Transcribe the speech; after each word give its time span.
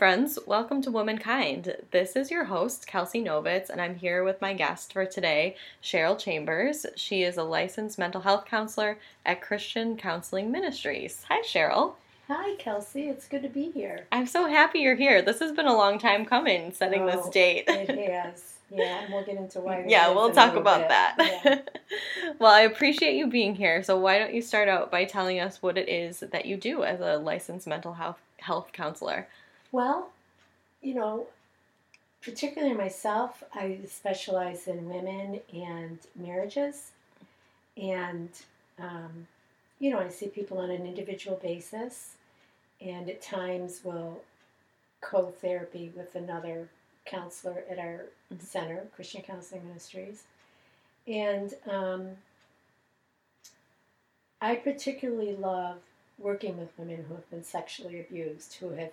friends. 0.00 0.38
Welcome 0.46 0.80
to 0.80 0.90
Womankind. 0.90 1.76
This 1.90 2.16
is 2.16 2.30
your 2.30 2.44
host, 2.44 2.86
Kelsey 2.86 3.22
Novitz, 3.22 3.68
and 3.68 3.82
I'm 3.82 3.96
here 3.96 4.24
with 4.24 4.40
my 4.40 4.54
guest 4.54 4.94
for 4.94 5.04
today, 5.04 5.56
Cheryl 5.82 6.18
Chambers. 6.18 6.86
She 6.96 7.22
is 7.22 7.36
a 7.36 7.42
licensed 7.42 7.98
mental 7.98 8.22
health 8.22 8.46
counselor 8.46 8.96
at 9.26 9.42
Christian 9.42 9.98
Counseling 9.98 10.50
Ministries. 10.50 11.26
Hi, 11.28 11.42
Cheryl. 11.42 11.96
Hi, 12.28 12.54
Kelsey. 12.54 13.10
It's 13.10 13.28
good 13.28 13.42
to 13.42 13.50
be 13.50 13.72
here. 13.72 14.06
I'm 14.10 14.26
so 14.26 14.46
happy 14.46 14.78
you're 14.78 14.96
here. 14.96 15.20
This 15.20 15.38
has 15.40 15.52
been 15.52 15.66
a 15.66 15.76
long 15.76 15.98
time 15.98 16.24
coming, 16.24 16.72
setting 16.72 17.04
this 17.04 17.20
Oh, 17.22 17.30
date. 17.30 17.64
It 17.68 18.10
has. 18.10 18.54
Yeah, 18.70 19.02
and 19.02 19.12
we'll 19.12 19.26
get 19.26 19.36
into 19.36 19.60
why. 19.60 19.84
yeah, 19.86 20.14
we'll 20.14 20.32
talk 20.32 20.54
about 20.54 20.80
bit. 20.80 20.88
that. 20.88 21.42
Yeah. 21.44 21.60
well, 22.38 22.52
I 22.52 22.62
appreciate 22.62 23.16
you 23.16 23.26
being 23.26 23.54
here. 23.54 23.82
So, 23.82 23.98
why 23.98 24.18
don't 24.18 24.32
you 24.32 24.40
start 24.40 24.66
out 24.66 24.90
by 24.90 25.04
telling 25.04 25.40
us 25.40 25.60
what 25.60 25.76
it 25.76 25.90
is 25.90 26.20
that 26.20 26.46
you 26.46 26.56
do 26.56 26.84
as 26.84 27.00
a 27.00 27.18
licensed 27.18 27.66
mental 27.66 27.92
health 27.92 28.18
health 28.38 28.70
counselor? 28.72 29.28
Well, 29.72 30.10
you 30.82 30.94
know, 30.94 31.28
particularly 32.22 32.74
myself, 32.74 33.44
I 33.54 33.80
specialize 33.88 34.68
in 34.68 34.88
women 34.88 35.40
and 35.54 35.98
marriages, 36.16 36.92
and 37.76 38.30
um, 38.78 39.28
you 39.80 39.90
know, 39.90 40.00
I 40.00 40.08
see 40.08 40.28
people 40.28 40.58
on 40.58 40.70
an 40.70 40.86
individual 40.86 41.38
basis, 41.42 42.14
and 42.80 43.08
at 43.10 43.22
times 43.22 43.82
will 43.84 44.22
co-therapy 45.02 45.92
with 45.96 46.14
another 46.16 46.68
counselor 47.06 47.64
at 47.70 47.78
our 47.78 48.06
Mhm. 48.32 48.42
center, 48.42 48.86
Christian 48.94 49.22
Counseling 49.22 49.66
Ministries, 49.68 50.24
and 51.06 51.54
um, 51.66 52.18
I 54.40 54.54
particularly 54.56 55.34
love 55.34 55.78
working 56.18 56.58
with 56.58 56.76
women 56.78 57.04
who 57.04 57.14
have 57.14 57.30
been 57.30 57.44
sexually 57.44 58.00
abused, 58.00 58.54
who 58.54 58.70
have 58.70 58.92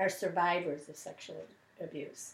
are 0.00 0.08
survivors 0.08 0.88
of 0.88 0.96
sexual 0.96 1.36
abuse. 1.80 2.32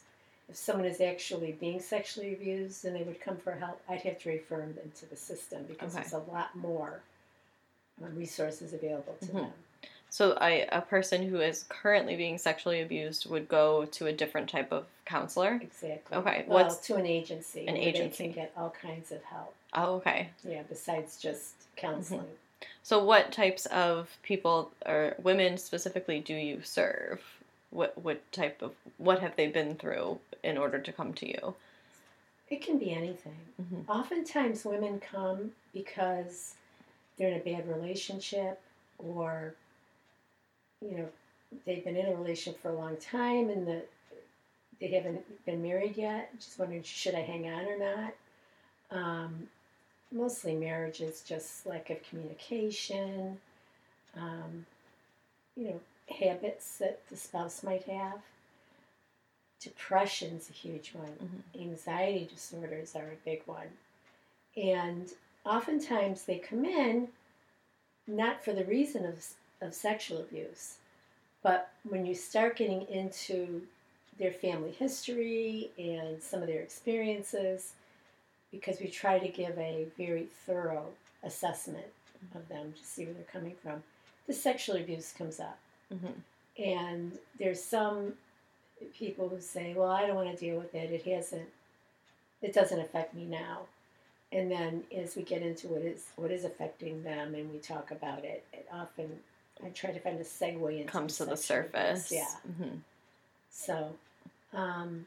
If 0.49 0.57
someone 0.57 0.87
is 0.87 1.01
actually 1.01 1.53
being 1.53 1.81
sexually 1.81 2.33
abused 2.33 2.85
and 2.85 2.95
they 2.95 3.03
would 3.03 3.21
come 3.21 3.37
for 3.37 3.53
help, 3.53 3.81
I'd 3.89 4.03
have 4.03 4.21
to 4.21 4.29
refer 4.31 4.59
them 4.59 4.77
into 4.85 5.07
the 5.07 5.17
system 5.17 5.65
because 5.69 5.93
Okay. 5.95 6.03
there's 6.03 6.13
a 6.13 6.31
lot 6.33 6.55
more 6.57 7.01
uh, 8.03 8.07
resources 8.09 8.73
available 8.73 9.17
to 9.23 9.27
Mhm. 9.27 9.33
them. 9.33 9.53
So, 10.09 10.35
I, 10.35 10.67
a 10.71 10.83
person 10.83 11.29
who 11.29 11.41
is 11.41 11.65
currently 11.69 12.15
being 12.15 12.39
sexually 12.39 12.81
abused 12.81 13.29
would 13.29 13.49
go 13.49 13.87
to 13.87 14.07
a 14.07 14.13
different 14.13 14.49
type 14.49 14.71
of 14.71 14.87
counselor. 15.05 15.59
Exactly. 15.61 16.17
Okay, 16.17 16.45
Well, 16.47 16.65
what's- 16.65 16.87
to 16.87 16.95
an 16.95 17.07
agency. 17.07 17.67
An 17.67 17.77
agency. 17.77 18.29
They 18.29 18.33
can 18.35 18.43
get 18.43 18.53
all 18.57 18.71
kinds 18.71 19.11
of 19.11 19.25
help. 19.25 19.55
Oh, 19.73 19.95
okay. 19.97 20.31
Yeah, 20.45 20.63
besides 20.69 21.21
just 21.21 21.55
counseling. 21.77 22.37
So, 22.83 23.03
what 23.05 23.33
types 23.33 23.67
of 23.67 24.17
people 24.23 24.71
or 24.87 25.17
women 25.19 25.59
specifically 25.59 26.21
do 26.21 26.35
you 26.35 26.63
serve? 26.63 27.21
What 27.71 27.97
what 27.99 28.31
type 28.33 28.63
of 28.63 28.75
what 28.99 29.21
have 29.21 29.37
they 29.37 29.49
been 29.49 29.77
through 29.77 30.21
in 30.43 30.57
order 30.57 30.79
to 30.79 30.93
come 30.93 31.13
to 31.15 31.29
you? 31.29 31.55
It 32.49 32.63
can 32.63 32.79
be 32.79 32.93
anything. 32.93 33.39
Mhm. 33.61 33.89
Oftentimes, 33.89 34.65
women 34.65 35.01
come 35.01 35.53
because 35.73 36.55
they're 37.17 37.29
in 37.29 37.41
a 37.41 37.45
bad 37.45 37.69
relationship 37.69 38.61
or, 38.99 39.55
you 40.81 40.97
know, 40.99 41.09
they've 41.65 41.85
been 41.85 41.97
in 41.97 42.07
a 42.07 42.17
relationship 42.17 42.61
for 42.61 42.71
a 42.71 42.77
long 42.77 42.97
time 42.99 43.51
and 43.51 43.67
the, 43.67 43.83
they 44.81 44.89
haven't 44.89 45.45
been 45.45 45.63
married 45.63 45.97
yet, 45.97 46.31
just 46.39 46.59
wondering 46.59 46.83
should 46.83 47.15
I 47.15 47.23
hang 47.23 47.49
on 47.49 47.67
or 47.67 47.79
not. 47.79 48.15
Um, 48.91 49.49
mostly 50.13 50.55
is 50.55 51.23
just 51.23 51.67
lack 51.67 51.91
of 51.91 52.03
communication, 52.09 53.39
um, 54.17 54.67
you 55.57 55.65
know, 55.65 55.81
habits 56.09 56.79
that 56.79 57.01
the 57.09 57.17
spouse 57.17 57.63
might 57.63 57.85
have. 57.85 58.21
Depression's 59.61 60.49
a 60.49 60.53
huge 60.53 60.93
one 60.95 61.09
mm-hmm. 61.09 61.61
anxiety 61.61 62.29
disorders 62.33 62.95
are 62.95 63.13
a 63.13 63.25
big 63.25 63.43
one. 63.47 63.69
And 64.57 65.11
oftentimes 65.45 66.23
they 66.23 66.39
come 66.39 66.65
in 66.65 67.09
not 68.07 68.45
for 68.45 68.53
the 68.53 68.65
reason 68.65 69.05
of, 69.05 69.25
of 69.61 69.75
sexual 69.75 70.19
abuse, 70.19 70.77
but 71.43 71.71
when 71.89 72.07
you 72.07 72.15
start 72.15 72.57
getting 72.57 72.83
into 72.83 73.63
their 74.19 74.33
family 74.33 74.71
history 74.71 75.71
and 75.79 76.23
some 76.23 76.41
of 76.41 76.49
their 76.49 76.61
experiences, 76.61 77.73
because 78.51 78.81
we 78.81 78.89
try 78.89 79.19
to 79.19 79.29
give 79.29 79.59
a 79.59 79.87
very 79.99 80.29
thorough 80.47 80.87
assessment 81.23 81.87
of 82.35 82.43
mm-hmm. 82.43 82.55
them 82.55 82.73
to 82.73 82.85
see 82.85 83.05
where 83.05 83.15
they're 83.15 83.25
coming 83.25 83.55
from, 83.63 83.83
the 84.27 84.33
sexual 84.33 84.77
abuse 84.77 85.13
comes 85.17 85.41
up. 85.41 85.59
Mhm. 85.93 86.23
And 86.59 87.19
there's 87.39 87.63
some 87.63 88.15
people 88.95 89.29
who 89.29 89.41
say, 89.41 89.75
"Well, 89.75 89.91
I 89.91 90.07
don't 90.07 90.17
want 90.17 90.31
to 90.31 90.37
deal 90.37 90.59
with 90.59 90.75
it. 90.75 90.91
It 90.91 91.05
hasn't. 91.05 91.49
It 92.43 92.53
doesn't 92.53 92.81
affect 92.81 93.15
me 93.15 93.25
now." 93.25 93.67
And 94.33 94.51
then 94.51 94.85
as 94.95 95.17
we 95.17 95.23
get 95.23 95.43
into 95.43 95.69
what 95.69 95.83
is 95.83 96.07
what 96.17 96.31
is 96.31 96.45
affecting 96.45 97.03
them, 97.03 97.35
and 97.35 97.53
we 97.53 97.59
talk 97.59 97.91
about 97.91 98.25
it, 98.25 98.45
it 98.53 98.67
often 98.73 99.23
I 99.65 99.69
try 99.71 99.93
to 99.93 100.01
find 100.01 100.19
a 100.21 100.25
segue 100.25 100.71
into 100.71 100.83
it. 100.83 100.89
Comes 100.89 101.17
to 101.19 101.25
the 101.25 101.37
surface. 101.37 102.11
Yeah. 102.11 102.35
hmm 102.57 102.79
So, 103.51 103.97
um, 104.53 105.07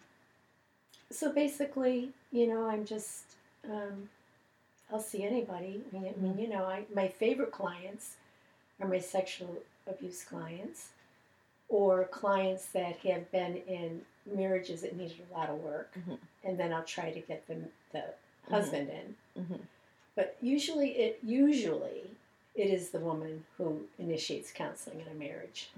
so 1.12 1.32
basically, 1.32 2.12
you 2.32 2.48
know, 2.48 2.68
I'm 2.68 2.86
just 2.86 3.24
um, 3.70 4.10
I'll 4.92 5.00
see 5.02 5.24
anybody. 5.24 5.84
I 5.94 6.00
mean, 6.00 6.14
mean, 6.18 6.40
you 6.40 6.48
know, 6.48 6.66
I 6.66 6.86
my 6.94 7.08
favorite 7.08 7.52
clients 7.52 8.16
are 8.80 8.88
my 8.88 9.00
sexual 9.00 9.58
abuse 9.90 10.24
clients, 10.24 10.90
or 11.68 12.06
clients 12.06 12.66
that 12.68 12.98
have 13.00 13.32
been 13.32 13.58
in 13.68 14.02
marriages 14.26 14.82
that 14.82 14.96
needed 14.96 15.18
a 15.30 15.34
lot 15.38 15.50
of 15.50 15.58
work, 15.64 15.92
Mhm. 15.96 16.18
and 16.44 16.60
then 16.60 16.72
I'll 16.74 16.84
try 16.84 17.12
to 17.12 17.20
get 17.20 17.48
them 17.48 17.72
the 17.92 18.14
husband 18.50 18.90
in. 18.90 19.16
hmm 19.44 19.56
But 20.16 20.36
usually, 20.42 20.92
it 20.98 21.20
usually 21.24 22.10
it 22.56 22.70
is 22.70 22.90
the 22.90 23.00
woman 23.00 23.46
who 23.58 23.88
initiates 24.00 24.52
counseling 24.52 25.00
in 25.00 25.08
a 25.08 25.14
marriage. 25.14 25.70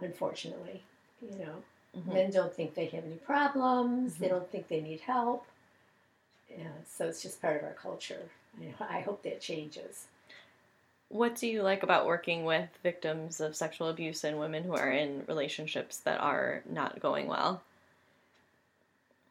Unfortunately, 0.00 0.82
you 1.22 1.38
know, 1.38 1.62
hmm 1.94 2.12
men 2.12 2.30
don't 2.32 2.52
think 2.52 2.74
they 2.74 2.86
have 2.86 3.04
any 3.04 3.16
problems. 3.16 4.16
They 4.16 4.26
Mhm. 4.26 4.30
don't 4.30 4.50
think 4.50 4.68
they 4.68 4.80
need 4.80 5.00
help. 5.00 5.46
Yeah, 6.50 6.72
so 6.86 7.06
it's 7.08 7.22
just 7.22 7.40
part 7.40 7.56
of 7.56 7.64
our 7.64 7.74
culture. 7.74 8.28
I, 8.80 8.98
I 8.98 9.00
hope 9.02 9.22
that 9.22 9.40
changes. 9.40 10.06
What 11.08 11.36
do 11.36 11.46
you 11.46 11.62
like 11.62 11.82
about 11.82 12.04
working 12.06 12.44
with 12.44 12.68
victims 12.82 13.40
of 13.40 13.56
sexual 13.56 13.88
abuse 13.88 14.22
and 14.24 14.38
women 14.38 14.64
who 14.64 14.74
are 14.74 14.90
in 14.90 15.24
relationships 15.26 15.98
that 16.00 16.20
are 16.20 16.62
not 16.68 17.00
going 17.00 17.26
well? 17.26 17.62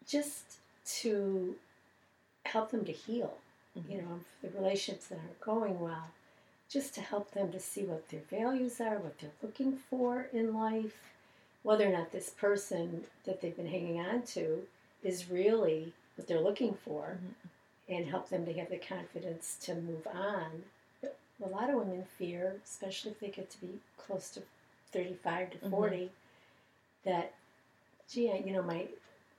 Just 0.07 0.59
to 1.01 1.55
help 2.45 2.71
them 2.71 2.85
to 2.85 2.91
heal. 2.91 3.37
Mhm. 3.77 3.89
You 3.89 4.01
know, 4.01 4.19
for 4.39 4.47
the 4.47 4.57
relationships 4.59 5.07
that 5.07 5.19
aren't 5.19 5.41
going 5.41 5.79
well, 5.79 6.11
just 6.69 6.93
to 6.95 7.01
help 7.01 7.31
them 7.31 7.51
to 7.51 7.59
see 7.59 7.83
what 7.83 8.09
their 8.09 8.21
values 8.21 8.79
are, 8.81 8.99
what 8.99 9.19
they're 9.19 9.31
looking 9.41 9.77
for 9.77 10.23
in 10.33 10.53
life, 10.53 11.13
whether 11.63 11.87
or 11.87 11.91
not 11.91 12.11
this 12.11 12.29
person 12.29 13.07
that 13.25 13.41
they've 13.41 13.55
been 13.55 13.67
hanging 13.67 13.99
on 13.99 14.23
to 14.23 14.67
is 15.03 15.29
really 15.29 15.93
what 16.15 16.27
they're 16.27 16.39
looking 16.39 16.73
for, 16.75 17.17
Mhm. 17.21 17.49
and 17.89 18.07
help 18.07 18.29
them 18.29 18.45
to 18.45 18.53
have 18.53 18.69
the 18.69 18.77
confidence 18.77 19.57
to 19.61 19.75
move 19.75 20.07
on. 20.07 20.65
A 21.41 21.47
lot 21.47 21.69
of 21.69 21.75
women 21.75 22.03
fear, 22.17 22.59
especially 22.63 23.11
if 23.11 23.19
they 23.19 23.29
get 23.29 23.49
to 23.51 23.61
be 23.61 23.79
close 23.97 24.29
to 24.31 24.43
35 24.91 25.51
to 25.51 25.57
Mhm. 25.59 25.69
40, 25.69 26.11
that, 27.03 27.33
gee, 28.07 28.31
I- 28.31 28.37
you 28.37 28.51
know, 28.53 28.61
my 28.61 28.87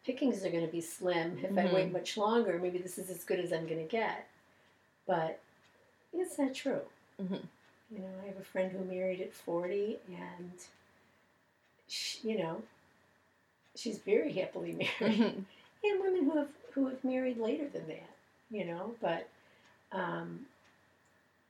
pickings 0.05 0.45
are 0.45 0.51
going 0.51 0.67
to 0.67 0.73
be 0.73 0.81
slim 0.81 1.39
if 1.45 1.57
I 1.57 1.73
wait 1.73 1.89
Mhm. 1.89 1.93
much 1.93 2.17
longer. 2.17 2.59
Maybe 2.59 2.79
this 2.79 2.99
is 2.99 3.09
as 3.11 3.25
good 3.25 3.39
as 3.41 3.53
I'm 3.53 3.67
going 3.67 3.81
to 3.81 3.89
get. 3.89 4.29
But 5.07 5.41
it's 6.13 6.39
not 6.39 6.55
true. 6.55 6.91
Mhm. 7.21 7.47
You 7.91 7.99
know, 8.01 8.21
I 8.23 8.27
have 8.27 8.39
a 8.39 8.45
friend 8.45 8.73
who 8.73 8.85
married 8.85 9.21
at 9.21 9.33
40, 9.33 10.01
and, 10.09 10.53
she, 11.89 12.29
you 12.29 12.39
know, 12.39 12.63
she's 13.77 13.99
very 13.99 14.33
happily 14.33 14.73
married 15.01 15.19
Mhm. 15.21 15.45
and 15.85 16.01
women 16.01 16.25
who 16.25 16.37
have 16.39 16.51
who 16.73 16.87
have 16.89 17.05
married 17.05 17.39
later 17.39 17.69
than 17.69 17.87
that, 17.87 18.11
you 18.51 18.65
know. 18.65 18.97
But 19.01 19.29
um, 19.93 20.49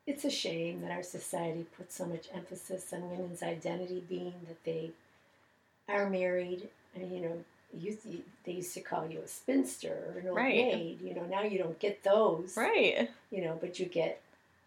it's 0.06 0.24
a 0.24 0.30
shame 0.30 0.82
that 0.82 0.90
our 0.90 1.02
society 1.02 1.66
puts 1.76 1.96
so 1.96 2.06
much 2.06 2.28
emphasis 2.34 2.92
on 2.92 3.10
women's 3.10 3.42
identity 3.42 4.02
being 4.08 4.34
that 4.48 4.62
they 4.64 4.90
are 5.88 6.08
married. 6.08 6.68
And 6.94 7.10
you 7.12 7.20
know, 7.20 7.44
used 7.76 8.02
to, 8.02 8.18
they 8.44 8.52
used 8.52 8.74
to 8.74 8.80
call 8.80 9.08
you 9.08 9.20
a 9.20 9.28
spinster 9.28 10.12
or 10.14 10.20
an 10.20 10.28
old 10.28 10.36
Right. 10.36 10.54
maid. 10.54 11.00
You 11.02 11.14
know, 11.14 11.24
now 11.24 11.42
you 11.42 11.58
don't 11.58 11.78
get 11.78 12.02
those. 12.02 12.56
Right. 12.56 13.08
You 13.30 13.42
know, 13.42 13.58
but 13.60 13.78
you 13.78 13.86
get, 13.86 14.20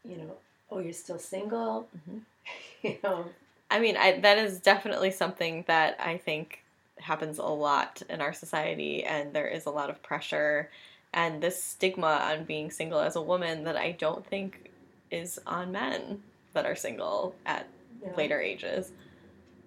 you 0.04 0.18
know, 0.18 0.32
oh, 0.72 0.80
you're 0.80 0.94
still 0.94 1.20
single. 1.20 1.88
Mhm. 2.10 2.22
you 2.82 2.98
know, 3.04 3.26
I 3.70 3.80
mean, 3.80 3.98
I, 3.98 4.20
that 4.22 4.38
is 4.38 4.60
definitely 4.60 5.12
something 5.12 5.66
that 5.68 5.98
I 6.00 6.18
think 6.18 6.64
happens 7.00 7.38
a 7.38 7.44
lot 7.44 8.02
in 8.10 8.22
our 8.22 8.34
society, 8.34 9.04
and 9.04 9.34
there 9.34 9.48
is 9.48 9.66
a 9.66 9.70
lot 9.70 9.90
of 9.90 10.02
pressure 10.02 10.70
and 11.14 11.42
this 11.42 11.64
stigma 11.64 12.08
on 12.08 12.44
being 12.44 12.70
single 12.72 13.00
as 13.00 13.16
a 13.16 13.22
woman 13.22 13.64
that 13.64 13.78
I 13.78 13.92
don't 13.92 14.26
think 14.26 14.72
is 15.12 15.40
on 15.48 15.72
men 15.72 16.22
that 16.54 16.66
are 16.66 16.76
single 16.76 17.36
at 17.46 17.68
no, 18.06 18.16
later 18.16 18.40
ages. 18.42 18.92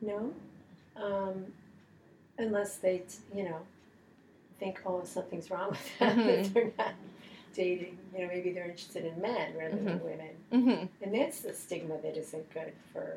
No, 0.01 0.33
um, 0.97 1.47
unless 2.39 2.77
they, 2.77 2.99
t- 2.99 3.19
you 3.37 3.45
know, 3.45 3.59
think, 4.59 4.81
oh, 4.87 5.03
something's 5.05 5.51
wrong 5.51 5.71
with 5.71 5.99
them 5.99 6.19
Mhm. 6.19 6.29
if 6.29 6.55
they're 6.55 6.73
not 6.79 6.93
dating. 7.55 7.99
You 8.15 8.23
know, 8.23 8.29
maybe 8.29 8.53
they're 8.53 8.65
interested 8.65 9.05
in 9.05 9.21
men 9.21 9.55
rather 9.59 9.77
than 9.77 10.03
women, 10.05 10.31
hmm 10.53 10.85
and 11.03 11.15
that's 11.15 11.41
the 11.41 11.53
stigma 11.55 11.97
that 12.03 12.17
isn't 12.17 12.53
good 12.53 12.73
for. 12.93 13.17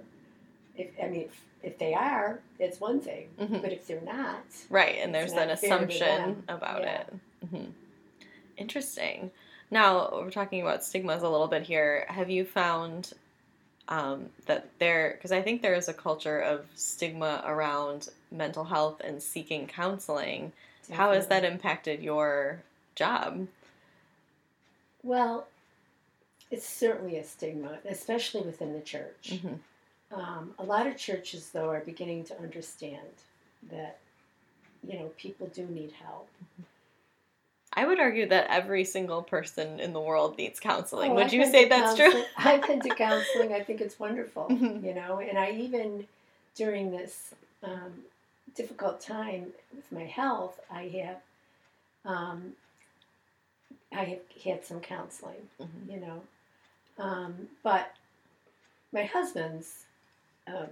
If 0.75 0.87
I 1.01 1.07
mean, 1.07 1.21
if, 1.23 1.41
if 1.61 1.77
they 1.77 1.93
are, 1.93 2.39
it's 2.59 2.79
one 2.79 2.99
thing, 2.99 3.27
Mhm. 3.39 3.61
but 3.61 3.71
if 3.71 3.85
they're 3.87 4.01
not, 4.01 4.43
Right, 4.69 4.97
and 5.01 5.13
there's 5.13 5.31
an 5.33 5.47
not 5.49 5.59
fair 5.59 5.69
to 5.69 5.75
assumption 5.75 6.43
about 6.47 6.81
Yeah. 6.81 7.01
it. 7.01 7.13
hmm 7.49 7.65
Interesting. 8.57 9.31
Now 9.73 10.11
we're 10.13 10.29
talking 10.29 10.61
about 10.61 10.83
stigmas 10.83 11.23
a 11.23 11.29
little 11.29 11.47
bit 11.47 11.63
here. 11.63 12.05
Have 12.07 12.29
you 12.29 12.45
found 12.45 13.11
um, 13.87 14.29
that 14.45 14.69
there? 14.77 15.13
Because 15.17 15.31
I 15.31 15.41
think 15.41 15.63
there 15.63 15.73
is 15.73 15.89
a 15.89 15.93
culture 15.95 16.39
of 16.39 16.67
stigma 16.75 17.41
around 17.43 18.09
mental 18.31 18.63
health 18.63 19.01
and 19.03 19.21
seeking 19.21 19.65
counseling. 19.65 20.51
How 20.91 21.11
has 21.13 21.25
that 21.27 21.43
impacted 21.43 22.03
your 22.03 22.61
job? 22.93 23.47
Well, 25.01 25.47
it's 26.51 26.69
certainly 26.69 27.17
a 27.17 27.23
stigma, 27.23 27.79
especially 27.89 28.41
within 28.41 28.73
the 28.73 28.81
church. 28.81 29.41
Mhm. 29.41 29.57
Um, 30.11 30.53
a 30.59 30.63
lot 30.63 30.85
of 30.85 30.97
churches, 30.97 31.49
though, 31.49 31.71
are 31.71 31.79
beginning 31.79 32.25
to 32.25 32.37
understand 32.37 33.15
that, 33.71 33.97
you 34.87 34.99
know, 34.99 35.07
people 35.17 35.47
do 35.47 35.65
need 35.65 35.93
help. 35.93 36.29
I 37.75 37.85
would 37.85 37.99
argue 37.99 38.27
that 38.29 38.47
every 38.49 38.83
single 38.83 39.23
person 39.23 39.79
in 39.79 39.93
the 39.93 39.99
world 39.99 40.37
needs 40.37 40.59
counseling. 40.59 41.11
Oh, 41.11 41.15
would 41.15 41.27
I've 41.27 41.33
you 41.33 41.45
say 41.45 41.67
that's 41.67 41.95
true? 41.95 42.23
I've 42.37 42.65
been 42.67 42.81
to 42.81 42.89
counseling. 42.89 43.53
I 43.53 43.61
think 43.63 43.81
it's 43.81 43.99
wonderful, 43.99 44.47
Mhm. 44.49 44.83
you 44.83 44.93
know, 44.93 45.19
and 45.19 45.37
I 45.37 45.51
even, 45.51 46.07
during 46.55 46.91
this 46.91 47.33
um, 47.63 48.03
difficult 48.55 48.99
time 49.01 49.53
with 49.75 49.91
my 49.91 50.03
health, 50.05 50.59
I 50.69 50.87
have, 50.99 51.21
um, 52.05 52.55
I 53.91 54.03
have 54.03 54.19
had 54.43 54.65
some 54.65 54.79
counseling. 54.79 55.49
Mhm. 55.59 55.91
you 55.91 55.99
know. 55.99 56.21
Um, 56.99 57.49
but 57.63 57.93
my 58.91 59.03
husband's 59.05 59.85
um, 60.45 60.67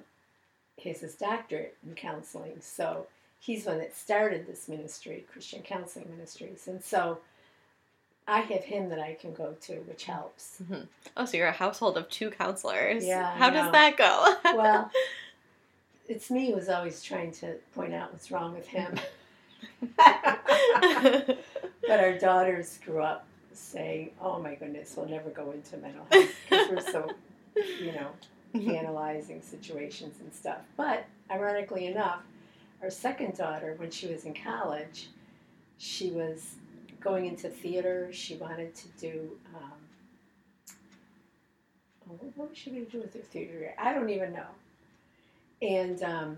has 0.83 0.99
his 0.99 1.15
doctorate 1.15 1.75
in 1.87 1.95
counseling, 1.95 2.59
so 2.61 3.07
he's 3.41 3.65
one 3.65 3.79
that 3.79 3.95
started 3.95 4.45
this 4.47 4.69
ministry, 4.69 5.25
Christian 5.31 5.63
Counseling 5.63 6.09
Ministries, 6.11 6.67
and 6.67 6.81
so 6.81 7.17
I 8.27 8.39
have 8.39 8.63
him 8.63 8.87
that 8.89 8.99
I 8.99 9.17
can 9.19 9.33
go 9.33 9.55
to, 9.61 9.73
which 9.81 10.05
helps. 10.05 10.61
Mm-hmm. 10.63 10.83
Oh, 11.17 11.25
so 11.25 11.37
you're 11.37 11.47
a 11.47 11.51
household 11.51 11.97
of 11.97 12.07
two 12.07 12.29
counselors. 12.29 13.03
Yeah, 13.03 13.35
How 13.35 13.49
does 13.49 13.71
that 13.71 13.97
go? 13.97 14.35
Well, 14.55 14.91
it's 16.07 16.29
me 16.29 16.51
who's 16.51 16.69
always 16.69 17.01
trying 17.01 17.31
to 17.33 17.55
point 17.73 17.93
out 17.93 18.11
what's 18.13 18.31
wrong 18.31 18.53
with 18.53 18.67
him. 18.67 18.99
but 19.97 21.39
our 21.89 22.17
daughters 22.19 22.79
grew 22.85 23.01
up 23.01 23.25
saying, 23.53 24.11
"Oh 24.21 24.39
my 24.39 24.55
goodness, 24.55 24.93
we'll 24.95 25.07
never 25.07 25.29
go 25.31 25.51
into 25.51 25.77
mental 25.77 26.05
health 26.11 26.29
because 26.49 26.69
we're 26.69 26.91
so, 26.91 27.09
you 27.79 27.93
know." 27.93 28.11
Mm-hmm. 28.53 28.71
analyzing 28.71 29.41
situations 29.41 30.15
and 30.19 30.33
stuff. 30.33 30.59
But 30.75 31.05
ironically 31.31 31.85
enough, 31.85 32.19
our 32.81 32.89
second 32.89 33.37
daughter, 33.37 33.75
when 33.77 33.91
she 33.91 34.07
was 34.07 34.25
in 34.25 34.33
college, 34.33 35.07
she 35.77 36.11
was 36.11 36.55
going 36.99 37.25
into 37.25 37.49
theater. 37.49 38.09
She 38.11 38.35
wanted 38.35 38.73
to 38.75 38.87
do. 38.99 39.31
Um, 39.55 39.71
oh, 42.09 42.19
what 42.35 42.49
was 42.49 42.57
she 42.57 42.71
going 42.71 42.85
to 42.85 42.91
do 42.91 43.01
with 43.01 43.13
her 43.13 43.19
theater? 43.19 43.73
I 43.77 43.93
don't 43.93 44.09
even 44.09 44.33
know. 44.33 44.47
And 45.61 46.01
um, 46.03 46.37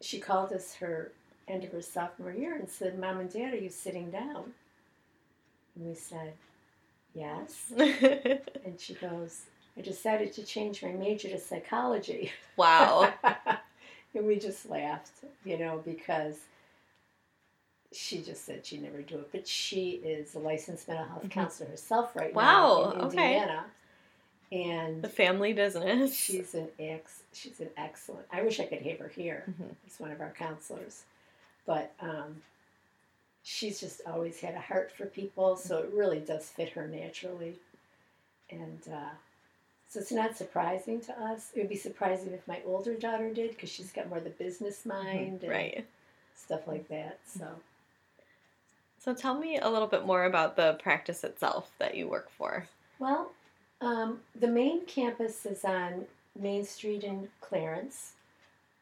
she 0.00 0.18
called 0.18 0.52
us 0.52 0.74
her 0.74 1.12
end 1.48 1.64
of 1.64 1.72
her 1.72 1.82
sophomore 1.82 2.32
year 2.32 2.54
and 2.56 2.68
said, 2.68 2.98
"Mom 2.98 3.20
and 3.20 3.32
Dad, 3.32 3.54
are 3.54 3.58
you 3.58 3.70
sitting 3.70 4.10
down?" 4.10 4.52
And 5.76 5.86
we 5.86 5.94
said, 5.94 6.34
"Yes." 7.14 7.72
And 8.64 8.78
she 8.78 8.94
goes, 8.94 9.42
I 9.76 9.80
decided 9.80 10.32
to 10.34 10.44
change 10.44 10.82
my 10.82 10.92
major 10.92 11.28
to 11.28 11.38
psychology. 11.38 12.30
wow. 12.56 13.12
and 14.14 14.26
we 14.26 14.38
just 14.38 14.68
laughed, 14.68 15.10
you 15.44 15.58
know, 15.58 15.82
because 15.84 16.36
she 17.92 18.22
just 18.22 18.44
said 18.46 18.64
she'd 18.64 18.82
never 18.82 19.02
do 19.02 19.18
it. 19.18 19.30
But 19.32 19.46
she 19.46 19.90
is 20.04 20.34
a 20.34 20.38
licensed 20.38 20.88
mental 20.88 21.06
health 21.06 21.24
Mhm. 21.24 21.30
counselor 21.30 21.70
herself 21.70 22.16
right 22.16 22.34
Wow, 22.34 22.92
now 22.94 23.00
in 23.00 23.06
okay. 23.06 23.34
Indiana. 23.34 23.70
And 24.50 25.02
The 25.02 25.08
family 25.08 25.52
business. 25.54 26.14
she's 26.14 26.54
an 26.54 26.68
ex 26.78 27.22
she's 27.32 27.60
an 27.60 27.70
excellent 27.76 28.26
I 28.30 28.42
wish 28.42 28.60
I 28.60 28.66
could 28.66 28.82
have 28.82 28.98
her 28.98 29.08
here 29.08 29.44
Mhm. 29.48 29.74
as 29.86 29.98
one 30.00 30.10
of 30.10 30.20
our 30.20 30.32
counselors. 30.32 31.04
But 31.64 31.94
um, 32.00 32.42
she's 33.42 33.80
just 33.80 34.02
always 34.06 34.40
had 34.40 34.54
a 34.54 34.60
heart 34.60 34.92
for 34.92 35.06
people, 35.06 35.56
so 35.56 35.78
it 35.78 35.90
really 35.92 36.20
does 36.20 36.48
fit 36.50 36.70
her 36.70 36.86
naturally. 36.86 37.58
And 38.50 38.82
uh, 38.92 39.10
so 39.92 40.00
it's 40.00 40.10
not 40.12 40.38
surprising 40.38 41.02
to 41.02 41.12
us. 41.22 41.50
It 41.54 41.60
would 41.60 41.68
be 41.68 41.76
surprising 41.76 42.32
if 42.32 42.48
my 42.48 42.60
older 42.64 42.94
daughter 42.94 43.30
did 43.32 43.50
because 43.50 43.68
she's 43.70 43.92
got 43.92 44.08
more 44.08 44.16
of 44.18 44.24
the 44.24 44.30
business 44.30 44.86
mind 44.86 45.42
and 45.42 45.50
right. 45.52 45.84
stuff 46.34 46.66
like 46.66 46.88
that. 46.88 47.18
So 47.26 47.46
So 48.98 49.12
tell 49.12 49.34
me 49.38 49.58
a 49.58 49.68
little 49.68 49.88
bit 49.88 50.06
more 50.06 50.24
about 50.24 50.56
the 50.56 50.78
practice 50.82 51.24
itself 51.24 51.70
that 51.78 51.94
you 51.94 52.08
work 52.08 52.30
for. 52.30 52.68
well, 52.98 53.32
um, 53.82 54.20
the 54.34 54.46
main 54.48 54.86
campus 54.86 55.44
is 55.44 55.62
on 55.64 56.06
Main 56.38 56.64
Street 56.64 57.04
in 57.04 57.28
Clarence, 57.42 58.12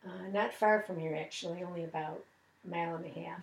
uh, 0.07 0.29
not 0.33 0.55
far 0.55 0.83
from 0.83 1.01
here 1.01 1.19
actually, 1.21 1.65
only 1.65 1.83
about 1.83 2.23
a 2.65 2.71
mile 2.71 2.95
and 2.97 3.07
a 3.07 3.21
half. 3.21 3.41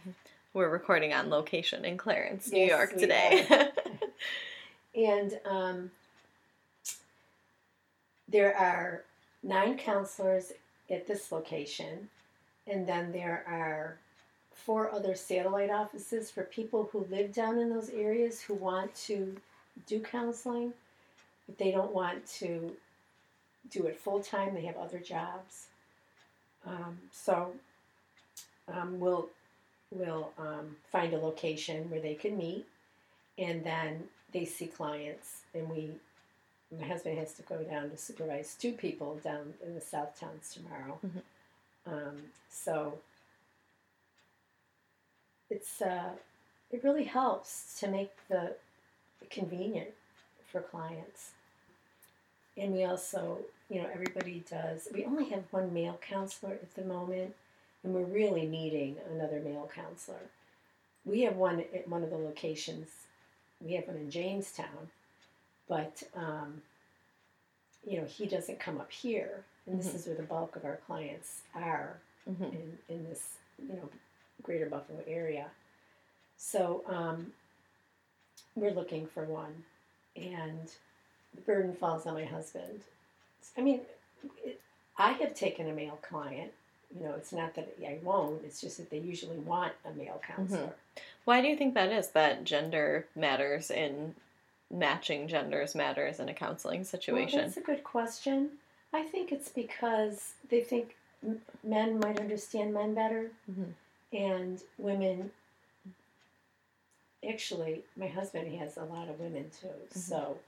We're 0.54 0.70
recording 0.70 1.14
on 1.14 1.30
location 1.30 1.84
in 1.84 1.98
Clarence, 1.98 2.50
New 2.52 2.60
Yes, 2.60 2.70
York 2.70 2.96
today. 2.98 3.46
And 4.96 5.40
um, 5.46 5.92
there 8.28 8.56
are 8.58 9.04
nine 9.44 9.78
counselors 9.78 10.52
at 10.90 11.08
this 11.08 11.32
location, 11.32 12.10
and 12.68 12.88
then 12.88 13.12
there 13.12 13.44
are 13.48 13.98
four 14.54 14.92
other 14.92 15.16
satellite 15.16 15.70
offices 15.70 16.30
for 16.32 16.44
people 16.44 16.90
who 16.92 17.06
live 17.10 17.34
down 17.34 17.60
in 17.60 17.70
those 17.70 17.90
areas 17.90 18.42
who 18.42 18.54
want 18.54 18.94
to 18.96 19.36
do 19.86 20.00
counseling, 20.00 20.74
but 21.46 21.58
they 21.58 21.72
don't 21.72 21.94
want 21.94 22.26
to 22.28 22.76
do 23.70 23.86
it 23.86 24.00
full 24.00 24.22
time. 24.22 24.54
They 24.54 24.66
have 24.66 24.78
other 24.78 25.00
jobs. 25.00 25.68
Um, 26.66 26.98
so 27.12 27.54
um, 28.68 29.00
we'll 29.00 29.30
we'll 29.92 30.32
um, 30.38 30.76
find 30.92 31.14
a 31.14 31.18
location 31.18 31.90
where 31.90 32.02
they 32.02 32.16
can 32.16 32.38
meet, 32.38 32.66
and 33.38 33.64
then 33.64 34.04
they 34.34 34.46
see 34.46 34.68
clients, 34.68 35.42
and 35.54 35.70
we. 35.70 35.92
My 36.72 36.86
husband 36.86 37.18
has 37.18 37.34
to 37.34 37.44
go 37.44 37.64
down 37.64 37.90
to 37.92 37.98
supervise 37.98 38.56
two 38.60 38.74
people 38.74 39.16
down 39.24 39.54
in 39.66 39.74
the 39.74 39.82
South 39.82 40.20
Towns 40.20 40.54
tomorrow. 40.54 41.00
Mhm. 41.06 41.22
Um, 41.86 42.32
so 42.50 43.00
it's 45.50 45.82
uh, 45.82 46.12
it 46.72 46.84
really 46.84 47.06
helps 47.06 47.80
to 47.80 47.88
make 47.88 48.12
the 48.28 48.56
convenient 49.30 49.92
for 50.52 50.62
clients. 50.62 51.32
And 52.58 52.74
we 52.74 52.84
also, 52.84 53.40
you 53.70 53.82
know, 53.82 53.90
everybody 53.94 54.44
does. 54.50 54.88
We 54.94 55.06
only 55.06 55.26
have 55.30 55.44
one 55.52 55.74
male 55.74 56.00
counselor 56.02 56.54
at 56.54 56.74
the 56.76 56.84
moment, 56.84 57.36
and 57.84 57.94
we're 57.94 58.04
really 58.04 58.46
needing 58.48 58.98
another 59.10 59.40
male 59.40 59.70
counselor. 59.74 60.30
We 61.06 61.22
have 61.22 61.36
one 61.36 61.62
at 61.74 61.88
one 61.88 62.04
of 62.04 62.10
the 62.10 62.18
locations. 62.18 62.90
We 63.62 63.74
have 63.74 63.88
one 63.88 63.98
in 63.98 64.12
Jamestown, 64.12 64.90
but 65.68 66.04
um, 66.16 66.62
you 67.86 68.00
know 68.00 68.06
he 68.06 68.26
doesn't 68.26 68.60
come 68.60 68.80
up 68.80 68.92
here, 68.92 69.44
and 69.66 69.80
this 69.80 69.88
Mhm. 69.90 69.96
is 69.96 70.06
where 70.08 70.16
the 70.16 70.24
bulk 70.24 70.56
of 70.56 70.66
our 70.66 70.78
clients 70.88 71.42
are 71.56 71.98
Mhm. 72.30 72.52
in, 72.54 72.78
in 72.90 73.04
this 73.10 73.36
you 73.60 73.74
know 73.76 73.90
greater 74.44 74.68
Buffalo 74.70 75.02
area. 75.08 75.50
So 76.38 76.84
um, 76.88 77.34
we're 78.56 78.72
looking 78.72 79.08
for 79.08 79.24
one, 79.26 79.64
and 80.16 80.72
the 81.34 81.42
burden 81.42 81.74
falls 81.76 82.06
on 82.06 82.14
my 82.14 82.26
husband. 82.26 82.82
I 83.58 83.62
mean, 83.62 83.82
it, 84.44 84.62
I 84.98 85.14
have 85.14 85.34
taken 85.36 85.68
a 85.68 85.74
male 85.74 86.00
client. 86.02 86.52
You 86.96 87.04
know, 87.06 87.16
it's 87.16 87.34
not 87.34 87.54
that 87.56 87.76
I 87.86 87.98
won't. 88.02 88.44
It's 88.46 88.62
just 88.62 88.78
that 88.78 88.90
they 88.90 89.00
usually 89.00 89.38
want 89.38 89.74
a 89.86 89.92
male 89.92 90.22
counselor. 90.26 90.74
Why 91.26 91.42
do 91.42 91.48
you 91.48 91.58
think 91.58 91.74
that 91.74 91.92
is? 91.92 92.10
That 92.12 92.44
gender 92.46 93.08
matters 93.16 93.70
in 93.70 94.16
matching 94.72 95.28
genders 95.28 95.76
matters 95.76 96.20
in 96.20 96.30
a 96.30 96.34
counseling 96.34 96.80
Well, 96.80 96.86
situation. 96.86 97.40
that's 97.40 97.58
a 97.58 97.62
good 97.62 97.84
question. 97.84 98.52
I 98.94 99.04
think 99.04 99.32
it's 99.32 99.50
because 99.50 100.34
they 100.50 100.62
think 100.62 100.96
men 101.64 102.00
might 102.00 102.20
understand 102.20 102.74
men 102.74 102.94
better, 102.94 103.32
Mhm. 103.50 103.74
and 104.14 104.64
women. 104.78 105.32
Actually, 107.28 107.84
my 107.96 108.08
husband 108.08 108.48
he 108.48 108.58
has 108.58 108.78
a 108.78 108.84
lot 108.86 109.10
of 109.10 109.20
women 109.20 109.50
too, 109.50 109.68
Mm-hmm. 109.68 110.00
so 110.00 110.40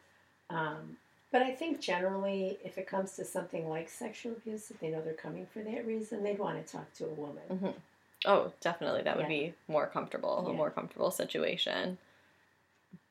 um, 0.50 0.98
But 1.32 1.44
I 1.44 1.54
think 1.54 1.80
generally, 1.80 2.58
if 2.64 2.78
it 2.80 2.88
comes 2.88 3.16
to 3.18 3.24
something 3.26 3.70
like 3.70 3.88
sexual 3.88 4.32
abuse, 4.34 4.72
if 4.72 4.80
they 4.80 4.90
know 4.90 5.00
they're 5.02 5.14
coming 5.14 5.46
for 5.46 5.62
that 5.62 5.86
reason, 5.86 6.24
they'd 6.24 6.40
want 6.40 6.66
to 6.66 6.72
talk 6.72 6.92
to 6.96 7.06
a 7.06 7.10
woman. 7.14 7.58
hmm 7.60 7.80
Oh, 8.26 8.52
definitely. 8.60 9.04
That 9.04 9.16
would 9.16 9.24
Yeah. 9.24 9.50
be 9.50 9.54
more 9.68 9.88
comfortable, 9.88 10.40
a 10.40 10.54
more 10.54 10.72
comfortable 10.72 11.12
situation. 11.12 11.98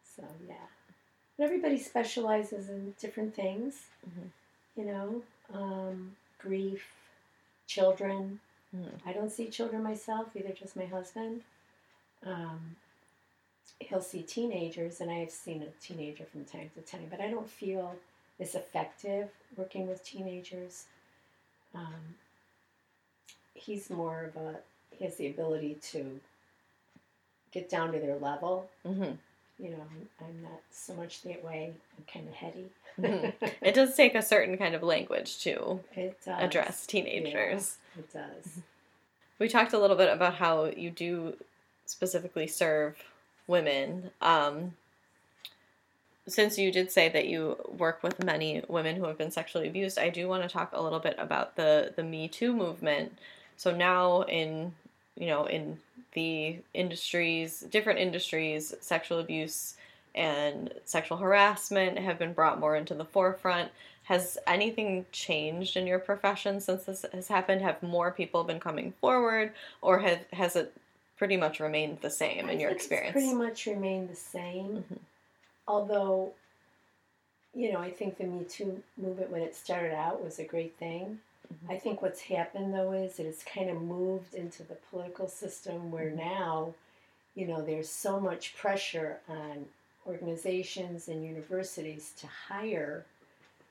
So 0.03 0.25
yeah, 0.47 0.67
but 1.39 1.45
everybody 1.45 1.79
specializes 1.79 2.69
in 2.69 2.95
different 3.01 3.35
things. 3.35 3.87
Mhm. 4.07 4.31
You 4.77 4.85
know, 4.85 5.23
um, 5.53 6.17
grief, 6.39 6.93
children. 7.67 8.41
Mhm. 8.75 9.01
I 9.07 9.13
don't 9.13 9.31
see 9.31 9.49
children 9.49 9.83
myself, 9.83 10.35
either 10.37 10.53
just 10.53 10.77
my 10.77 10.87
husband. 10.87 11.45
Um, 12.23 12.77
he'll 13.81 14.03
see 14.03 14.23
teenagers, 14.23 15.01
and 15.01 15.11
I 15.11 15.19
have 15.21 15.31
seen 15.31 15.63
a 15.63 15.71
teenager 15.81 16.25
from 16.25 16.45
time 16.45 16.71
to 16.75 16.83
time, 16.83 17.07
but 17.09 17.21
I 17.21 17.31
don't 17.31 17.49
feel 17.49 17.97
as 18.41 18.55
effective 18.55 19.31
working 19.57 19.87
with 19.87 20.05
teenagers. 20.05 20.87
Um, 21.75 22.17
he's 23.55 23.91
more 23.91 24.25
of 24.25 24.37
a, 24.37 24.61
he 24.91 25.05
has 25.05 25.17
the 25.17 25.29
ability 25.29 25.75
to 25.83 26.21
get 27.53 27.69
down 27.69 27.93
to 27.93 28.01
their 28.01 28.17
level. 28.19 28.69
hmm 28.83 29.13
You 29.59 29.71
know, 29.71 29.83
I'm, 30.21 30.43
not 30.43 30.61
so 30.71 30.95
much 30.95 31.23
that 31.23 31.45
way. 31.45 31.73
I'm 31.97 32.05
kind 32.13 32.29
of 32.29 32.35
heady. 32.35 32.67
Mhm. 32.99 33.33
It 33.63 33.75
does 33.75 33.95
take 33.97 34.15
a 34.15 34.23
certain 34.23 34.57
kind 34.57 34.75
of 34.75 34.83
language 34.83 35.39
to 35.41 35.81
address 36.27 36.87
teenagers. 36.87 37.77
It 37.99 38.13
does. 38.13 38.61
We 39.39 39.49
talked 39.49 39.73
a 39.73 39.79
little 39.79 39.97
bit 39.97 40.13
about 40.13 40.35
how 40.37 40.67
you 40.67 40.91
do 40.91 41.37
specifically 41.87 42.47
serve 42.47 42.97
women. 43.47 44.11
Um, 44.21 44.75
since 46.27 46.59
you 46.59 46.71
did 46.71 46.91
say 46.91 47.09
that 47.09 47.27
you 47.27 47.57
work 47.69 48.03
with 48.03 48.23
many 48.23 48.63
women 48.69 48.97
who 48.97 49.05
have 49.05 49.17
been 49.19 49.31
sexually 49.31 49.67
abused, 49.69 49.99
I 49.99 50.09
do 50.11 50.29
want 50.29 50.43
to 50.43 50.49
talk 50.49 50.71
a 50.73 50.83
little 50.83 50.99
bit 51.01 51.17
about 51.19 51.57
the 51.57 51.93
the 51.97 52.03
Me 52.03 52.29
Too 52.29 52.53
movement. 52.53 53.19
So 53.57 53.75
now 53.75 54.23
in 54.23 54.75
you 55.19 55.27
know 55.27 55.47
in 55.47 55.79
the 56.13 56.59
industries, 56.75 57.61
different 57.61 57.99
industries, 57.99 58.75
sexual 58.81 59.19
abuse 59.19 59.75
and 60.15 60.73
sexual 60.85 61.19
harassment 61.19 61.99
have 61.99 62.19
been 62.19 62.33
brought 62.33 62.59
more 62.59 62.77
into 62.77 62.95
the 62.95 63.05
forefront. 63.05 63.71
Has 64.05 64.39
anything 64.47 65.05
changed 65.13 65.77
in 65.77 65.87
your 65.87 65.99
profession 65.99 66.61
since 66.61 66.85
this 66.85 67.05
has 67.13 67.29
happened? 67.29 67.61
Have 67.61 67.83
more 67.83 68.11
people 68.11 68.43
been 68.43 68.59
coming 68.59 68.95
forward, 69.01 69.53
or 69.83 69.99
have 69.99 70.21
has 70.33 70.57
it 70.57 70.73
pretty 71.19 71.37
much 71.37 71.61
remained 71.61 72.01
the 72.01 72.11
same 72.11 72.49
I 72.49 72.53
in 72.53 72.61
your 72.61 72.71
experience? 72.71 73.13
Pretty 73.13 73.35
much 73.35 73.67
remained 73.67 74.09
the 74.09 74.17
same. 74.17 74.85
Mhm. 74.91 74.99
Although, 75.67 76.33
you 77.55 77.71
know, 77.71 77.81
I 77.81 77.91
think 77.91 78.17
the 78.17 78.25
Me 78.25 78.45
Too 78.45 78.83
movement 78.97 79.31
when 79.31 79.43
it 79.43 79.55
started 79.55 79.93
out 79.93 80.25
was 80.25 80.39
a 80.39 80.45
great 80.45 80.77
thing. 80.79 81.21
Mhm. 81.53 81.71
I 81.71 81.79
think 81.79 82.03
what's 82.03 82.21
happened 82.23 82.75
though 82.75 82.93
is 82.93 83.17
that 83.17 83.27
it's 83.27 83.43
kind 83.45 83.71
of 83.71 83.81
moved 83.83 84.35
into 84.35 84.63
the 84.63 84.75
political 84.91 85.29
system 85.29 85.91
where 85.91 86.11
Mhm. 86.11 86.17
now, 86.17 86.75
you 87.35 87.47
know, 87.47 87.63
there's 87.63 87.89
so 87.89 88.21
much 88.21 88.57
pressure 88.57 89.21
on 89.29 89.69
organizations 90.07 91.09
and 91.09 91.25
universities 91.25 92.13
to 92.19 92.27
hire 92.27 93.05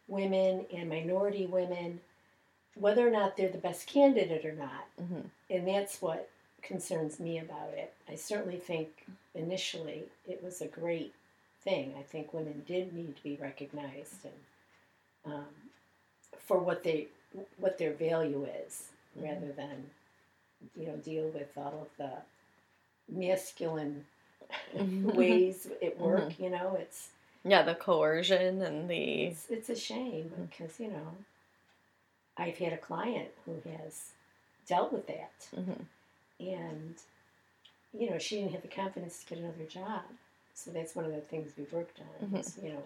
women 0.08 0.66
and 0.72 0.90
minority 0.90 1.46
women, 1.46 2.02
whether 2.76 3.08
or 3.08 3.12
not 3.12 3.36
they're 3.36 3.50
the 3.50 3.58
best 3.58 3.88
candidate 3.88 4.46
or 4.46 4.54
not. 4.54 4.86
Mhm. 5.00 5.30
And 5.50 5.68
that's 5.68 6.02
what 6.02 6.30
concerns 6.62 7.20
me 7.20 7.40
about 7.40 7.74
it. 7.74 7.94
I 8.08 8.16
certainly 8.16 8.60
think 8.60 9.06
initially 9.34 10.10
it 10.28 10.44
was 10.44 10.62
a 10.62 10.68
great 10.68 11.14
thing. 11.62 11.96
I 11.98 12.04
think 12.04 12.34
women 12.34 12.64
did 12.68 12.94
need 12.94 13.16
to 13.18 13.24
be 13.24 13.36
recognized 13.38 14.26
and 14.26 14.46
um, 15.26 15.72
for 16.40 16.58
what 16.60 16.84
they 16.84 17.08
what 17.58 17.78
their 17.78 17.94
value 17.94 18.46
is, 18.66 18.90
Mhm. 19.18 19.24
rather 19.24 19.52
than 19.54 19.90
you 20.76 20.88
know 20.88 20.98
deal 20.98 21.28
with 21.30 21.56
all 21.58 21.82
of 21.90 21.98
the 21.98 22.12
masculine 23.10 24.06
Mhm. 24.76 25.04
ways 25.16 25.68
at 25.82 25.98
work. 26.00 26.40
You 26.40 26.50
know, 26.50 26.76
it's 26.76 27.10
Yeah, 27.44 27.64
the 27.64 27.76
coercion 27.76 28.62
and 28.62 28.90
the 28.90 29.26
it's 29.28 29.50
it's 29.50 29.70
a 29.70 29.76
shame 29.76 30.30
Mm. 30.36 30.50
because 30.50 30.80
you 30.80 30.90
know 30.90 31.16
I've 32.38 32.58
had 32.58 32.74
a 32.74 32.78
client 32.78 33.32
who 33.46 33.60
has 33.78 34.12
dealt 34.68 34.92
with 34.94 35.08
that 35.08 35.50
Mhm. 35.56 35.86
and 36.40 36.96
you 37.94 38.10
know 38.10 38.18
she 38.18 38.36
didn't 38.38 38.52
have 38.52 38.62
the 38.62 38.68
confidence 38.68 39.24
to 39.24 39.30
get 39.30 39.40
another 39.44 39.64
job 39.66 40.04
so 40.54 40.72
that's 40.72 40.94
one 40.96 41.06
of 41.06 41.12
the 41.12 41.22
things 41.22 41.54
we've 41.58 41.72
worked 41.72 42.00
on 42.02 42.28
Mhm. 42.30 42.40
is, 42.40 42.58
you 42.62 42.74
know 42.74 42.84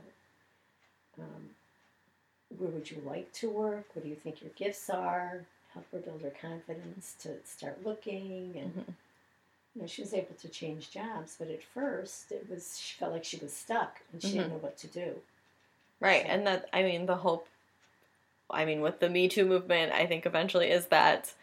um, 1.19 1.55
where 2.57 2.69
would 2.69 2.89
you 2.91 3.01
like 3.05 3.31
to 3.33 3.49
work? 3.49 3.85
What 3.93 4.03
do 4.03 4.09
you 4.09 4.15
think 4.15 4.41
your 4.41 4.51
gifts 4.55 4.89
are? 4.89 5.45
Help 5.73 5.85
her 5.91 5.99
build 5.99 6.21
her 6.21 6.31
confidence 6.41 7.15
to 7.21 7.29
start 7.45 7.83
looking 7.85 8.53
and 8.57 8.75
Mhm. 8.75 8.93
you 9.75 9.81
know 9.81 9.87
she 9.87 10.01
was 10.01 10.13
able 10.13 10.35
to 10.35 10.49
change 10.49 10.91
jobs 10.91 11.37
but 11.39 11.49
at 11.49 11.63
first 11.63 12.29
it 12.31 12.49
was 12.49 12.77
she 12.77 12.97
felt 12.97 13.13
like 13.13 13.23
she 13.23 13.37
was 13.37 13.53
stuck 13.55 14.01
and 14.11 14.21
she 14.21 14.33
didn't 14.33 14.49
know 14.49 14.57
what 14.57 14.77
to 14.79 14.87
do. 14.87 15.21
Right, 16.01 16.23
So- 16.23 16.27
and 16.29 16.45
that 16.47 16.67
I 16.73 16.83
mean 16.83 17.05
the 17.05 17.15
hope 17.17 17.47
I 18.49 18.65
mean 18.65 18.81
with 18.81 18.99
the 18.99 19.09
Me 19.09 19.29
Too 19.29 19.45
movement, 19.45 19.93
I 19.93 20.05
think 20.05 20.25
eventually 20.25 20.69
is 20.69 20.87
that 20.87 21.33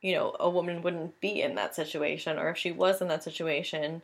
you 0.00 0.12
know, 0.12 0.34
a 0.40 0.50
woman 0.50 0.82
wouldn't 0.82 1.20
be 1.20 1.40
in 1.40 1.54
that 1.54 1.76
situation 1.76 2.36
or 2.36 2.50
if 2.50 2.58
she 2.58 2.72
was 2.72 3.00
in 3.00 3.06
that 3.06 3.22
situation, 3.22 4.02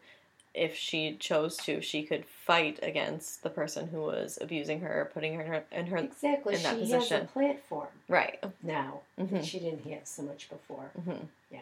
if 0.55 0.75
she 0.75 1.15
chose 1.17 1.57
to, 1.59 1.81
she 1.81 2.03
could 2.03 2.25
fight 2.27 2.79
against 2.83 3.43
the 3.43 3.51
person 3.51 3.89
who 3.89 4.01
was 4.03 4.39
abusing 4.41 4.81
her, 4.81 5.11
putting 5.15 5.35
her 5.35 5.65
in 5.71 5.87
her, 5.87 5.99
exactly 5.99 6.55
in 6.55 6.63
that 6.63 6.79
she 6.79 6.81
has 6.81 6.91
a 6.91 6.99
position. 6.99 7.29
platform 7.29 7.89
right. 8.09 8.43
now 8.63 9.01
Mhm. 9.19 9.31
that 9.31 9.45
she 9.45 9.59
didn't 9.61 9.85
have 9.93 10.07
so 10.07 10.23
much 10.23 10.49
before 10.51 10.91
hmm 11.05 11.25
Yeah. 11.51 11.61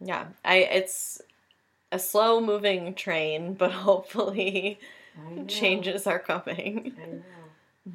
Yeah. 0.00 0.26
I 0.44 0.56
it's 0.58 1.22
a 1.90 1.98
slow 1.98 2.40
moving 2.40 2.94
train, 2.94 3.54
but 3.62 3.72
hopefully 3.72 4.78
changes 5.48 6.06
are 6.06 6.18
coming. 6.18 6.94
I 7.02 7.06
know. 7.06 7.92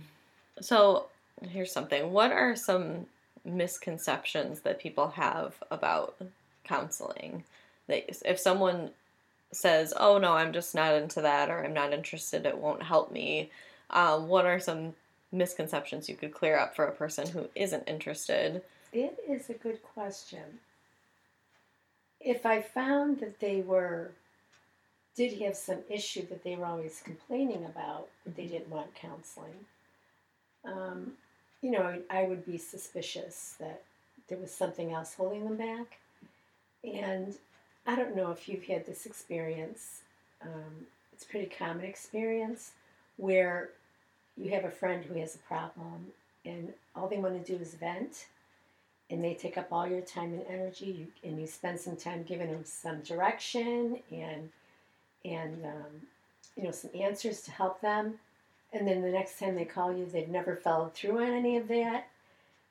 So, 0.62 1.08
here's 1.48 1.72
something. 1.72 2.12
What 2.12 2.32
are 2.32 2.56
some 2.56 3.06
misconceptions 3.46 4.62
that 4.62 4.80
people 4.80 5.10
have 5.10 5.56
about 5.70 6.16
counseling? 6.64 7.44
That 7.88 8.06
if 8.30 8.40
someone 8.40 8.92
says, 9.52 9.94
"Oh 9.98 10.18
no, 10.18 10.34
I'm 10.34 10.54
just 10.54 10.76
not 10.76 10.96
into 10.96 11.22
that," 11.22 11.50
or 11.50 11.64
"I'm 11.64 11.74
not 11.74 11.94
interested," 11.94 12.46
it 12.46 12.58
won't 12.58 12.84
help 12.84 13.12
me. 13.12 13.52
Um, 13.90 14.28
what 14.28 14.46
are 14.46 14.60
some 14.60 14.96
misconceptions 15.32 16.10
you 16.10 16.16
could 16.16 16.34
clear 16.34 16.58
up 16.58 16.76
for 16.76 16.86
a 16.86 16.92
person 16.92 17.28
who 17.28 17.50
isn't 17.56 17.88
interested? 17.88 18.62
It 18.94 19.18
is 19.28 19.50
a 19.50 19.54
good 19.54 19.82
question. 19.84 20.60
If 22.20 22.46
I 22.46 22.62
found 22.62 23.20
that 23.20 23.40
they 23.40 23.62
were 23.62 24.12
did 25.16 25.42
have 25.42 25.56
some 25.56 25.80
issue 25.90 26.28
that 26.28 26.44
they 26.44 26.56
were 26.56 26.66
always 26.66 27.02
complaining 27.04 27.66
about, 27.66 28.08
that 28.24 28.36
they 28.36 28.46
didn't 28.46 28.70
want 28.70 28.94
counseling, 28.94 29.66
um, 30.64 31.14
you 31.62 31.72
know, 31.72 32.00
I 32.10 32.24
would 32.24 32.46
be 32.46 32.58
suspicious 32.58 33.56
that 33.60 33.82
there 34.28 34.38
was 34.38 34.52
something 34.52 34.94
else 34.94 35.16
holding 35.16 35.44
them 35.44 35.58
back. 35.58 35.98
And 36.84 37.36
I 37.88 37.96
don't 37.96 38.18
know 38.18 38.32
if 38.32 38.50
you've 38.50 38.66
had 38.66 38.86
this 38.86 39.06
experience. 39.06 40.02
Um, 40.42 40.86
it's 41.14 41.24
a 41.24 41.28
pretty 41.28 41.48
common 41.48 41.86
experience 41.86 42.72
where 43.16 43.70
you 44.36 44.52
have 44.52 44.66
a 44.66 44.70
friend 44.70 45.04
who 45.06 45.18
has 45.20 45.36
a 45.36 45.40
problem 45.40 46.08
and 46.46 46.74
all 46.96 47.08
they 47.08 47.18
want 47.18 47.44
to 47.44 47.52
do 47.52 47.60
is 47.60 47.74
vent 47.76 48.28
and 49.10 49.24
they 49.24 49.34
take 49.34 49.58
up 49.58 49.70
all 49.72 49.88
your 49.88 50.02
time 50.02 50.34
and 50.34 50.44
energy 50.50 51.08
and 51.24 51.40
you 51.40 51.48
spend 51.48 51.80
some 51.80 51.96
time 51.96 52.24
giving 52.24 52.52
them 52.52 52.64
some 52.66 53.00
direction 53.02 54.00
and 54.12 54.50
and 55.26 55.66
um, 55.66 56.02
you 56.56 56.64
know 56.64 56.72
some 56.72 56.92
answers 56.94 57.42
to 57.42 57.52
help 57.52 57.82
them 57.82 58.16
and 58.74 58.88
then 58.88 59.02
the 59.02 59.10
next 59.10 59.40
time 59.40 59.56
they 59.56 59.66
call 59.66 59.96
you 59.96 60.06
they've 60.06 60.30
never 60.30 60.56
followed 60.56 60.94
through 60.94 61.18
on 61.20 61.32
any 61.32 61.58
of 61.58 61.68
that 61.68 62.08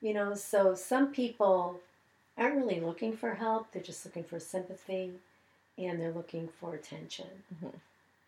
you 0.01 0.15
know 0.15 0.35
so 0.35 0.75
some 0.75 1.09
people 1.09 1.81
aren't 2.37 2.57
really 2.57 2.81
looking 2.81 3.17
for 3.17 3.35
help. 3.35 3.73
They're 3.73 3.83
just 3.83 4.05
looking 4.05 4.25
for 4.25 4.39
sympathy 4.41 5.13
and 5.79 6.01
they're 6.01 6.13
looking 6.13 6.49
for 6.61 6.75
attention. 6.75 7.27
Mhm. 7.63 7.73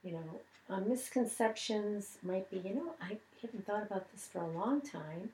you 0.05 0.13
know 0.13 0.41
um, 0.71 0.89
misconceptions 0.89 2.19
might 2.23 2.49
be 2.51 2.59
you 2.59 2.75
know 2.75 2.95
i 3.01 3.17
haven't 3.43 3.67
thought 3.67 3.83
about 3.83 4.11
this 4.13 4.27
for 4.29 4.41
a 4.43 4.49
long 4.49 4.81
time. 4.81 5.31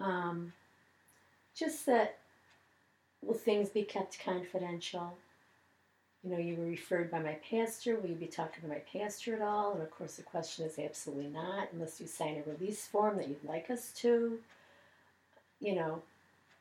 Um, 0.00 0.52
just 1.54 1.86
that 1.86 2.18
will 3.22 3.34
things 3.34 3.68
be 3.70 3.82
kept 3.82 4.18
confidential? 4.18 5.16
You 6.22 6.30
know 6.30 6.38
you 6.38 6.56
were 6.56 6.64
referred 6.64 7.10
by 7.10 7.18
my 7.20 7.34
pastor. 7.50 7.96
Will 7.96 8.08
you 8.10 8.14
be 8.16 8.26
talking 8.26 8.62
to 8.62 8.68
my 8.68 8.82
pastor 8.92 9.34
at 9.36 9.42
all? 9.42 9.72
And 9.72 9.82
of 9.82 9.90
course 9.90 10.16
the 10.16 10.22
question 10.22 10.64
is 10.64 10.78
absolutely 10.78 11.28
not 11.28 11.68
unless 11.72 12.00
you 12.00 12.06
sign 12.06 12.42
a 12.44 12.50
release 12.50 12.86
form 12.86 13.16
that 13.18 13.28
you'd 13.28 13.44
like 13.44 13.70
us 13.70 13.92
to. 14.02 14.38
You 15.60 15.74
know 15.74 16.02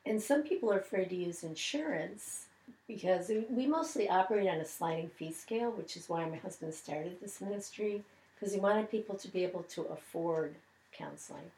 and 0.06 0.22
some 0.22 0.44
people 0.44 0.72
are 0.72 0.80
afraid 0.80 1.10
to 1.10 1.16
use 1.16 1.44
insurance 1.44 2.46
because 2.88 3.32
we 3.50 3.66
mostly 3.66 4.10
operate 4.10 4.48
on 4.48 4.58
a 4.58 4.66
sliding 4.66 5.10
fee 5.10 5.32
scale 5.32 5.72
which 5.72 5.96
is 5.98 6.10
why 6.10 6.26
my 6.26 6.38
husband 6.38 6.74
started 6.74 7.20
this 7.22 7.42
ministry 7.42 8.04
because 8.44 8.54
he 8.54 8.60
wanted 8.60 8.92
people 8.92 9.16
to 9.16 9.30
be 9.30 9.44
able 9.44 9.64
to 9.64 9.84
afford 9.84 10.56
counseling. 10.92 11.50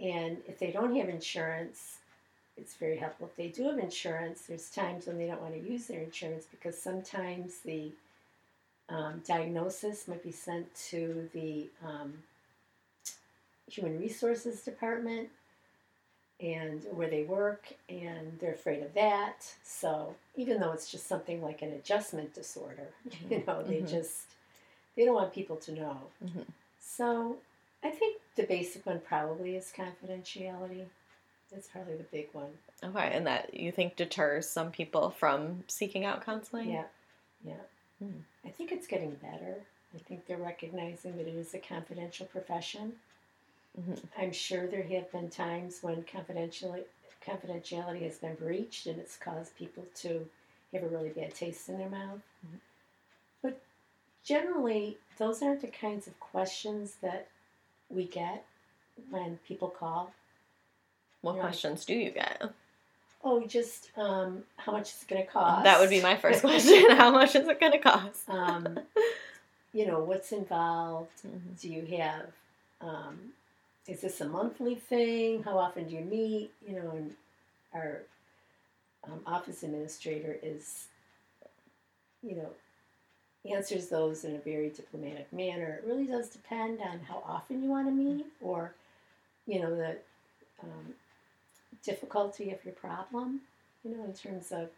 And 0.00 0.38
if 0.48 0.58
they 0.58 0.72
don't 0.72 0.96
have 0.96 1.08
insurance, 1.08 1.98
it's 2.56 2.74
very 2.74 2.96
helpful. 2.96 3.28
If 3.30 3.36
they 3.36 3.48
do 3.48 3.68
have 3.68 3.78
insurance, 3.78 4.42
there's 4.42 4.68
times 4.70 5.06
when 5.06 5.16
they 5.18 5.26
don't 5.26 5.40
want 5.40 5.54
to 5.54 5.70
use 5.70 5.86
their 5.86 6.00
insurance 6.00 6.44
because 6.50 6.76
sometimes 6.76 7.58
the 7.64 7.92
um, 8.88 9.22
diagnosis 9.26 10.08
might 10.08 10.24
be 10.24 10.32
sent 10.32 10.74
to 10.90 11.28
the 11.32 11.68
um, 11.86 12.14
human 13.70 13.98
resources 14.00 14.62
department 14.62 15.28
and 16.40 16.84
where 16.92 17.08
they 17.08 17.24
work 17.24 17.66
and 17.88 18.38
they're 18.40 18.54
afraid 18.54 18.82
of 18.82 18.94
that 18.94 19.44
so 19.64 20.14
even 20.36 20.60
though 20.60 20.72
it's 20.72 20.90
just 20.90 21.08
something 21.08 21.42
like 21.42 21.62
an 21.62 21.72
adjustment 21.72 22.32
disorder 22.34 22.88
mm-hmm. 23.08 23.32
you 23.32 23.44
know 23.46 23.62
they 23.62 23.76
mm-hmm. 23.76 23.86
just 23.86 24.22
they 24.96 25.04
don't 25.04 25.14
want 25.14 25.32
people 25.32 25.56
to 25.56 25.72
know 25.72 25.96
mm-hmm. 26.24 26.42
so 26.80 27.36
i 27.82 27.90
think 27.90 28.20
the 28.36 28.44
basic 28.44 28.86
one 28.86 29.00
probably 29.06 29.56
is 29.56 29.72
confidentiality 29.76 30.84
that's 31.50 31.68
probably 31.68 31.96
the 31.96 32.04
big 32.04 32.28
one 32.32 32.50
okay 32.84 33.10
and 33.12 33.26
that 33.26 33.52
you 33.52 33.72
think 33.72 33.96
deters 33.96 34.48
some 34.48 34.70
people 34.70 35.10
from 35.10 35.64
seeking 35.66 36.04
out 36.04 36.24
counseling 36.24 36.70
yeah 36.70 36.84
yeah 37.44 37.54
mm. 38.02 38.20
i 38.46 38.48
think 38.48 38.70
it's 38.70 38.86
getting 38.86 39.10
better 39.14 39.56
i 39.94 39.98
think 40.06 40.24
they're 40.26 40.36
recognizing 40.36 41.16
that 41.16 41.26
it 41.26 41.34
is 41.34 41.52
a 41.54 41.58
confidential 41.58 42.26
profession 42.26 42.92
Mm-hmm. 43.78 43.94
I'm 44.20 44.32
sure 44.32 44.66
there 44.66 44.82
have 44.82 45.12
been 45.12 45.30
times 45.30 45.78
when 45.82 46.02
confidentiality, 46.04 46.84
confidentiality 47.26 48.02
has 48.02 48.18
been 48.18 48.34
breached 48.34 48.86
and 48.86 48.98
it's 48.98 49.16
caused 49.16 49.56
people 49.56 49.84
to 49.96 50.26
have 50.72 50.82
a 50.82 50.88
really 50.88 51.10
bad 51.10 51.34
taste 51.34 51.68
in 51.68 51.78
their 51.78 51.88
mouth. 51.88 52.20
Mm-hmm. 52.46 52.56
But 53.42 53.60
generally, 54.24 54.98
those 55.18 55.42
aren't 55.42 55.60
the 55.60 55.68
kinds 55.68 56.06
of 56.06 56.18
questions 56.18 56.96
that 57.02 57.28
we 57.88 58.04
get 58.04 58.44
when 59.10 59.38
people 59.46 59.68
call. 59.68 60.12
What 61.20 61.32
you 61.32 61.36
know, 61.38 61.42
questions 61.42 61.84
do 61.84 61.94
you 61.94 62.10
get? 62.10 62.42
Oh, 63.24 63.44
just 63.46 63.90
um, 63.96 64.44
how 64.56 64.72
much 64.72 64.90
is 64.94 65.02
it 65.02 65.08
going 65.08 65.24
to 65.24 65.30
cost? 65.30 65.64
That 65.64 65.80
would 65.80 65.90
be 65.90 66.00
my 66.00 66.16
first 66.16 66.40
question. 66.40 66.90
how 66.96 67.10
much 67.10 67.34
is 67.34 67.48
it 67.48 67.60
going 67.60 67.72
to 67.72 67.78
cost? 67.78 68.28
um, 68.28 68.78
you 69.72 69.86
know, 69.86 70.00
what's 70.00 70.32
involved? 70.32 71.10
Mm-hmm. 71.26 71.54
Do 71.60 71.68
you 71.68 71.98
have 71.98 72.26
um, 72.80 73.18
is 73.88 74.02
this 74.02 74.20
a 74.20 74.28
monthly 74.28 74.74
thing? 74.74 75.42
How 75.42 75.58
often 75.58 75.88
do 75.88 75.94
you 75.94 76.02
meet? 76.02 76.52
You 76.66 76.76
know, 76.76 76.90
and 76.90 77.14
our 77.74 78.02
um, 79.04 79.20
office 79.26 79.62
administrator 79.62 80.36
is, 80.42 80.84
you 82.22 82.36
know, 82.36 82.50
answers 83.50 83.88
those 83.88 84.24
in 84.24 84.36
a 84.36 84.38
very 84.38 84.68
diplomatic 84.68 85.32
manner. 85.32 85.80
It 85.82 85.88
really 85.88 86.06
does 86.06 86.28
depend 86.28 86.80
on 86.80 87.00
how 87.08 87.22
often 87.26 87.62
you 87.62 87.70
want 87.70 87.88
to 87.88 87.92
meet 87.92 88.26
or, 88.42 88.74
you 89.46 89.60
know, 89.60 89.74
the 89.74 89.96
um, 90.62 90.94
difficulty 91.82 92.50
of 92.50 92.62
your 92.64 92.74
problem, 92.74 93.40
you 93.84 93.96
know, 93.96 94.04
in 94.04 94.12
terms 94.12 94.52
of, 94.52 94.68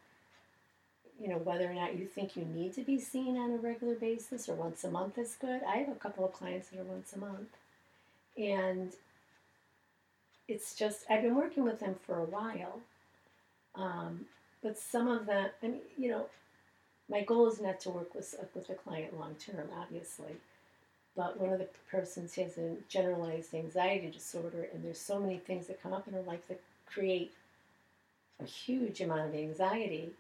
you 1.20 1.28
know, 1.28 1.38
whether 1.38 1.68
or 1.68 1.74
not 1.74 1.98
you 1.98 2.06
think 2.06 2.36
you 2.36 2.44
need 2.44 2.74
to 2.74 2.82
be 2.82 3.00
seen 3.00 3.36
on 3.36 3.50
a 3.50 3.56
regular 3.56 3.94
basis 3.94 4.48
or 4.48 4.54
once 4.54 4.84
a 4.84 4.90
month 4.90 5.18
is 5.18 5.36
good. 5.40 5.62
I 5.66 5.78
have 5.78 5.88
a 5.88 5.98
couple 5.98 6.24
of 6.24 6.32
clients 6.32 6.68
that 6.68 6.80
are 6.80 6.84
once 6.84 7.12
a 7.12 7.18
month. 7.18 7.48
And 8.36 8.92
it's 10.48 10.74
just, 10.74 11.04
I've 11.08 11.22
been 11.22 11.36
working 11.36 11.64
with 11.64 11.80
them 11.80 11.96
for 12.06 12.18
a 12.18 12.24
while. 12.24 12.80
Um, 13.74 14.26
but 14.62 14.78
some 14.78 15.08
of 15.08 15.26
them, 15.26 15.50
I 15.62 15.66
mean, 15.68 15.80
you 15.96 16.10
know, 16.10 16.26
my 17.08 17.22
goal 17.22 17.48
is 17.48 17.60
not 17.60 17.80
to 17.80 17.90
work 17.90 18.14
with, 18.14 18.34
with 18.54 18.68
a 18.70 18.74
client 18.74 19.18
long 19.18 19.34
term, 19.34 19.68
obviously. 19.80 20.36
But 21.16 21.40
one 21.40 21.52
of 21.52 21.58
the 21.58 21.68
persons 21.90 22.34
has 22.36 22.56
a 22.56 22.76
generalized 22.88 23.54
anxiety 23.54 24.10
disorder, 24.10 24.68
and 24.72 24.84
there's 24.84 25.00
so 25.00 25.18
many 25.18 25.38
things 25.38 25.66
that 25.66 25.82
come 25.82 25.92
up 25.92 26.06
in 26.06 26.14
her 26.14 26.22
life 26.22 26.46
that 26.48 26.60
create 26.86 27.32
a 28.40 28.44
huge 28.44 29.00
amount 29.00 29.28
of 29.28 29.34
anxiety 29.34 30.10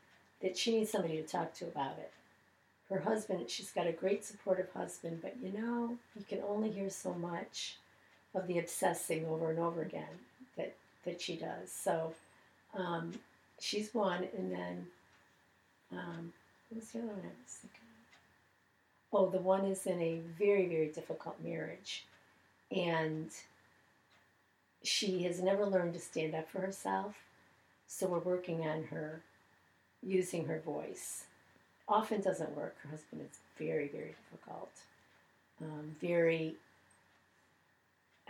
that 0.42 0.56
she 0.56 0.78
needs 0.78 0.90
somebody 0.90 1.16
to 1.16 1.22
talk 1.22 1.54
to 1.54 1.66
about 1.66 1.98
it. 1.98 2.10
Her 2.88 3.00
husband, 3.00 3.48
she's 3.48 3.70
got 3.70 3.86
a 3.86 3.92
great 3.92 4.24
supportive 4.24 4.70
husband, 4.74 5.20
but 5.22 5.36
you 5.40 5.52
know, 5.52 5.96
you 6.16 6.24
can 6.28 6.40
only 6.46 6.70
hear 6.70 6.90
so 6.90 7.14
much 7.14 7.76
of 8.34 8.46
the 8.46 8.58
obsessing 8.58 9.26
over 9.26 9.50
and 9.50 9.58
over 9.58 9.82
again 9.82 10.18
that 10.56 10.74
that 11.04 11.20
she 11.20 11.36
does. 11.36 11.70
So 11.70 12.14
um, 12.74 13.12
she's 13.58 13.94
one, 13.94 14.28
and 14.36 14.52
then 14.52 14.86
um, 15.92 16.32
the 16.70 16.98
other 16.98 17.06
one 17.06 17.20
I 17.24 17.28
was? 17.28 17.58
Oh, 19.12 19.28
the 19.28 19.38
one 19.38 19.64
is 19.64 19.86
in 19.86 20.00
a 20.00 20.20
very 20.38 20.66
very 20.66 20.88
difficult 20.88 21.36
marriage, 21.42 22.04
and 22.70 23.30
she 24.82 25.24
has 25.24 25.40
never 25.40 25.66
learned 25.66 25.94
to 25.94 26.00
stand 26.00 26.34
up 26.34 26.48
for 26.48 26.60
herself. 26.60 27.14
So 27.86 28.06
we're 28.06 28.20
working 28.20 28.62
on 28.62 28.84
her 28.84 29.20
using 30.02 30.46
her 30.46 30.60
voice. 30.60 31.24
Often 31.88 32.20
doesn't 32.20 32.56
work. 32.56 32.76
Her 32.82 32.90
husband 32.90 33.22
is 33.22 33.38
very 33.58 33.88
very 33.88 34.14
difficult, 34.30 34.70
um, 35.60 35.96
very 36.00 36.54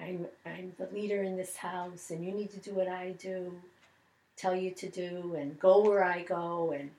I'm, 0.01 0.27
I'm 0.47 0.73
the 0.79 0.89
leader 0.95 1.23
in 1.23 1.37
this 1.37 1.57
house 1.57 2.11
and 2.11 2.25
you 2.25 2.33
need 2.33 2.51
to 2.53 2.59
do 2.59 2.73
what 2.73 2.89
I 2.89 3.11
do, 3.19 3.53
tell 4.37 4.55
you 4.55 4.71
to 4.73 4.89
do, 4.89 5.35
and 5.39 5.59
go 5.59 5.83
where 5.83 6.05
I 6.05 6.23
go. 6.23 6.73
And, 6.73 6.91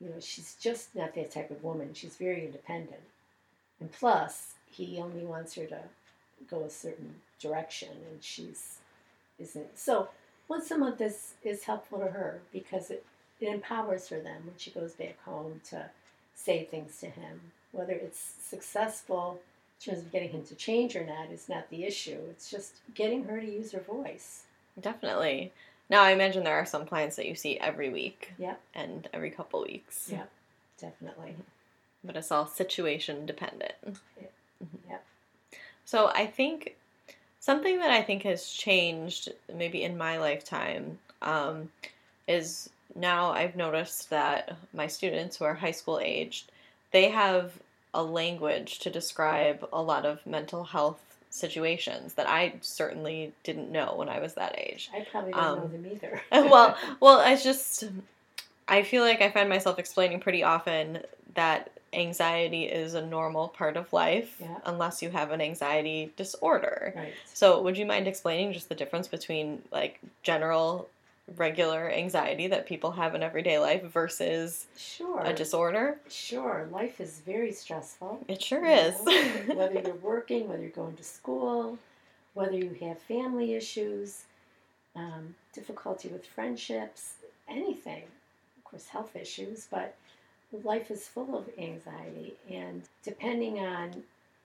you 0.00 0.08
know, 0.08 0.20
she's 0.20 0.56
just 0.60 0.94
not 0.94 1.14
that 1.14 1.32
type 1.32 1.50
of 1.50 1.62
woman. 1.62 1.90
She's 1.92 2.16
very 2.16 2.44
independent. 2.44 3.02
And 3.80 3.92
plus, 3.92 4.54
he 4.70 4.98
only 5.00 5.24
wants 5.24 5.54
her 5.54 5.66
to 5.66 5.80
go 6.48 6.62
a 6.62 6.70
certain 6.70 7.14
direction 7.40 7.90
and 8.10 8.22
she's 8.22 8.78
isn't. 9.38 9.78
So, 9.78 10.08
once 10.48 10.70
a 10.70 10.78
month 10.78 11.00
is, 11.00 11.34
is 11.42 11.64
helpful 11.64 11.98
to 11.98 12.06
her 12.06 12.40
because 12.52 12.90
it, 12.90 13.04
it 13.40 13.48
empowers 13.48 14.08
her 14.08 14.20
then 14.20 14.42
when 14.44 14.54
she 14.58 14.70
goes 14.70 14.92
back 14.92 15.22
home 15.24 15.60
to 15.70 15.90
say 16.34 16.64
things 16.64 16.98
to 17.00 17.06
him. 17.06 17.40
Whether 17.72 17.92
it's 17.94 18.34
successful 18.48 19.40
terms 19.84 19.98
of 19.98 20.12
getting 20.12 20.30
him 20.30 20.44
to 20.44 20.54
change 20.54 20.96
or 20.96 21.04
not 21.04 21.30
is 21.30 21.48
not 21.48 21.68
the 21.70 21.84
issue. 21.84 22.18
It's 22.30 22.50
just 22.50 22.74
getting 22.94 23.24
her 23.24 23.40
to 23.40 23.46
use 23.46 23.72
her 23.72 23.80
voice. 23.80 24.44
Definitely. 24.80 25.52
Now, 25.90 26.02
I 26.02 26.12
imagine 26.12 26.44
there 26.44 26.58
are 26.58 26.66
some 26.66 26.86
clients 26.86 27.16
that 27.16 27.26
you 27.26 27.34
see 27.34 27.58
every 27.58 27.90
week. 27.90 28.32
Yep. 28.38 28.60
And 28.74 29.08
every 29.12 29.30
couple 29.30 29.62
weeks. 29.62 30.08
Yep, 30.10 30.30
definitely. 30.80 31.36
But 32.02 32.16
it's 32.16 32.32
all 32.32 32.46
situation 32.46 33.26
dependent. 33.26 33.74
Yep. 33.84 34.32
Mm-hmm. 34.64 34.90
yep. 34.90 35.04
So 35.84 36.10
I 36.14 36.26
think 36.26 36.76
something 37.40 37.78
that 37.78 37.90
I 37.90 38.02
think 38.02 38.22
has 38.22 38.48
changed 38.48 39.32
maybe 39.54 39.82
in 39.82 39.98
my 39.98 40.18
lifetime 40.18 40.98
um, 41.20 41.70
is 42.26 42.70
now 42.94 43.32
I've 43.32 43.56
noticed 43.56 44.10
that 44.10 44.56
my 44.72 44.86
students 44.86 45.36
who 45.36 45.44
are 45.44 45.54
high 45.54 45.70
school 45.70 46.00
aged, 46.02 46.50
they 46.92 47.10
have 47.10 47.52
a 47.94 48.02
language 48.02 48.80
to 48.80 48.90
describe 48.90 49.66
a 49.72 49.80
lot 49.80 50.04
of 50.04 50.26
mental 50.26 50.64
health 50.64 51.00
situations 51.30 52.14
that 52.14 52.28
I 52.28 52.54
certainly 52.60 53.32
didn't 53.42 53.72
know 53.72 53.94
when 53.96 54.08
I 54.08 54.20
was 54.20 54.34
that 54.34 54.54
age. 54.58 54.90
I 54.94 55.06
probably 55.10 55.32
didn't 55.32 55.44
um, 55.44 55.58
know 55.58 55.66
them 55.68 55.86
either. 55.86 56.22
well, 56.32 56.76
well, 57.00 57.20
I 57.20 57.36
just 57.36 57.84
I 58.68 58.82
feel 58.82 59.02
like 59.02 59.20
I 59.20 59.30
find 59.30 59.48
myself 59.48 59.78
explaining 59.78 60.20
pretty 60.20 60.42
often 60.42 61.00
that 61.34 61.70
anxiety 61.92 62.64
is 62.64 62.94
a 62.94 63.04
normal 63.04 63.48
part 63.48 63.76
of 63.76 63.92
life 63.92 64.36
yeah. 64.40 64.56
unless 64.66 65.02
you 65.02 65.10
have 65.10 65.30
an 65.30 65.40
anxiety 65.40 66.12
disorder. 66.16 66.92
Right. 66.96 67.14
So, 67.32 67.62
would 67.62 67.78
you 67.78 67.86
mind 67.86 68.08
explaining 68.08 68.52
just 68.52 68.68
the 68.68 68.74
difference 68.74 69.08
between 69.08 69.62
like 69.70 70.00
general 70.22 70.88
regular 71.36 71.90
anxiety 71.90 72.46
that 72.48 72.66
people 72.66 72.92
have 72.92 73.14
in 73.14 73.22
everyday 73.22 73.58
life 73.58 73.82
versus 73.84 74.66
sure. 74.76 75.20
a 75.22 75.32
disorder? 75.32 75.98
Sure. 76.08 76.68
Life 76.70 77.00
is 77.00 77.20
very 77.24 77.52
stressful. 77.52 78.24
It 78.28 78.42
sure 78.42 78.66
is. 78.66 78.94
whether 79.54 79.80
you're 79.80 79.94
working, 79.96 80.48
whether 80.48 80.62
you're 80.62 80.70
going 80.70 80.96
to 80.96 81.04
school, 81.04 81.78
whether 82.34 82.56
you 82.56 82.76
have 82.80 82.98
family 82.98 83.54
issues, 83.54 84.24
um, 84.94 85.34
difficulty 85.52 86.08
with 86.08 86.26
friendships, 86.26 87.14
anything. 87.48 88.02
Of 88.58 88.64
course, 88.64 88.88
health 88.88 89.16
issues, 89.16 89.66
but 89.70 89.94
life 90.62 90.90
is 90.90 91.08
full 91.08 91.36
of 91.36 91.48
anxiety. 91.58 92.34
And 92.50 92.82
depending 93.02 93.58
on 93.60 94.02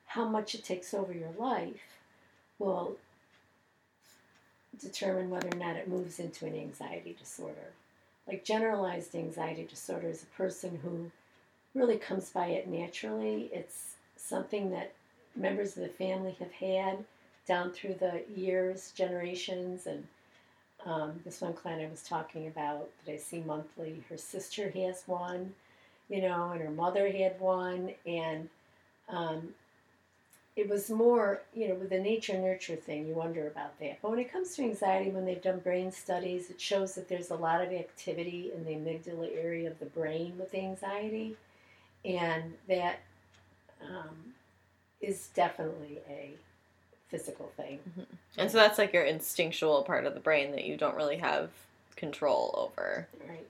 how 0.07 0.27
much 0.27 0.55
it 0.55 0.63
takes 0.63 0.93
over 0.93 1.13
your 1.13 1.31
life, 1.37 1.99
will 2.57 2.95
determine 4.77 5.29
whether 5.29 5.49
or 5.49 5.57
not 5.57 5.75
it 5.75 5.87
moves 5.87 6.19
into 6.19 6.45
an 6.45 6.55
anxiety 6.55 7.15
disorder. 7.17 7.73
Like 8.27 8.43
generalized 8.43 9.15
anxiety 9.15 9.65
disorder 9.65 10.07
is 10.09 10.23
a 10.23 10.37
person 10.37 10.79
who 10.83 11.11
really 11.73 11.97
comes 11.97 12.29
by 12.29 12.47
it 12.47 12.67
naturally. 12.67 13.49
It's 13.53 13.95
something 14.15 14.71
that 14.71 14.93
members 15.35 15.75
of 15.75 15.83
the 15.83 15.89
family 15.89 16.35
have 16.39 16.51
had 16.51 17.03
down 17.47 17.71
through 17.71 17.95
the 17.95 18.23
years, 18.35 18.91
generations, 18.95 19.87
and 19.87 20.05
um, 20.85 21.19
this 21.25 21.41
one 21.41 21.53
client 21.53 21.81
I 21.81 21.89
was 21.89 22.03
talking 22.03 22.47
about 22.47 22.89
that 23.05 23.13
I 23.13 23.17
see 23.17 23.41
monthly, 23.41 24.03
her 24.09 24.17
sister 24.17 24.69
has 24.69 25.03
one, 25.07 25.53
you 26.09 26.21
know, 26.21 26.51
and 26.51 26.61
her 26.61 26.69
mother 26.69 27.11
had 27.11 27.39
one, 27.39 27.91
and 28.05 28.47
um, 29.09 29.49
it 30.59 30.67
was 30.69 30.89
more, 30.89 31.41
you 31.53 31.69
know, 31.69 31.75
with 31.75 31.89
the 31.89 31.99
nature 31.99 32.37
nurture 32.37 32.75
thing, 32.75 33.07
you 33.07 33.13
wonder 33.13 33.47
about 33.47 33.79
that. 33.79 33.99
But 34.01 34.11
when 34.11 34.19
it 34.19 34.31
comes 34.31 34.55
to 34.55 34.61
anxiety, 34.63 35.09
when 35.09 35.25
they've 35.25 35.41
done 35.41 35.59
brain 35.59 35.89
studies, 35.91 36.49
it 36.49 36.59
shows 36.59 36.95
that 36.95 37.07
there's 37.07 37.31
a 37.31 37.35
lot 37.35 37.61
of 37.61 37.71
activity 37.71 38.51
in 38.53 38.65
the 38.65 38.71
amygdala 38.71 39.29
area 39.41 39.71
of 39.71 39.79
the 39.79 39.85
brain 39.85 40.33
with 40.37 40.53
anxiety, 40.53 41.37
and 42.03 42.55
that 42.67 42.99
um, 43.81 44.33
is 44.99 45.29
definitely 45.33 45.99
a 46.09 46.33
physical 47.07 47.51
thing. 47.55 47.79
And 48.37 48.51
so 48.51 48.57
that's 48.57 48.77
like 48.77 48.91
your 48.91 49.03
instinctual 49.03 49.83
part 49.83 50.05
of 50.05 50.13
the 50.13 50.19
brain 50.19 50.51
that 50.51 50.65
you 50.65 50.75
don't 50.75 50.95
really 50.95 51.17
have 51.17 51.51
control 51.95 52.53
over. 52.57 53.07
Right. 53.29 53.47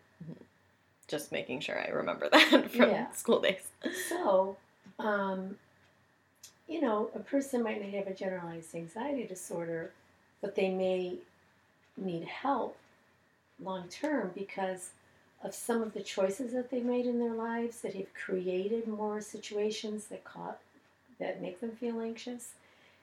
Just 1.08 1.32
making 1.32 1.62
sure 1.62 1.80
I 1.80 1.90
remember 1.90 2.30
that 2.32 2.70
from 2.70 2.90
Yeah. 2.92 3.12
school 3.14 3.42
days. 3.42 3.68
So, 4.08 4.58
um, 5.00 5.58
you 6.70 6.80
know, 6.80 7.10
a 7.16 7.20
person 7.20 7.64
might 7.64 7.82
not 7.82 7.92
have 7.92 8.08
a 8.08 8.14
generalized 8.14 8.76
anxiety 8.76 9.26
disorder, 9.26 9.92
but 10.40 10.56
they 10.56 10.70
may 10.70 11.16
need 11.98 12.24
help 12.24 12.78
long 13.62 13.88
term 13.90 14.32
because 14.36 14.92
of 15.44 15.54
some 15.54 15.82
of 15.82 15.94
the 15.94 16.02
choices 16.02 16.54
that 16.54 16.70
they 16.70 16.82
made 16.82 17.06
in 17.06 17.20
their 17.20 17.34
lives 17.34 17.82
that 17.82 17.96
have 17.96 18.14
created 18.14 18.88
more 18.88 19.20
situations 19.20 20.06
that 20.06 20.24
caught 20.24 20.60
that 21.20 21.42
make 21.42 21.60
them 21.60 21.72
feel 21.72 22.00
anxious. 22.02 22.52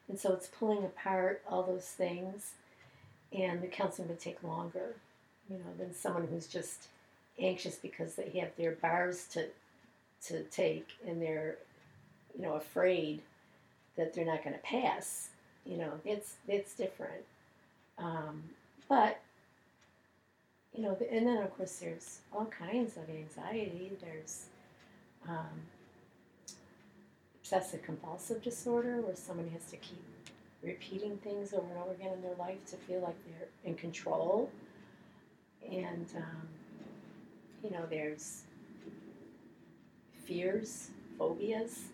And 0.09 0.19
so 0.19 0.33
it's 0.33 0.47
pulling 0.47 0.85
apart 0.85 1.43
all 1.49 1.63
those 1.63 1.87
things 1.87 2.53
and 3.33 3.61
the 3.61 3.67
counseling 3.67 4.09
would 4.09 4.21
take 4.21 4.43
longer, 4.45 4.95
you 5.51 5.57
know, 5.57 5.73
than 5.79 5.95
someone 5.95 6.29
who's 6.29 6.47
just 6.47 6.89
anxious 7.39 7.77
because 7.77 8.15
they 8.15 8.31
have 8.39 8.51
their 8.57 8.73
bars 8.73 9.27
to 9.33 9.49
to 10.25 10.43
take 10.45 10.89
and 11.07 11.21
they're 11.21 11.57
you 12.35 12.43
know 12.43 12.55
afraid 12.55 13.21
that 13.97 14.15
they're 14.15 14.25
not 14.25 14.43
going 14.45 14.55
to 14.55 14.63
pass 14.63 15.31
you 15.67 15.77
know 15.77 15.93
it's 16.05 16.37
it's 16.49 16.75
different. 16.75 17.25
Um, 17.99 18.43
but 18.89 19.21
you 20.75 20.83
know 20.83 20.97
and 21.11 21.27
then 21.27 21.39
of 21.39 21.57
course 21.57 21.77
there's 21.79 22.21
all 22.33 22.47
kinds 22.47 22.97
of 22.97 23.09
anxiety 23.09 23.93
there's 24.01 24.47
um, 25.29 25.63
obsessive 27.41 27.83
compulsive 27.83 28.43
disorder 28.43 29.01
where 29.01 29.17
someone 29.17 29.49
has 29.49 29.65
to 29.71 29.77
keep 29.79 30.05
repeating 30.63 31.17
things 31.19 31.53
over 31.53 31.67
and 31.71 31.79
over 31.79 31.93
again 31.93 32.13
in 32.13 32.23
their 32.23 32.35
life 32.39 32.65
to 32.67 32.77
feel 32.77 33.01
like 33.01 33.17
they're 33.27 33.49
in 33.65 33.75
control. 33.75 34.51
And 35.69 36.07
um, 36.17 36.49
you 37.65 37.71
know 37.71 37.87
there's 37.91 38.43
fears, 40.25 40.91
phobias, 41.19 41.87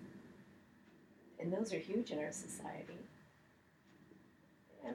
and 1.42 1.52
those 1.52 1.72
are 1.72 1.78
huge 1.78 2.11
in 2.11 2.18
our 2.18 2.33
society. 2.33 2.96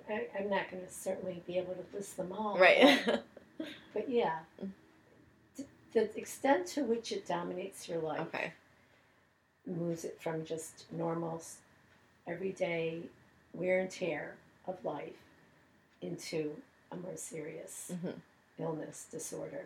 I, 0.10 0.28
I'm 0.38 0.50
not 0.50 0.70
going 0.72 0.86
to 0.86 0.92
certainly 0.92 1.42
be 1.46 1.58
able 1.58 1.74
to 1.74 1.84
list 1.96 2.18
them 2.18 2.32
all. 2.32 2.58
Right. 2.58 3.02
But, 3.06 3.26
but 3.94 4.10
yeah, 4.10 4.40
the 5.94 6.18
extent 6.18 6.68
to 6.68 6.84
which 6.84 7.12
it 7.12 7.28
dominates 7.28 7.88
your 7.88 8.00
life 8.00 8.22
okay. 8.22 8.52
moves 9.66 10.04
it 10.04 10.18
from 10.22 10.46
just 10.46 10.86
normal, 10.92 11.42
everyday 12.28 13.02
wear 13.54 13.80
and 13.80 13.90
tear 13.90 14.36
of 14.68 14.84
life 14.84 15.14
into 16.02 16.52
a 16.92 16.96
more 16.96 17.16
serious 17.16 17.92
Mhm. 17.94 18.14
illness, 18.60 19.08
disorder. 19.12 19.66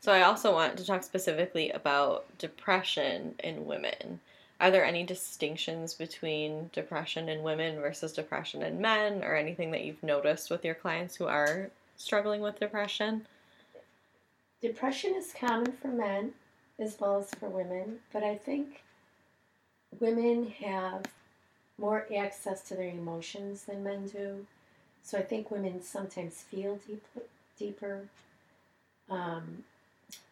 So 0.00 0.12
I 0.12 0.22
also 0.22 0.52
want 0.52 0.76
to 0.76 0.84
talk 0.84 1.02
specifically 1.02 1.70
about 1.70 2.26
depression 2.38 3.34
in 3.42 3.66
women. 3.66 4.20
Are 4.60 4.70
there 4.70 4.84
any 4.84 5.02
distinctions 5.02 5.94
between 5.94 6.70
depression 6.72 7.28
in 7.28 7.42
women 7.42 7.80
versus 7.80 8.12
depression 8.12 8.62
in 8.62 8.80
men, 8.80 9.22
or 9.24 9.34
anything 9.34 9.70
that 9.72 9.84
you've 9.84 10.02
noticed 10.02 10.50
with 10.50 10.64
your 10.64 10.74
clients 10.74 11.16
who 11.16 11.26
are 11.26 11.70
struggling 11.96 12.40
with 12.40 12.60
depression? 12.60 13.26
Depression 14.62 15.14
is 15.14 15.34
common 15.38 15.72
for 15.72 15.88
men 15.88 16.32
as 16.78 16.96
well 16.98 17.18
as 17.18 17.30
for 17.30 17.48
women, 17.48 17.98
but 18.12 18.22
I 18.22 18.36
think 18.36 18.82
women 20.00 20.52
have 20.62 21.04
more 21.78 22.06
access 22.16 22.62
to 22.68 22.74
their 22.74 22.88
emotions 22.88 23.64
than 23.64 23.84
men 23.84 24.06
do. 24.06 24.46
So 25.02 25.18
I 25.18 25.22
think 25.22 25.50
women 25.50 25.82
sometimes 25.82 26.34
feel 26.34 26.78
deep, 26.86 27.04
deeper. 27.58 28.02
Um, 29.10 29.64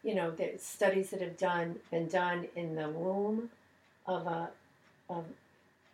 you 0.02 0.14
know, 0.14 0.30
there's 0.30 0.62
studies 0.62 1.11
that 1.11 1.20
have 1.20 1.37
done 1.37 1.76
been 1.90 2.08
done 2.08 2.46
in 2.56 2.74
the 2.74 2.88
womb 2.88 3.50
of 4.06 4.26
a 4.26 4.50
of 5.08 5.24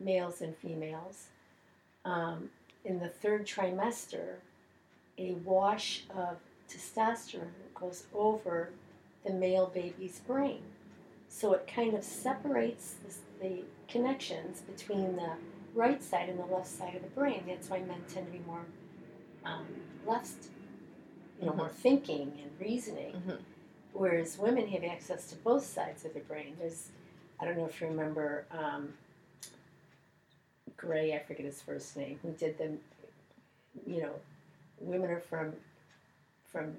males 0.01 0.41
and 0.41 0.57
females. 0.57 1.27
Um, 2.05 2.51
in 2.85 3.01
the 3.01 3.09
third 3.09 3.47
trimester, 3.47 4.37
a 5.19 5.33
wash 5.45 6.05
of 6.15 6.37
testosterone 6.69 7.51
goes 7.75 8.05
over 8.15 8.71
the 9.25 9.33
male 9.33 9.67
baby's 9.67 10.21
brain. 10.21 10.61
So 11.29 11.53
it 11.53 11.67
kind 11.73 11.95
of 11.95 12.05
separates 12.05 12.95
the, 13.41 13.47
the 13.49 13.63
connections 13.89 14.61
between 14.61 15.17
the 15.17 15.33
right 15.75 16.03
side 16.03 16.29
and 16.29 16.39
the 16.39 16.45
left 16.47 16.69
side 16.69 16.95
of 16.95 17.03
the 17.03 17.09
brain. 17.09 17.43
That's 17.47 17.69
why 17.69 17.81
men 17.81 18.03
tend 18.09 18.27
to 18.27 18.33
be 18.33 18.45
more 18.47 18.65
um, 19.45 19.67
left, 20.07 20.47
you 21.41 21.47
know, 21.47 21.55
more 21.55 21.69
thinking 21.69 22.33
and 22.43 22.51
reasoning, 22.61 23.13
Mhm. 23.27 23.39
whereas 23.93 24.39
women 24.39 24.69
have 24.69 24.85
access 24.85 25.29
to 25.31 25.37
both 25.37 25.65
sides 25.65 26.05
of 26.05 26.15
the 26.15 26.21
brain. 26.21 26.57
There's, 26.59 26.89
I 27.41 27.45
don't 27.45 27.57
know 27.57 27.67
if 27.67 27.81
you 27.81 27.87
remember 27.89 28.45
um, 28.51 28.89
Gray, 30.77 31.15
I 31.15 31.19
forget 31.21 31.45
his 31.47 31.61
first 31.63 31.97
name, 31.97 32.19
who 32.23 32.31
did 32.33 32.57
the, 32.59 32.71
you 33.87 34.03
know, 34.03 34.13
women 34.81 35.11
are 35.11 35.21
from 35.21 35.53
from 36.53 36.77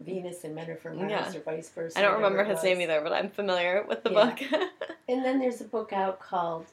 Venus 0.00 0.44
and 0.44 0.54
men 0.54 0.70
are 0.70 0.76
from 0.76 0.96
Mars 0.96 1.10
Yeah. 1.10 1.36
or 1.36 1.40
vice 1.40 1.68
versa. 1.70 1.98
I 1.98 2.02
don't 2.02 2.14
remember 2.14 2.44
his 2.44 2.62
name 2.62 2.80
either, 2.80 3.00
but 3.00 3.12
I'm 3.12 3.30
familiar 3.30 3.84
with 3.88 4.02
the 4.04 4.10
Yeah. 4.12 4.30
book. 4.30 4.62
And 5.10 5.24
then 5.24 5.38
there's 5.38 5.62
a 5.62 5.64
book 5.64 5.94
out 5.94 6.20
called 6.20 6.66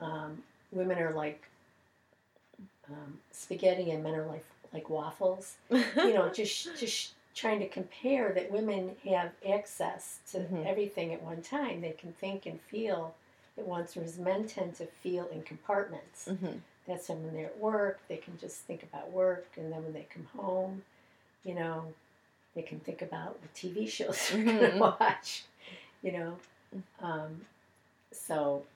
um, 0.00 0.40
"Women 0.70 0.96
Are 0.98 1.12
Like 1.12 1.42
um, 2.88 3.18
Spaghetti 3.32 3.90
and 3.90 4.04
Men 4.04 4.14
Are 4.14 4.26
Like 4.26 4.44
Like 4.72 4.88
Waffles." 4.88 5.56
You 5.70 6.14
know, 6.14 6.28
just 6.32 6.78
just 6.78 7.14
trying 7.40 7.58
to 7.60 7.68
compare 7.68 8.32
that 8.34 8.50
women 8.50 8.94
have 9.08 9.32
access 9.48 10.18
to 10.30 10.40
Mhm. 10.40 10.66
everything 10.66 11.14
at 11.14 11.22
one 11.22 11.40
time. 11.40 11.80
They 11.80 11.92
can 11.92 12.12
think 12.14 12.44
and 12.44 12.60
feel 12.60 13.14
at 13.56 13.64
once, 13.66 13.96
whereas 13.96 14.18
men 14.18 14.46
tend 14.46 14.74
to 14.76 14.86
feel 14.86 15.26
in 15.28 15.42
compartments. 15.42 16.28
Mhm. 16.28 16.60
That's 16.86 17.08
when 17.08 17.32
they're 17.32 17.46
at 17.46 17.58
work, 17.58 18.00
they 18.08 18.18
can 18.18 18.36
just 18.38 18.58
think 18.62 18.82
about 18.82 19.10
work, 19.10 19.46
and 19.56 19.72
then 19.72 19.82
when 19.82 19.92
they 19.94 20.06
come 20.12 20.26
home, 20.36 20.84
you 21.42 21.54
know, 21.54 21.94
they 22.54 22.62
can 22.62 22.78
think 22.80 23.00
about 23.00 23.40
what 23.40 23.54
TV 23.54 23.86
shows 23.96 24.28
they're 24.30 24.44
going 24.44 24.58
Mhm. 24.58 24.72
to 24.72 24.78
watch, 24.78 25.44
you 26.02 26.12
know. 26.12 26.38
Um, 27.00 27.46
so 28.12 28.66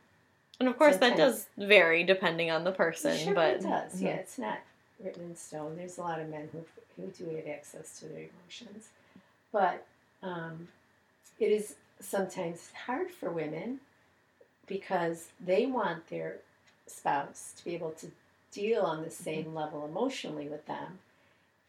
And 0.59 0.68
of 0.68 0.79
course, 0.79 0.96
that 0.98 1.16
does 1.16 1.48
vary 1.59 2.03
depending 2.05 2.50
on 2.50 2.64
the 2.64 2.72
person, 2.72 3.16
sure 3.18 3.35
but 3.35 3.55
it 3.57 3.62
does. 3.62 4.00
Yeah, 4.00 4.14
it's 4.14 4.38
not 4.38 4.61
written 5.04 5.24
in 5.24 5.36
stone. 5.36 5.76
There's 5.76 5.98
a 5.98 6.02
lot 6.02 6.20
of 6.20 6.28
men 6.28 6.48
who 6.52 6.64
who 6.96 7.08
do 7.08 7.36
have 7.36 7.48
access 7.48 7.98
to 7.98 8.06
their 8.06 8.28
emotions, 8.28 8.88
but 9.52 9.84
um, 10.22 10.68
it 11.38 11.50
is 11.50 11.74
sometimes 12.00 12.70
hard 12.86 13.10
for 13.10 13.30
women 13.30 13.80
because 14.66 15.28
they 15.44 15.66
want 15.66 16.08
their 16.08 16.36
spouse 16.86 17.52
to 17.56 17.64
be 17.64 17.74
able 17.74 17.90
to 17.92 18.06
deal 18.52 18.82
on 18.82 19.02
the 19.02 19.08
mm-hmm. 19.08 19.24
same 19.24 19.54
level 19.54 19.84
emotionally 19.84 20.48
with 20.48 20.64
them, 20.66 20.98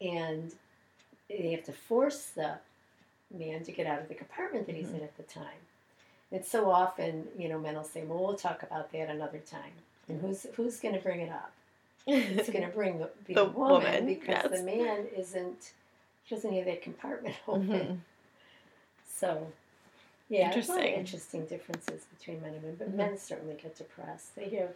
and 0.00 0.52
they 1.28 1.50
have 1.50 1.64
to 1.64 1.72
force 1.72 2.30
the 2.34 2.54
man 3.36 3.64
to 3.64 3.72
get 3.72 3.86
out 3.86 4.00
of 4.00 4.08
the 4.08 4.14
compartment 4.14 4.66
that 4.66 4.76
he's 4.76 4.86
mm-hmm. 4.86 4.96
in 4.96 5.02
at 5.02 5.16
the 5.16 5.22
time. 5.24 5.60
And 6.32 6.44
so 6.44 6.70
often, 6.70 7.26
you 7.38 7.48
know, 7.48 7.58
men 7.58 7.74
will 7.74 7.84
say, 7.84 8.04
"Well, 8.04 8.24
we'll 8.24 8.36
talk 8.36 8.62
about 8.62 8.92
that 8.92 9.08
another 9.10 9.38
time." 9.38 9.72
And 10.08 10.18
mm-hmm. 10.18 10.28
who's 10.28 10.46
who's 10.54 10.80
going 10.80 10.94
to 10.94 11.00
bring 11.00 11.20
it 11.20 11.30
up? 11.30 11.52
It's 12.06 12.48
going 12.50 12.64
to 12.64 12.70
bring 12.72 12.98
the, 12.98 13.10
The 13.26 13.34
the 13.34 13.44
woman, 13.46 13.82
woman, 13.84 14.06
because 14.06 14.28
yes. 14.28 14.50
the 14.50 14.62
man 14.62 15.06
isn't. 15.16 15.72
He 16.24 16.34
doesn't 16.34 16.52
have 16.54 16.64
that 16.64 16.82
compartment 16.82 17.36
open. 17.46 17.68
Mhm. 17.68 17.98
So, 19.08 19.52
yeah, 20.28 20.46
Interesting. 20.46 20.94
interesting 20.94 21.46
differences 21.46 22.04
between 22.16 22.40
men 22.42 22.54
and 22.54 22.62
women, 22.62 22.76
but 22.78 22.90
Mhm. 22.90 22.94
men 22.94 23.18
certainly 23.18 23.54
get 23.54 23.76
depressed. 23.76 24.34
They 24.34 24.48
have 24.50 24.74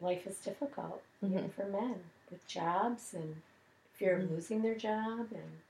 life 0.00 0.26
is 0.26 0.38
difficult 0.38 1.02
Mhm. 1.22 1.52
for 1.52 1.64
men 1.66 2.04
with 2.30 2.46
jobs 2.46 3.14
and 3.14 3.40
fear 3.94 4.16
of 4.16 4.22
Mhm. 4.24 4.30
losing 4.30 4.62
their 4.62 4.74
job 4.74 5.28
and 5.32 5.60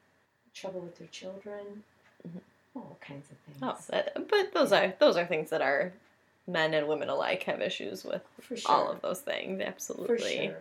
trouble 0.55 0.81
with 0.81 0.97
their 0.99 1.09
children, 1.09 1.85
Mhm. 2.27 2.41
all 2.75 2.97
kinds 3.01 3.31
of 3.31 3.37
things. 3.39 3.59
Oh, 3.63 3.79
that, 3.89 4.29
but 4.29 4.53
those 4.53 4.73
are 4.73 4.89
those 4.99 5.17
are 5.17 5.27
things 5.27 5.51
that 5.51 5.63
are 5.63 5.93
men 6.47 6.75
and 6.75 6.89
women 6.89 7.09
alike 7.09 7.45
have 7.45 7.61
issues 7.61 8.05
with 8.05 8.23
sure. 8.55 8.59
all 8.67 8.91
of 8.91 9.01
those 9.01 9.21
things. 9.21 9.61
for 9.61 9.67
Absolutely. 9.67 10.47
sure. 10.47 10.59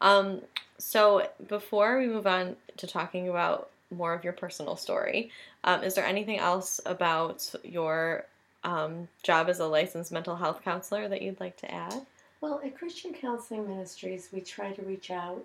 Um, 0.00 0.42
so 0.78 1.28
before 1.48 1.98
we 1.98 2.06
move 2.06 2.26
on 2.26 2.56
to 2.76 2.86
talking 2.86 3.28
about 3.28 3.70
more 3.90 4.12
of 4.12 4.24
your 4.24 4.32
personal 4.32 4.76
story, 4.76 5.30
um, 5.64 5.82
is 5.82 5.94
there 5.94 6.04
anything 6.04 6.38
else 6.38 6.80
about 6.86 7.54
your 7.62 8.26
um, 8.64 9.08
job 9.22 9.48
as 9.48 9.60
a 9.60 9.66
licensed 9.66 10.10
mental 10.10 10.36
health 10.36 10.62
counselor 10.64 11.08
that 11.08 11.22
you'd 11.22 11.40
like 11.40 11.56
to 11.58 11.72
add? 11.72 12.06
Well, 12.40 12.60
at 12.64 12.76
Christian 12.76 13.14
Counseling 13.14 13.68
Ministries, 13.68 14.28
we 14.32 14.40
try 14.40 14.72
to 14.72 14.82
reach 14.82 15.10
out 15.10 15.44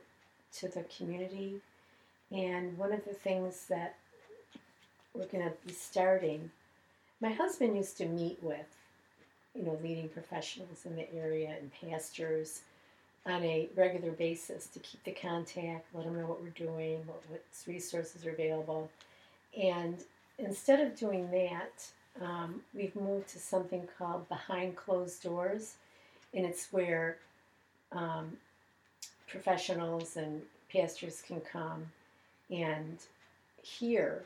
to 0.57 0.67
the 0.67 0.83
community. 0.97 1.61
And 2.31 2.77
one 2.77 2.91
of 2.91 3.05
the 3.05 3.13
things 3.13 3.65
that 3.69 3.95
we're 5.13 5.25
going 5.25 5.43
to 5.43 5.53
be 5.65 5.73
starting, 5.73 6.51
my 7.21 7.31
husband 7.31 7.75
used 7.75 7.97
to 7.97 8.05
meet 8.05 8.37
with, 8.41 8.65
you 9.55 9.63
know, 9.63 9.77
leading 9.83 10.09
professionals 10.09 10.85
in 10.85 10.95
the 10.95 11.13
area 11.13 11.55
and 11.59 11.71
pastors 11.71 12.61
on 13.25 13.43
a 13.43 13.69
regular 13.75 14.11
basis 14.11 14.67
to 14.67 14.79
keep 14.79 15.03
the 15.03 15.11
contact, 15.11 15.85
let 15.93 16.05
them 16.05 16.17
know 16.17 16.25
what 16.25 16.41
we're 16.41 16.49
doing, 16.49 16.99
what, 17.05 17.21
what 17.29 17.43
resources 17.67 18.25
are 18.25 18.31
available. 18.31 18.89
And 19.59 19.97
instead 20.37 20.79
of 20.79 20.97
doing 20.97 21.29
that, 21.31 21.85
um, 22.21 22.61
we've 22.73 22.95
moved 22.95 23.29
to 23.29 23.39
something 23.39 23.87
called 23.97 24.27
Behind 24.29 24.75
Closed 24.75 25.21
Doors, 25.23 25.75
and 26.33 26.45
it's 26.45 26.71
where 26.71 27.17
um, 27.91 28.37
professionals 29.27 30.17
and 30.17 30.41
pastors 30.71 31.21
can 31.25 31.41
come 31.41 31.85
and 32.49 32.97
hear 33.61 34.23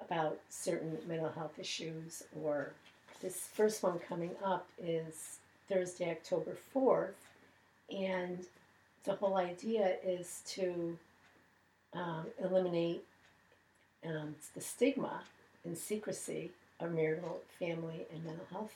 about 0.00 0.38
certain 0.48 0.96
mental 1.06 1.30
health 1.30 1.58
issues 1.58 2.22
or 2.42 2.72
this 3.20 3.48
first 3.52 3.82
one 3.82 3.98
coming 3.98 4.30
up 4.44 4.68
is 4.82 5.38
Thursday, 5.68 6.10
October 6.10 6.56
4th, 6.74 7.12
and 7.90 8.44
the 9.04 9.14
whole 9.14 9.36
idea 9.36 9.96
is 10.04 10.42
to 10.46 10.96
um, 11.94 12.26
eliminate 12.42 13.04
um, 14.06 14.34
the 14.54 14.60
stigma 14.60 15.22
and 15.64 15.76
secrecy 15.76 16.50
of 16.80 16.92
marital, 16.92 17.40
family, 17.58 18.06
and 18.12 18.24
mental 18.24 18.46
health 18.52 18.74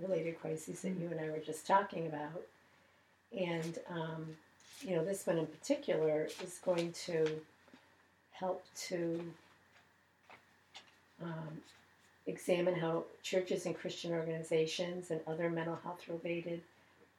related 0.00 0.40
crises 0.40 0.80
that 0.82 0.90
you 0.90 1.08
and 1.10 1.20
I 1.20 1.30
were 1.30 1.38
just 1.38 1.66
talking 1.66 2.06
about. 2.06 2.42
And, 3.36 3.78
um, 3.90 4.26
you 4.80 4.96
know, 4.96 5.04
this 5.04 5.26
one 5.26 5.38
in 5.38 5.46
particular 5.46 6.28
is 6.42 6.60
going 6.64 6.92
to 7.06 7.28
help 8.32 8.64
to 8.88 9.20
um, 11.22 11.60
examine 12.28 12.74
how 12.74 13.04
churches 13.22 13.66
and 13.66 13.76
Christian 13.76 14.12
organizations 14.12 15.10
and 15.10 15.20
other 15.26 15.50
mental 15.50 15.78
health 15.82 16.02
related 16.08 16.60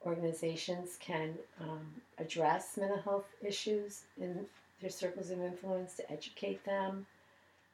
organizations 0.05 0.97
can 1.01 1.33
um, 1.59 1.85
address 2.17 2.77
mental 2.77 3.01
health 3.01 3.25
issues 3.41 4.03
in 4.21 4.45
their 4.79 4.89
circles 4.89 5.29
of 5.29 5.41
influence, 5.41 5.95
to 5.95 6.09
educate 6.09 6.63
them, 6.63 7.05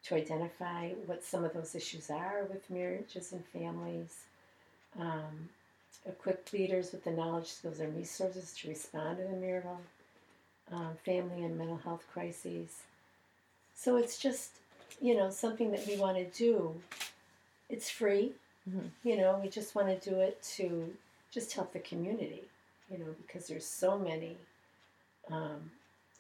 to 0.04 0.16
identify 0.16 0.90
what 1.06 1.24
some 1.24 1.44
of 1.44 1.54
those 1.54 1.76
issues 1.76 2.10
are 2.10 2.46
with 2.50 2.68
marriages 2.70 3.32
and 3.32 3.46
families, 3.46 4.22
um, 5.00 5.50
equip 6.08 6.52
leaders 6.54 6.92
with 6.92 7.04
the 7.04 7.12
knowledge, 7.12 7.48
skills, 7.48 7.80
and 7.80 7.96
resources 7.96 8.54
to 8.54 8.70
respond 8.70 9.18
to 9.18 9.24
the 9.24 9.38
marital, 9.38 9.80
um, 10.72 10.92
family, 11.06 11.44
and 11.44 11.58
mental 11.58 11.78
health 11.78 12.04
crises. 12.12 12.82
So 13.76 13.98
it's 13.98 14.18
just, 14.18 14.52
you 15.02 15.16
know, 15.16 15.30
something 15.30 15.72
that 15.72 15.86
we 15.86 15.98
want 15.98 16.18
to 16.18 16.26
do. 16.26 16.74
It's 17.70 17.90
free. 17.90 18.34
Mhm. 18.70 18.92
You 19.04 19.18
know, 19.18 19.38
we 19.40 19.50
just 19.50 19.76
want 19.76 19.88
to 19.90 20.10
do 20.10 20.20
it 20.20 20.42
to 20.58 20.96
just 21.32 21.54
help 21.54 21.74
the 21.74 21.80
community, 21.80 22.48
you 22.90 22.98
know, 22.98 23.14
because 23.26 23.48
there's 23.48 23.66
so 23.66 23.98
many, 23.98 24.38
um, 25.30 25.72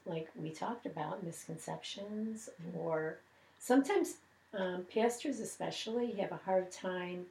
like 0.06 0.30
we 0.36 0.52
talked 0.52 0.86
about, 0.86 1.24
misconceptions, 1.24 2.50
or 2.78 3.20
sometimes 3.60 4.18
um, 4.54 4.86
pastors, 4.94 5.40
especially, 5.40 6.12
have 6.14 6.32
a 6.32 6.38
hard 6.38 6.72
time 6.72 7.26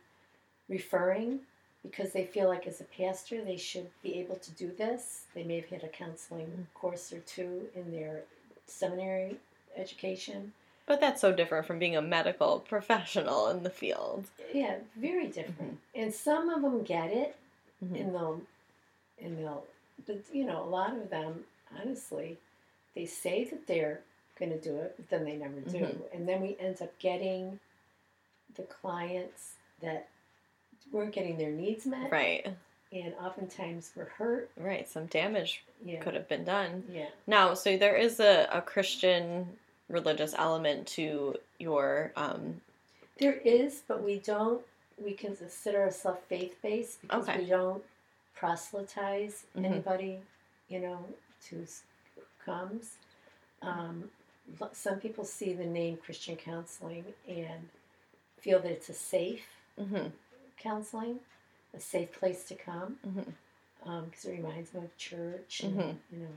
referring 0.68 1.40
because 1.83 2.12
they 2.12 2.24
feel 2.24 2.48
like 2.48 2.66
as 2.66 2.81
a 2.81 2.85
pastor 2.85 3.44
they 3.44 3.57
should 3.57 3.90
be 4.03 4.18
able 4.18 4.37
to 4.37 4.50
do 4.53 4.72
this. 4.72 5.27
They 5.35 5.44
may 5.44 5.57
have 5.61 5.68
had 5.70 5.85
a 5.85 5.88
counseling 5.88 6.66
course 6.74 7.12
or 7.12 7.20
two 7.20 7.68
in 7.74 7.92
their 7.92 8.22
seminary 8.66 9.38
education. 9.77 10.53
But 10.87 11.01
that's 11.01 11.20
so 11.20 11.33
different 11.33 11.66
from 11.66 11.79
being 11.79 11.97
a 11.97 12.03
medical 12.03 12.61
professional 12.68 13.49
in 13.49 13.62
the 13.62 13.70
field. 13.70 14.27
Yeah, 14.53 14.77
very 14.97 15.29
different. 15.29 15.79
And 15.94 16.12
some 16.14 16.49
of 16.51 16.62
them 16.62 16.83
get 16.83 17.11
it, 17.11 17.37
Mhm. 17.85 18.01
and 18.01 18.14
they'll, 18.14 18.40
and 19.20 19.38
they'll, 19.38 19.64
but 20.07 20.18
you 20.33 20.44
know, 20.44 20.62
a 20.62 20.68
lot 20.68 20.92
of 20.97 21.11
them, 21.11 21.44
honestly, 21.81 22.38
they 22.94 23.07
say 23.07 23.44
that 23.44 23.66
they're 23.66 24.01
going 24.38 24.51
to 24.53 24.61
do 24.61 24.77
it, 24.79 24.94
but 24.97 25.09
then 25.11 25.25
they 25.25 25.37
never 25.37 25.61
do. 25.61 25.79
Mhm. 25.79 26.01
And 26.14 26.29
then 26.29 26.40
we 26.42 26.57
end 26.61 26.81
up 26.83 26.97
getting 26.99 27.59
the 28.57 28.62
clients 28.64 29.55
that 29.81 30.09
weren't 30.92 31.12
getting 31.12 31.37
their 31.38 31.51
needs 31.51 31.87
met, 31.87 32.11
Right, 32.12 32.47
and 32.92 33.14
oftentimes 33.14 33.92
we're 33.97 34.05
hurt. 34.05 34.51
right. 34.57 34.88
Some 34.88 35.07
damage 35.07 35.64
Yeah, 35.85 36.01
could 36.01 36.14
have 36.14 36.29
been 36.29 36.44
done. 36.44 36.85
yeah. 36.88 37.09
Now, 37.27 37.55
so 37.55 37.77
there 37.77 37.97
is 37.97 38.20
a, 38.20 38.49
a 38.53 38.61
Christian 38.62 39.57
religious 39.88 40.35
element 40.37 40.87
to 40.88 41.37
your 41.59 42.12
um, 42.16 42.61
There 43.18 43.35
is, 43.44 43.83
but 43.87 44.03
we 44.03 44.18
don't. 44.18 44.62
We 45.03 45.12
consider 45.14 45.83
ourselves 45.83 46.20
faith 46.29 46.57
based 46.62 47.01
because 47.03 47.29
Okay. 47.29 47.40
we 47.40 47.47
don't 47.47 47.83
proselytize 48.35 49.44
Mhm. 49.57 49.64
anybody, 49.64 50.23
you 50.68 50.81
know, 50.81 51.05
to 51.49 51.66
comes. 52.44 52.97
Um, 53.62 54.11
some 54.73 55.01
people 55.01 55.25
see 55.25 55.55
the 55.55 55.64
name 55.64 55.97
Christian 55.97 56.37
counseling 56.37 57.14
and 57.27 57.68
feel 58.38 58.61
that 58.61 58.70
it's 58.70 58.88
a 58.90 58.94
safe 58.94 59.47
mhm, 59.79 60.12
counseling, 60.59 61.20
a 61.73 61.81
safe 61.81 62.12
place 62.12 62.44
to 62.44 62.55
come, 62.55 62.99
because 63.83 64.25
it 64.27 64.33
reminds 64.33 64.70
them 64.70 64.85
of 64.85 64.97
church 64.99 65.61
and 65.61 65.79
Mhm. 65.79 65.99
you 66.12 66.18
know 66.18 66.37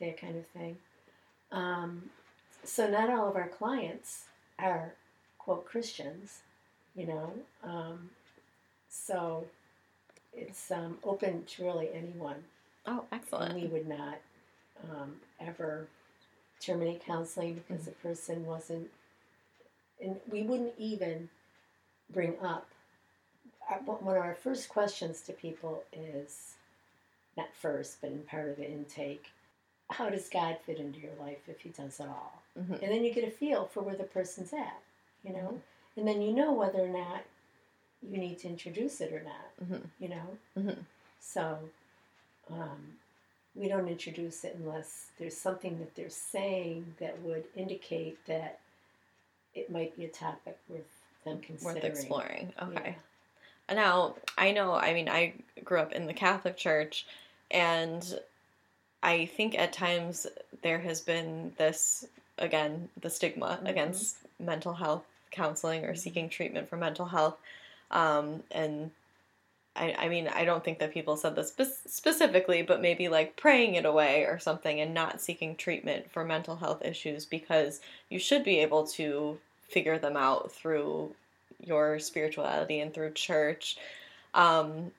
that 0.00 0.18
kind 0.18 0.36
of 0.36 0.46
thing. 0.48 0.78
Um, 1.50 2.10
so 2.64 2.88
not 2.88 3.10
all 3.10 3.28
of 3.28 3.36
our 3.36 3.48
clients 3.48 4.24
are 4.58 4.94
quote 5.38 5.64
Christians, 5.66 6.40
you 6.94 7.06
know. 7.06 7.32
Um, 7.64 8.10
so 8.88 9.44
it's 10.34 10.70
um, 10.70 10.98
open 11.04 11.44
to 11.44 11.64
really 11.64 11.88
anyone, 11.94 12.44
Oh, 12.86 13.04
and 13.10 13.20
excellent. 13.20 13.54
we 13.54 13.66
would 13.66 13.88
not 13.88 14.18
um, 14.90 15.16
ever 15.40 15.86
terminate 16.60 17.04
counseling 17.04 17.54
because 17.54 17.86
the 17.86 17.92
person 17.92 18.44
wasn't, 18.46 18.88
and 20.00 20.16
we 20.30 20.42
wouldn't 20.42 20.74
even 20.78 21.28
bring 22.12 22.34
up. 22.42 22.66
One 23.84 24.16
of 24.16 24.22
our 24.22 24.34
first 24.34 24.68
questions 24.68 25.20
to 25.22 25.32
people 25.32 25.84
is, 25.92 26.54
not 27.36 27.48
first, 27.54 27.98
but 28.00 28.10
in 28.10 28.18
part 28.22 28.48
of 28.48 28.56
the 28.56 28.68
intake, 28.68 29.26
how 29.90 30.10
does 30.10 30.28
God 30.28 30.58
fit 30.66 30.78
into 30.78 30.98
your 30.98 31.12
life 31.20 31.38
if 31.48 31.60
He 31.60 31.68
does 31.68 32.00
it 32.00 32.06
all? 32.08 32.42
Mhm. 32.60 32.82
And 32.82 32.92
then 32.92 33.04
you 33.04 33.12
get 33.12 33.24
a 33.24 33.30
feel 33.30 33.66
for 33.66 33.82
where 33.82 33.96
the 33.96 34.04
person's 34.04 34.52
at, 34.52 34.80
you 35.24 35.32
know, 35.32 35.38
Mhm. 35.38 35.60
and 35.96 36.08
then 36.08 36.22
you 36.22 36.32
know 36.32 36.52
whether 36.52 36.80
or 36.80 36.88
not 36.88 37.24
you 38.02 38.18
need 38.18 38.38
to 38.40 38.48
introduce 38.48 39.00
it 39.00 39.12
or 39.12 39.20
not, 39.22 39.56
Mhm. 39.62 39.90
you 39.98 40.08
know. 40.08 40.38
Mhm. 40.56 40.84
So 41.20 41.70
um, 42.50 42.98
we 43.54 43.68
don't 43.68 43.88
introduce 43.88 44.44
it 44.44 44.56
unless 44.56 45.10
there's 45.18 45.36
something 45.36 45.78
that 45.78 45.94
they're 45.94 46.10
saying 46.10 46.96
that 46.98 47.18
would 47.20 47.44
indicate 47.54 48.24
that 48.26 48.58
it 49.54 49.70
might 49.70 49.94
be 49.96 50.04
a 50.04 50.08
topic 50.08 50.58
worth 50.68 51.02
them 51.24 51.40
considering. 51.40 51.74
Worth 51.82 51.84
exploring. 51.84 52.54
Okay. 52.60 52.96
Yeah. 53.68 53.74
Now, 53.74 54.16
I 54.36 54.50
know, 54.50 54.74
I 54.74 54.92
mean, 54.94 55.08
I 55.08 55.34
grew 55.62 55.78
up 55.78 55.92
in 55.92 56.06
the 56.06 56.14
Catholic 56.14 56.56
Church, 56.56 57.06
and 57.52 58.20
I 59.02 59.26
think 59.26 59.56
at 59.56 59.72
times 59.72 60.26
there 60.62 60.80
has 60.80 61.00
been 61.00 61.54
this, 61.56 62.04
again, 62.40 62.88
the 63.00 63.10
stigma 63.10 63.60
Mhm. 63.62 63.68
against 63.68 64.16
mental 64.38 64.74
health 64.74 65.04
counseling 65.30 65.84
or 65.84 65.92
Mhm. 65.92 65.98
seeking 65.98 66.28
treatment 66.28 66.68
for 66.68 66.76
mental 66.76 67.06
health. 67.06 67.38
Um, 67.90 68.42
and 68.50 68.90
I, 69.76 69.94
I 69.98 70.08
mean, 70.08 70.26
I 70.28 70.44
don't 70.44 70.64
think 70.64 70.78
that 70.80 70.92
people 70.92 71.16
said 71.16 71.36
this 71.36 71.50
spe- 71.50 71.88
specifically, 71.88 72.62
but 72.62 72.80
maybe 72.80 73.08
like 73.08 73.36
praying 73.36 73.76
it 73.76 73.84
away 73.84 74.24
or 74.24 74.38
something 74.38 74.80
and 74.80 74.92
not 74.92 75.20
seeking 75.20 75.54
treatment 75.54 76.10
for 76.10 76.24
mental 76.24 76.56
health 76.56 76.82
issues 76.84 77.24
because 77.24 77.80
you 78.08 78.18
should 78.18 78.42
be 78.42 78.58
able 78.58 78.86
to 78.88 79.38
figure 79.68 79.98
them 79.98 80.16
out 80.16 80.50
through 80.50 81.14
your 81.64 81.98
spirituality 82.00 82.80
and 82.80 82.92
through 82.92 83.12
church. 83.12 83.76
Um, 84.34 84.90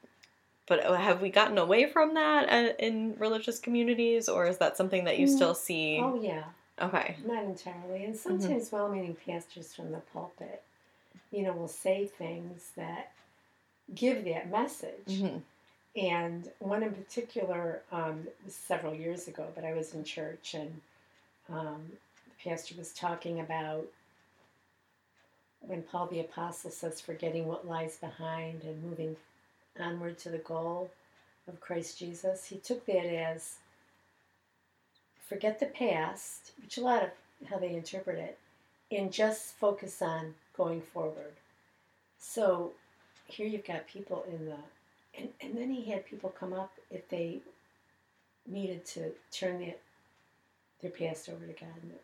but 0.68 0.84
have 0.84 1.22
we 1.22 1.30
gotten 1.30 1.58
away 1.58 1.86
from 1.88 2.14
that 2.14 2.50
uh, 2.50 2.74
in 2.80 3.16
religious 3.20 3.60
communities, 3.60 4.30
or 4.30 4.46
is 4.46 4.58
that 4.60 4.78
something 4.78 5.04
that 5.04 5.20
you 5.20 5.26
Mm. 5.28 5.30
still 5.36 5.54
see? 5.54 5.98
Oh 6.00 6.16
yeah, 6.22 6.44
Okay. 6.82 7.16
not 7.26 7.44
entirely. 7.44 8.04
And 8.06 8.16
sometimes 8.16 8.72
well-meaning 8.72 9.16
pastors 9.26 9.74
from 9.74 9.92
the 9.92 10.00
pulpit, 10.14 10.64
you 11.32 11.44
know, 11.44 11.54
will 11.54 11.68
say 11.68 12.06
things 12.06 12.72
that 12.76 13.12
give 13.94 14.26
that 14.26 14.50
message. 14.50 15.20
hmm 15.20 15.38
And 15.96 16.50
one 16.60 16.84
in 16.84 16.94
particular 16.94 17.82
um, 17.92 18.28
was 18.46 18.56
several 18.56 18.94
years 18.96 19.28
ago, 19.28 19.48
but 19.56 19.66
I 19.66 19.74
was 19.74 19.94
in 19.94 20.04
church 20.04 20.54
and 20.54 20.82
um, 21.50 21.92
the 22.26 22.50
pastor 22.50 22.76
was 22.78 22.94
talking 22.94 23.40
about 23.40 23.86
when 25.62 25.84
Paul 25.84 26.08
the 26.08 26.22
Apostle 26.22 26.72
says, 26.72 27.02
forgetting 27.02 27.46
what 27.48 27.68
lies 27.68 27.98
behind 27.98 28.64
and 28.64 28.84
moving 28.84 29.16
onward 29.80 30.18
to 30.20 30.30
the 30.30 30.40
goal 30.40 30.90
of 31.48 31.60
Christ 31.62 32.00
Jesus, 32.00 32.46
he 32.46 32.58
took 32.58 32.86
that 32.88 33.06
as 33.06 33.56
forget 35.32 35.62
the 35.62 35.66
past, 35.68 36.52
which 36.62 36.78
a 36.78 36.82
lot 36.82 37.02
of 37.02 37.10
how 37.50 37.58
they 37.58 37.74
interpret 37.74 38.20
it, 38.20 38.38
and 38.92 39.14
just 39.14 39.54
focus 39.54 40.02
on 40.02 40.34
going 40.58 40.82
forward. 40.82 41.32
So 42.20 42.74
here 43.28 43.48
you've 43.48 43.66
got 43.66 43.88
people 43.88 44.26
in 44.30 44.46
the, 44.46 44.58
and, 45.18 45.30
and 45.40 45.58
then 45.58 45.72
he 45.72 45.90
had 45.90 46.06
people 46.06 46.32
come 46.38 46.52
up 46.52 46.74
if 46.90 47.08
they 47.08 47.40
needed 48.46 48.86
to 48.88 49.12
turn 49.32 49.62
their, 49.62 49.76
their 50.82 50.92
past 50.92 51.30
over 51.30 51.46
to 51.46 51.54
God. 51.54 51.76
And 51.82 51.92
the 51.92 52.00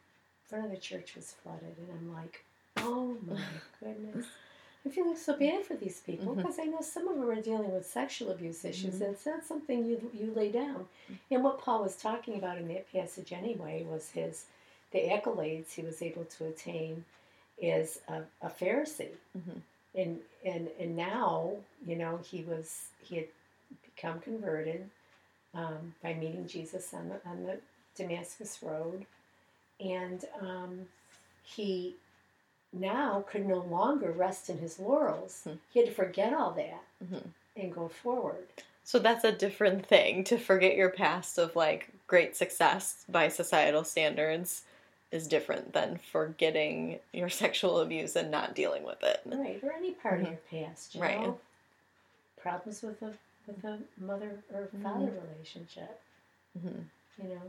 front 0.48 0.64
of 0.64 0.72
the 0.72 0.78
church 0.78 1.14
was 1.14 1.36
flooded, 1.44 1.76
and 1.78 2.00
I'm 2.00 2.14
like, 2.14 2.46
oh 2.78 3.18
my 3.28 3.42
goodness. 3.82 4.26
I 4.88 4.90
feel 4.90 5.16
so 5.16 5.36
bad 5.38 5.66
for 5.66 5.76
these 5.76 6.00
people 6.00 6.34
because 6.36 6.60
I 6.60 6.64
know 6.64 6.80
some 6.82 7.08
of 7.10 7.18
them 7.18 7.30
are 7.30 7.42
dealing 7.42 7.74
with 7.74 7.86
sexual 7.86 8.32
abuse 8.32 8.64
issues, 8.64 8.96
Mhm. 8.96 9.02
and 9.02 9.14
it's 9.16 9.26
not 9.26 9.44
something 9.44 9.86
you 9.86 10.10
you 10.14 10.32
lay 10.34 10.50
down. 10.52 10.88
And 11.30 11.44
what 11.44 11.60
Paul 11.60 11.82
was 11.84 11.98
talking 11.98 12.36
about 12.36 12.58
in 12.58 12.68
that 12.70 12.90
passage 12.92 13.34
anyway 13.34 13.84
was 13.84 14.12
his 14.12 14.46
the 14.92 15.00
accolades 15.10 15.72
he 15.74 15.82
was 15.82 16.02
able 16.02 16.24
to 16.26 16.46
attain 16.46 17.04
as 17.62 18.02
a, 18.08 18.24
a 18.42 18.50
Pharisee, 18.50 19.18
Mhm. 19.38 19.62
and 19.96 20.22
and 20.46 20.70
and 20.80 20.96
now 20.96 21.58
you 21.86 21.98
know 21.98 22.18
he 22.20 22.44
was 22.44 22.88
he 23.02 23.18
had 23.18 23.28
become 23.84 24.22
converted 24.22 24.90
um, 25.54 25.96
by 26.02 26.14
meeting 26.14 26.48
Jesus 26.48 26.94
on 26.94 27.10
the 27.10 27.20
on 27.26 27.44
the 27.44 27.60
Damascus 27.96 28.64
road, 28.64 29.06
and 29.82 30.24
um, 30.40 30.88
he 31.44 31.96
now 32.74 33.26
could 33.30 33.46
no 33.46 33.60
longer 33.60 34.12
rest 34.12 34.50
in 34.50 34.58
his 34.60 34.80
laurels. 34.80 35.42
Hmm. 35.44 35.54
He 35.72 35.80
had 35.80 35.90
to 35.90 35.94
forget 35.96 36.34
all 36.34 36.52
that 36.52 36.84
Mhm. 37.04 37.28
and 37.56 37.74
go 37.74 37.88
forward. 37.88 38.48
So 38.84 39.00
that's 39.00 39.24
a 39.26 39.32
different 39.32 39.86
thing 39.86 40.24
to 40.26 40.38
forget 40.38 40.76
your 40.76 40.90
past 40.90 41.38
of 41.38 41.56
like 41.56 41.90
great 42.08 42.36
success 42.36 43.04
by 43.10 43.28
societal 43.28 43.84
standards 43.84 44.64
is 45.12 45.28
different 45.28 45.74
than 45.74 45.98
forgetting 45.98 47.00
your 47.14 47.30
sexual 47.30 47.80
abuse 47.80 48.16
and 48.16 48.30
not 48.32 48.54
dealing 48.56 48.84
with 48.84 49.02
it. 49.04 49.22
Right, 49.26 49.62
or 49.64 49.72
any 49.74 49.92
part 49.94 50.20
Mhm. 50.20 50.24
of 50.24 50.28
your 50.52 50.66
past, 50.68 50.96
you 50.96 51.02
Right. 51.02 51.20
know. 51.22 51.40
Problems 52.38 52.82
with 52.82 53.02
a 53.02 53.18
with 53.46 53.64
a 53.64 53.80
mother 53.98 54.44
or 54.54 54.68
father 54.84 55.10
relationship, 55.32 56.02
Mhm. 56.60 56.84
you 57.18 57.30
know. 57.30 57.42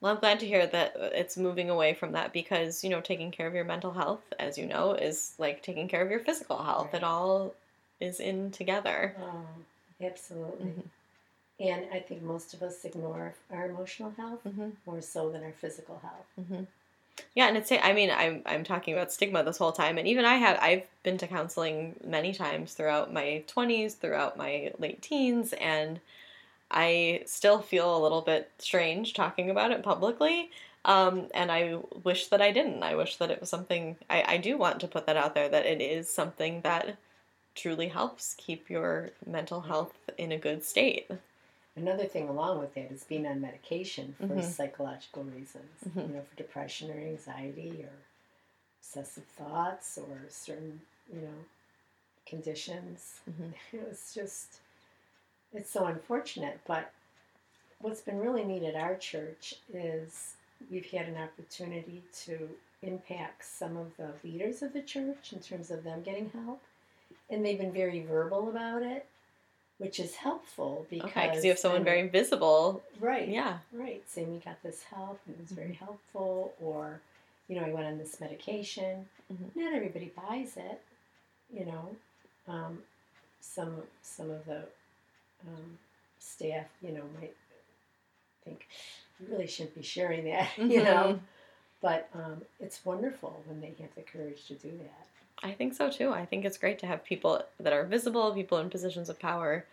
Well, 0.00 0.12
I'm 0.14 0.20
glad 0.20 0.40
to 0.40 0.46
hear 0.46 0.66
that 0.66 0.94
it's 0.96 1.36
moving 1.36 1.68
away 1.68 1.94
from 1.94 2.12
that 2.12 2.32
because, 2.32 2.82
you 2.82 2.90
know, 2.90 3.00
taking 3.00 3.30
care 3.30 3.46
of 3.46 3.54
your 3.54 3.64
mental 3.64 3.92
health, 3.92 4.22
as 4.38 4.56
you 4.56 4.66
know, 4.66 4.92
is 4.94 5.34
like 5.38 5.62
taking 5.62 5.88
care 5.88 6.00
of 6.02 6.10
your 6.10 6.20
physical 6.20 6.62
health. 6.62 6.86
Right. 6.92 7.02
It 7.02 7.04
all 7.04 7.54
is 8.00 8.18
in 8.20 8.50
together. 8.50 9.14
Oh, 9.20 9.44
absolutely. 10.06 10.66
Mhm. 10.66 10.84
And 11.60 11.86
I 11.92 12.00
think 12.00 12.22
most 12.22 12.54
of 12.54 12.62
us 12.62 12.84
ignore 12.84 13.34
our 13.50 13.66
emotional 13.66 14.10
health 14.12 14.42
hmm 14.42 14.70
more 14.86 15.02
so 15.02 15.30
than 15.30 15.42
our 15.44 15.52
physical 15.52 15.98
health. 16.00 16.26
hmm 16.48 16.64
Yeah, 17.34 17.48
and 17.48 17.56
it's 17.56 17.72
I 17.72 17.92
mean 17.92 18.10
I'm 18.10 18.42
I'm 18.46 18.64
talking 18.64 18.94
about 18.94 19.12
stigma 19.12 19.42
this 19.42 19.58
whole 19.58 19.72
time, 19.72 19.98
and 19.98 20.08
even 20.08 20.24
I 20.24 20.36
have 20.36 20.58
I've 20.60 20.86
been 21.02 21.18
to 21.18 21.26
counseling 21.26 21.96
many 22.04 22.32
times 22.32 22.74
throughout 22.74 23.12
my 23.12 23.42
20s, 23.46 23.94
throughout 23.94 24.36
my 24.36 24.72
late 24.78 25.02
teens, 25.02 25.52
and 25.54 26.00
I 26.70 27.22
still 27.26 27.60
feel 27.60 27.96
a 27.96 28.02
little 28.02 28.20
bit 28.20 28.50
strange 28.58 29.14
talking 29.14 29.50
about 29.50 29.70
it 29.72 29.82
publicly. 29.82 30.50
Um, 30.84 31.26
and 31.34 31.52
I 31.52 31.78
wish 32.04 32.28
that 32.28 32.40
I 32.40 32.52
didn't. 32.52 32.82
I 32.82 32.94
wish 32.94 33.16
that 33.16 33.30
it 33.30 33.40
was 33.40 33.50
something 33.50 33.96
I, 34.08 34.24
I 34.26 34.36
do 34.38 34.56
want 34.56 34.80
to 34.80 34.88
put 34.88 35.06
that 35.06 35.16
out 35.16 35.34
there 35.34 35.48
that 35.48 35.66
it 35.66 35.80
is 35.80 36.08
something 36.08 36.62
that 36.62 36.96
truly 37.54 37.88
helps 37.88 38.34
keep 38.38 38.70
your 38.70 39.10
mental 39.26 39.60
health 39.60 39.92
in 40.16 40.32
a 40.32 40.38
good 40.38 40.64
state. 40.64 41.10
Another 41.76 42.06
thing 42.06 42.28
along 42.28 42.58
with 42.60 42.74
that 42.74 42.90
is 42.90 43.04
being 43.04 43.26
on 43.26 43.40
medication 43.40 44.14
for 44.18 44.26
Mhm. 44.26 44.44
psychological 44.44 45.24
reasons, 45.24 45.70
Mhm. 45.88 46.08
you 46.08 46.14
know, 46.14 46.22
for 46.22 46.36
depression 46.36 46.90
or 46.90 46.94
anxiety 46.98 47.82
or 47.84 47.92
obsessive 48.80 49.24
thoughts 49.24 49.98
or 49.98 50.18
certain, 50.28 50.80
you 51.12 51.20
know, 51.20 51.44
conditions. 52.26 53.20
Mhm. 53.28 53.52
It's 53.90 54.14
just, 54.14 54.60
it's 55.52 55.70
so 55.70 55.86
unfortunate. 55.86 56.60
But 56.66 56.92
what's 57.80 58.00
been 58.00 58.18
really 58.20 58.44
neat 58.44 58.62
at 58.62 58.74
our 58.76 58.96
church 58.96 59.54
is 59.72 60.34
we've 60.70 60.86
had 60.90 61.06
an 61.08 61.16
opportunity 61.16 62.02
to 62.24 62.48
impact 62.82 63.44
some 63.44 63.76
of 63.76 63.96
the 63.96 64.10
leaders 64.24 64.62
of 64.62 64.72
the 64.72 64.82
church 64.82 65.32
in 65.32 65.40
terms 65.40 65.70
of 65.70 65.84
them 65.84 66.02
getting 66.02 66.30
help. 66.30 66.62
And 67.28 67.44
they've 67.44 67.58
been 67.58 67.72
very 67.72 68.00
verbal 68.04 68.48
about 68.48 68.82
it, 68.82 69.06
which 69.78 70.00
is 70.00 70.14
helpful 70.16 70.86
because 70.90 71.10
Okay, 71.10 71.40
you 71.42 71.48
have 71.50 71.58
someone 71.58 71.84
very 71.84 72.08
visible. 72.08 72.82
right, 73.00 73.28
Yeah. 73.28 73.58
right, 73.72 74.02
saying 74.08 74.30
we 74.32 74.38
got 74.38 74.62
this 74.62 74.82
help 74.84 75.20
and 75.26 75.36
it 75.36 75.40
was 75.40 75.50
very 75.52 75.68
Mm-hmm. 75.70 75.84
helpful, 75.84 76.54
or 76.60 77.00
you 77.48 77.56
know, 77.60 77.66
I 77.66 77.70
went 77.72 77.86
on 77.86 77.98
this 77.98 78.20
medication. 78.20 79.08
Mhm. 79.32 79.56
Not 79.56 79.72
everybody 79.74 80.12
buys 80.16 80.56
it, 80.56 80.80
you 81.52 81.64
know. 81.66 81.96
Um, 82.46 82.82
some 83.40 83.82
some 84.02 84.30
of 84.30 84.44
the 84.46 84.64
um, 85.48 85.78
staff, 86.18 86.66
you 86.82 86.92
know, 86.92 87.02
might 87.20 87.34
think 88.44 88.66
you 89.18 89.26
really 89.30 89.46
shouldn't 89.46 89.74
be 89.74 89.82
sharing 89.82 90.24
that, 90.24 90.48
you 90.58 90.82
know. 90.82 91.14
Mhm. 91.14 91.20
But 91.82 92.08
um, 92.14 92.42
it's 92.58 92.84
wonderful 92.84 93.42
when 93.46 93.60
they 93.62 93.74
have 93.80 93.94
the 93.94 94.02
courage 94.02 94.46
to 94.48 94.54
do 94.54 94.70
that. 94.78 95.06
I 95.42 95.52
think 95.52 95.72
so 95.72 95.90
too. 95.90 96.12
I 96.12 96.26
think 96.26 96.44
it's 96.44 96.58
great 96.58 96.78
to 96.80 96.86
have 96.86 97.02
people 97.04 97.42
that 97.58 97.72
are 97.72 97.84
visible, 97.84 98.34
people 98.34 98.58
in 98.58 98.68
positions 98.68 99.08
of 99.08 99.18
power, 99.18 99.64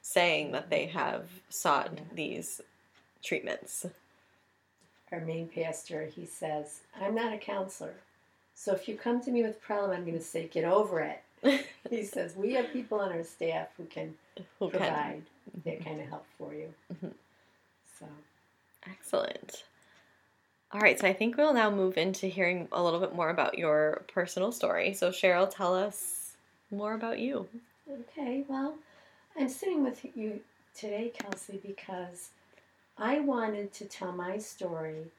saying 0.00 0.52
that 0.52 0.70
they 0.70 0.86
have 0.86 1.28
sought 1.50 1.92
Yeah. 1.94 2.00
these 2.14 2.62
treatments. 3.22 3.84
Our 5.12 5.20
main 5.20 5.48
pastor, 5.48 6.06
he 6.06 6.24
says, 6.24 6.80
"I'm 6.98 7.14
not 7.14 7.34
a 7.34 7.38
counselor, 7.38 7.94
so 8.54 8.72
if 8.72 8.88
you 8.88 8.96
come 8.96 9.20
to 9.22 9.30
me 9.30 9.42
with 9.42 9.56
a 9.56 9.60
problem, 9.60 9.90
I'm 9.90 10.06
going 10.06 10.16
to 10.16 10.24
say, 10.24 10.46
get 10.48 10.64
over 10.64 11.00
it." 11.00 11.20
He 11.88 12.04
says, 12.04 12.36
"We 12.36 12.54
have 12.54 12.72
people 12.72 13.00
on 13.00 13.12
our 13.12 13.24
staff 13.24 13.68
who 13.76 13.84
can 13.84 14.14
Who 14.58 14.70
can? 14.70 14.78
provide 14.80 15.22
that 15.64 15.84
kind 15.84 16.00
of 16.00 16.08
help 16.08 16.26
for 16.38 16.54
you." 16.54 16.72
Mhm. 16.92 17.12
So, 17.98 18.06
Excellent. 18.90 19.64
All 20.72 20.80
right, 20.80 20.98
so 20.98 21.06
I 21.08 21.12
think 21.12 21.36
we'll 21.36 21.52
now 21.52 21.70
move 21.70 21.98
into 21.98 22.26
hearing 22.28 22.68
a 22.70 22.82
little 22.82 23.00
bit 23.00 23.14
more 23.14 23.28
about 23.30 23.58
your 23.58 24.04
personal 24.12 24.52
story. 24.52 24.94
So, 24.94 25.10
Cheryl, 25.10 25.50
tell 25.52 25.74
us 25.74 26.36
more 26.70 26.94
about 26.94 27.18
you. 27.18 27.48
okay, 27.90 28.44
well, 28.48 28.76
I'm 29.36 29.48
sitting 29.48 29.82
with 29.82 30.04
you 30.14 30.40
today, 30.74 31.12
Kelsey, 31.18 31.60
because 31.66 32.30
I 32.96 33.18
wanted 33.20 33.72
to 33.74 33.84
tell 33.86 34.12
my 34.12 34.38
story 34.38 35.10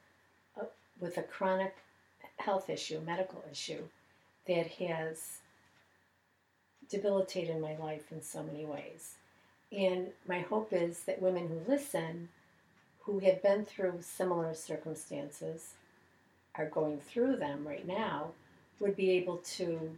uh, 0.60 0.66
with 1.02 1.18
a 1.18 1.24
chronic 1.24 1.76
health 2.38 2.70
issue, 2.70 3.02
medical 3.02 3.44
issue, 3.52 3.84
that 4.48 4.68
has 4.68 5.40
debilitated 6.92 7.60
my 7.60 7.76
life 7.78 8.12
in 8.12 8.22
so 8.22 8.44
many 8.44 8.66
ways. 8.66 9.16
And 9.72 10.08
my 10.28 10.40
hope 10.42 10.74
is 10.74 11.04
that 11.04 11.22
women 11.22 11.48
who 11.48 11.72
listen, 11.72 12.30
who 13.00 13.20
have 13.20 13.42
been 13.42 13.66
through 13.66 14.00
similar 14.02 14.54
circumstances, 14.54 15.74
are 16.56 16.70
going 16.70 17.00
through 17.00 17.38
them 17.38 17.66
right 17.66 17.88
now, 17.88 18.32
would 18.80 18.96
be 18.98 19.12
able 19.12 19.38
to 19.38 19.96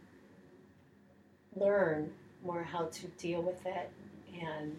learn 1.56 2.12
more 2.44 2.62
how 2.62 2.84
to 2.84 3.06
deal 3.18 3.42
with 3.42 3.66
it 3.66 3.90
and 4.40 4.76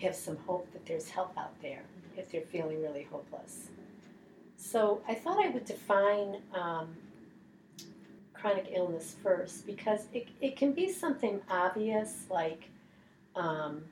have 0.00 0.14
some 0.14 0.36
hope 0.46 0.70
that 0.72 0.86
there's 0.86 1.08
help 1.08 1.36
out 1.36 1.60
there 1.60 1.82
if 2.16 2.30
they're 2.30 2.40
feeling 2.42 2.80
really 2.80 3.06
hopeless. 3.10 3.68
So 4.56 5.00
I 5.08 5.14
thought 5.14 5.44
I 5.44 5.48
would 5.48 5.64
define 5.64 6.36
um, 6.54 6.96
chronic 8.40 8.70
illness 8.74 9.16
first 9.22 9.66
because 9.66 10.06
it, 10.12 10.28
it 10.40 10.56
can 10.56 10.72
be 10.72 10.92
something 10.92 11.40
obvious 11.50 12.24
like 12.30 12.68
um, 13.36 13.82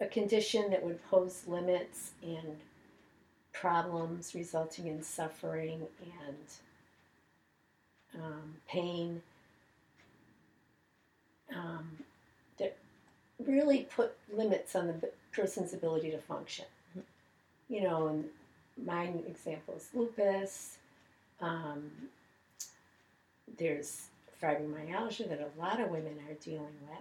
a 0.00 0.06
condition 0.06 0.70
that 0.70 0.82
would 0.84 1.02
pose 1.10 1.42
limits 1.46 2.12
and 2.22 2.56
problems 3.52 4.34
resulting 4.34 4.86
in 4.86 5.02
suffering 5.02 5.82
and 6.26 6.36
um, 8.22 8.54
pain 8.68 9.20
um, 11.54 11.88
that 12.58 12.76
really 13.44 13.86
put 13.94 14.16
limits 14.32 14.76
on 14.76 14.86
the 14.86 15.10
person's 15.32 15.72
ability 15.72 16.10
to 16.10 16.18
function. 16.18 16.64
You 17.68 17.82
know, 17.82 18.08
and 18.08 18.24
my 18.84 19.04
example 19.28 19.74
is 19.76 19.88
lupus. 19.92 20.77
Um, 21.40 21.90
there's 23.58 24.06
fibromyalgia 24.42 25.28
that 25.28 25.40
a 25.40 25.60
lot 25.60 25.80
of 25.80 25.90
women 25.90 26.18
are 26.28 26.34
dealing 26.34 26.76
with. 26.88 26.98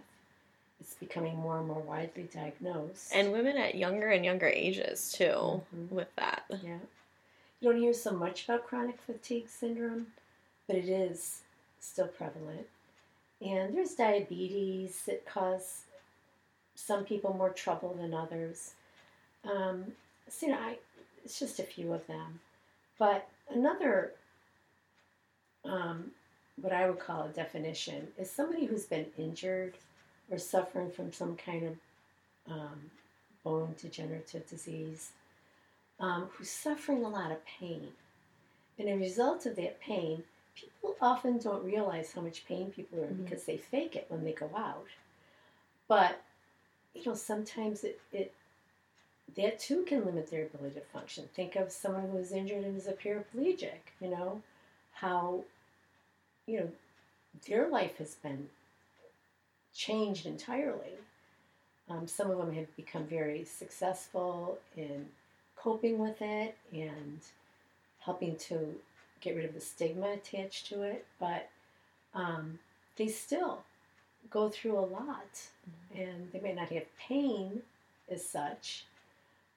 It's 0.79 0.93
becoming 0.93 1.35
more 1.37 1.57
and 1.59 1.67
more 1.67 1.81
widely 1.81 2.23
diagnosed. 2.33 3.11
And 3.13 3.31
women 3.31 3.57
at 3.57 3.75
younger 3.75 4.09
and 4.09 4.23
younger 4.23 4.47
ages, 4.47 5.11
too, 5.11 5.63
Mhm. 5.75 5.89
with 5.89 6.13
that. 6.15 6.45
yeah, 6.49 6.79
you 7.59 7.71
don't 7.71 7.81
hear 7.81 7.93
so 7.93 8.11
much 8.11 8.43
about 8.45 8.65
chronic 8.67 8.99
fatigue 9.01 9.49
syndrome, 9.49 10.13
but 10.67 10.75
it 10.75 10.87
is 10.87 11.41
still 11.79 12.07
prevalent. 12.07 12.67
And 13.41 13.75
there's 13.75 13.95
diabetes 13.95 15.03
that 15.05 15.25
cause 15.25 15.83
some 16.75 17.05
people 17.05 17.33
more 17.33 17.49
trouble 17.51 17.93
than 17.95 18.13
others. 18.13 18.73
Um, 19.43 19.95
so, 20.29 20.45
you 20.47 20.51
know, 20.51 20.59
I, 20.59 20.77
it's 21.23 21.39
just 21.39 21.59
a 21.59 21.63
few 21.63 21.93
of 21.93 22.05
them. 22.07 22.39
But 22.99 23.27
another, 23.49 24.13
um, 25.67 26.11
what 26.61 26.73
I 26.73 26.89
would 26.89 26.99
call 26.99 27.23
a 27.25 27.29
definition, 27.29 28.07
is 28.17 28.31
somebody 28.31 28.65
who's 28.65 28.85
been 28.85 29.05
injured 29.17 29.73
or 30.31 30.37
suffering 30.37 30.91
from 30.91 31.13
some 31.13 31.35
kind 31.35 31.63
of 31.65 31.73
um, 32.51 32.91
bone 33.43 33.75
degenerative 33.79 34.47
disease, 34.49 35.11
um, 35.99 36.29
who's 36.33 36.49
suffering 36.49 37.03
a 37.03 37.09
lot 37.09 37.31
of 37.31 37.45
pain. 37.45 37.89
And 38.79 38.89
as 38.89 38.95
a 38.95 38.99
result 38.99 39.45
of 39.45 39.55
that 39.57 39.79
pain, 39.79 40.23
people 40.55 40.95
often 41.01 41.37
don't 41.37 41.63
realize 41.63 42.11
how 42.13 42.21
much 42.21 42.45
pain 42.45 42.71
people 42.71 42.99
are 42.99 43.05
in 43.05 43.15
Mhm. 43.15 43.23
because 43.23 43.45
they 43.45 43.57
fake 43.57 43.95
it 43.95 44.05
when 44.09 44.23
they 44.23 44.33
go 44.33 44.49
out. 44.55 44.87
But 45.87 46.21
you 46.93 47.03
know, 47.05 47.13
sometimes 47.15 47.83
it, 47.83 48.01
it 48.11 48.33
that 49.35 49.59
too 49.59 49.83
can 49.83 50.05
limit 50.05 50.29
their 50.31 50.45
ability 50.45 50.75
to 50.75 50.81
function. 50.81 51.27
Think 51.35 51.55
of 51.55 51.71
someone 51.71 52.09
who 52.09 52.17
is 52.17 52.31
injured 52.31 52.63
and 52.63 52.75
is 52.77 52.87
a 52.87 52.93
paraplegic, 52.93 53.93
you 54.01 54.09
know, 54.09 54.41
how 54.93 55.43
you 56.47 56.59
know 56.59 56.69
their 57.47 57.67
life 57.69 57.97
has 57.97 58.15
been 58.15 58.47
changed 59.75 60.25
entirely. 60.25 60.95
Um, 61.89 62.07
some 62.07 62.31
of 62.31 62.37
them 62.37 62.53
have 62.53 62.75
become 62.75 63.05
very 63.05 63.45
successful 63.45 64.57
in 64.75 65.05
coping 65.55 65.99
with 65.99 66.21
it 66.21 66.57
and 66.73 67.19
helping 67.99 68.35
to 68.37 68.75
get 69.21 69.35
rid 69.35 69.45
of 69.45 69.53
the 69.53 69.61
stigma 69.61 70.13
attached 70.13 70.67
to 70.67 70.81
it, 70.81 71.05
but 71.19 71.49
um, 72.13 72.59
they 72.97 73.07
still 73.07 73.63
go 74.29 74.49
through 74.49 74.77
a 74.77 74.81
lot 74.81 75.47
and 75.95 76.29
they 76.33 76.39
may 76.39 76.53
not 76.53 76.69
have 76.69 76.83
pain 76.97 77.61
as 78.09 78.27
such, 78.27 78.85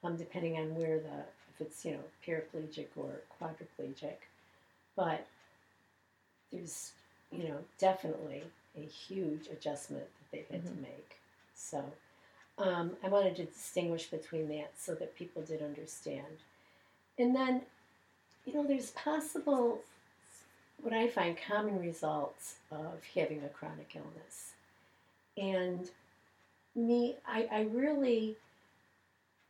um, 0.04 0.16
depending 0.16 0.56
on 0.56 0.74
where 0.74 0.98
the, 0.98 1.24
if 1.54 1.60
it's, 1.60 1.84
you 1.84 1.92
know, 1.92 2.00
paraplegic 2.26 2.88
or 2.96 3.10
quadriplegic, 3.40 4.16
but 4.96 5.26
there's, 6.52 6.92
you 7.30 7.48
know, 7.48 7.58
definitely 7.78 8.42
a 8.76 8.80
huge 8.80 9.46
adjustment 9.48 10.04
that 10.04 10.30
they've 10.30 10.48
had 10.48 10.64
Mhm. 10.64 10.74
to 10.76 10.82
make. 10.82 11.16
So 11.54 11.92
um, 12.58 12.96
I 13.02 13.08
wanted 13.08 13.36
to 13.36 13.46
distinguish 13.46 14.10
between 14.10 14.48
that 14.48 14.78
so 14.78 14.94
that 14.94 15.14
people 15.14 15.42
did 15.42 15.62
understand. 15.62 16.38
And 17.18 17.34
then, 17.34 17.62
you 18.44 18.52
know, 18.52 18.66
there's 18.66 18.90
possible, 18.90 19.82
what 20.82 20.92
I 20.92 21.08
find 21.08 21.36
common 21.38 21.80
results 21.80 22.56
of 22.70 23.02
having 23.14 23.42
a 23.44 23.48
chronic 23.48 23.94
illness. 23.94 24.52
And 25.36 25.90
me, 26.74 27.16
I, 27.26 27.48
I 27.50 27.60
really, 27.62 28.36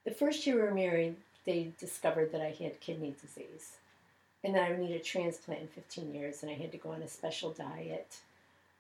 the 0.05 0.11
first 0.13 0.47
year 0.47 0.57
we 0.57 0.63
were 0.63 0.75
married, 0.75 1.17
they 1.45 1.73
discovered 1.79 2.33
that 2.33 2.41
I 2.41 2.51
had 2.51 2.81
kidney 2.81 3.15
disease 3.21 3.79
and 4.43 4.55
then 4.55 4.65
I 4.65 4.71
would 4.71 4.81
need 4.81 4.95
a 4.95 5.01
transplant 5.01 5.61
in 5.61 5.69
15 5.69 6.15
years, 6.15 6.43
and 6.43 6.51
I 6.51 6.55
had 6.55 6.73
to 6.73 6.79
go 6.79 6.91
on 6.93 7.03
a 7.03 7.09
special 7.09 7.51
diet 7.51 8.17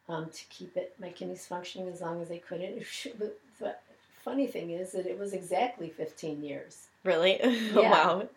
um, 0.08 0.30
to 0.30 0.44
keep 0.48 0.76
it 0.76 0.94
my 0.98 1.10
kidneys 1.10 1.46
functioning 1.46 1.88
as 1.88 2.00
long 2.00 2.22
as 2.22 2.30
I 2.30 2.38
could. 2.38 2.60
And 2.60 2.78
it 2.78 2.86
should, 2.86 3.18
but 3.18 3.38
the 3.58 3.74
funny 4.22 4.46
thing 4.46 4.70
is 4.70 4.92
that 4.92 5.06
it 5.06 5.18
was 5.18 5.32
exactly 5.32 5.88
15 5.88 6.42
years. 6.42 6.86
Really? 7.04 7.40
Yeah. 7.74 7.90
wow. 7.90 8.28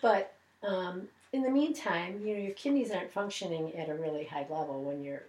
But 0.00 0.34
um, 0.62 1.08
in 1.32 1.42
the 1.42 1.50
meantime, 1.50 2.20
you 2.24 2.34
know, 2.34 2.42
your 2.42 2.54
kidneys 2.54 2.90
aren't 2.90 3.12
functioning 3.12 3.74
at 3.76 3.88
a 3.88 3.94
really 3.94 4.24
high 4.24 4.46
level 4.50 4.82
when 4.82 5.02
you're 5.02 5.22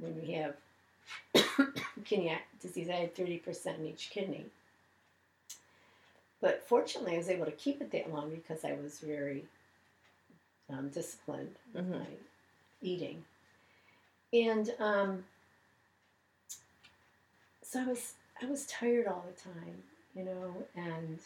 when 0.00 0.20
you 0.24 0.34
have 1.34 1.46
kidney 2.04 2.36
disease. 2.60 2.88
I 2.88 2.94
had 2.94 3.14
30% 3.14 3.78
in 3.78 3.86
each 3.86 4.10
kidney. 4.10 4.46
But 6.40 6.66
fortunately, 6.66 7.14
I 7.14 7.18
was 7.18 7.28
able 7.28 7.46
to 7.46 7.52
keep 7.52 7.80
it 7.80 7.90
that 7.92 8.12
long 8.12 8.30
because 8.30 8.64
I 8.64 8.72
was 8.82 8.98
very 8.98 9.44
um, 10.70 10.88
disciplined 10.90 11.56
with 11.72 11.84
Mhm. 11.86 11.98
my 12.00 12.06
eating. 12.82 13.24
And 14.32 14.74
um, 14.78 15.24
so 17.62 17.80
I 17.80 17.84
was 17.86 18.14
I 18.42 18.46
was 18.46 18.66
tired 18.66 19.06
all 19.06 19.24
the 19.26 19.40
time, 19.40 19.82
you 20.14 20.24
know, 20.24 20.66
and 20.74 21.18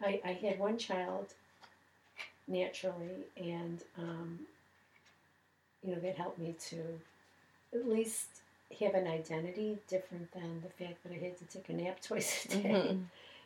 I, 0.00 0.20
I 0.24 0.32
had 0.32 0.58
one 0.58 0.78
child 0.78 1.34
naturally, 2.46 3.26
and 3.36 3.82
um, 3.98 4.46
you 5.82 5.94
know 5.94 6.00
that 6.00 6.16
helped 6.16 6.38
me 6.38 6.54
to 6.70 7.00
at 7.74 7.88
least 7.88 8.28
have 8.80 8.94
an 8.94 9.06
identity 9.06 9.78
different 9.88 10.30
than 10.32 10.62
the 10.62 10.84
fact 10.84 11.02
that 11.02 11.12
I 11.12 11.16
had 11.18 11.36
to 11.38 11.44
take 11.46 11.68
a 11.68 11.72
nap 11.72 12.00
twice 12.02 12.44
a 12.46 12.48
day 12.48 12.70
Mhm. 12.72 13.04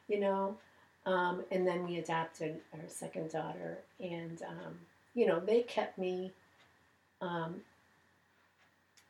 you 0.09 0.21
know. 0.21 0.57
Um, 1.05 1.43
and 1.51 1.67
then 1.67 1.87
we 1.87 1.99
adopted 1.99 2.61
our 2.75 2.89
second 2.89 3.33
daughter, 3.33 3.79
and 3.99 4.41
um, 4.43 4.79
you 5.15 5.27
know 5.27 5.41
they 5.41 5.63
kept 5.63 5.99
me 5.99 6.31
um, 7.21 7.61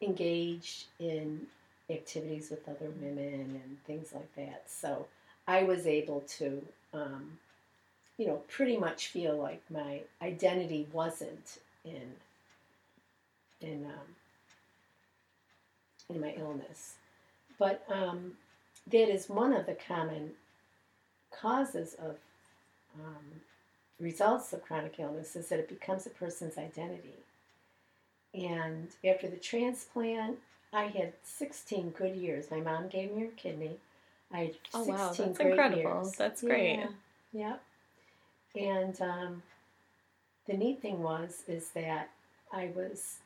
engaged 0.00 0.86
in 0.98 1.46
activities 1.90 2.50
with 2.50 2.68
other 2.68 2.90
women 3.00 3.60
and 3.62 3.76
things 3.86 4.12
like 4.14 4.34
that. 4.36 4.64
So 4.66 5.06
I 5.46 5.64
was 5.64 5.86
able 5.86 6.20
to, 6.38 6.62
um, 6.94 7.38
you 8.16 8.26
know, 8.26 8.42
pretty 8.48 8.76
much 8.76 9.08
feel 9.08 9.36
like 9.36 9.62
my 9.70 10.00
identity 10.20 10.86
wasn't 10.92 11.58
in 11.84 12.12
in 13.60 13.84
um, 13.86 14.16
in 16.08 16.20
my 16.20 16.34
illness, 16.38 16.94
but 17.58 17.84
um, 17.88 18.32
that 18.90 19.08
is 19.08 19.28
one 19.28 19.52
of 19.52 19.66
the 19.66 19.76
common 19.86 20.32
causes 21.40 21.94
of 21.94 22.16
um, 23.00 23.40
results 24.00 24.52
of 24.52 24.62
chronic 24.62 24.96
illness 24.98 25.36
is 25.36 25.48
that 25.48 25.58
it 25.58 25.68
becomes 25.68 26.06
a 26.06 26.10
person's 26.10 26.58
identity. 26.58 27.18
And 28.34 28.88
after 29.04 29.28
the 29.28 29.36
transplant, 29.36 30.38
I 30.72 30.84
had 30.84 31.12
16 31.22 31.90
good 31.90 32.16
years. 32.16 32.50
My 32.50 32.60
mom 32.60 32.88
gave 32.88 33.12
me 33.12 33.22
her 33.22 33.28
kidney. 33.36 33.78
I 34.32 34.38
had 34.38 34.54
16 34.72 34.82
Oh 34.82 34.84
wow, 34.84 35.12
that's 35.12 35.38
great 35.38 35.50
incredible. 35.50 35.82
years. 35.82 36.12
That's 36.12 36.42
great. 36.42 36.78
Yeah. 36.78 36.88
Yep. 37.34 37.62
And 38.56 39.00
um, 39.00 39.42
the 40.46 40.54
neat 40.54 40.80
thing 40.80 41.02
was 41.02 41.42
is 41.46 41.70
that 41.70 42.10
I 42.52 42.70
was 42.74 43.16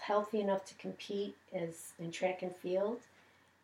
healthy 0.00 0.40
enough 0.40 0.64
to 0.66 0.74
compete 0.74 1.36
as 1.54 1.92
in 1.98 2.10
track 2.10 2.42
and 2.42 2.54
field, 2.56 3.00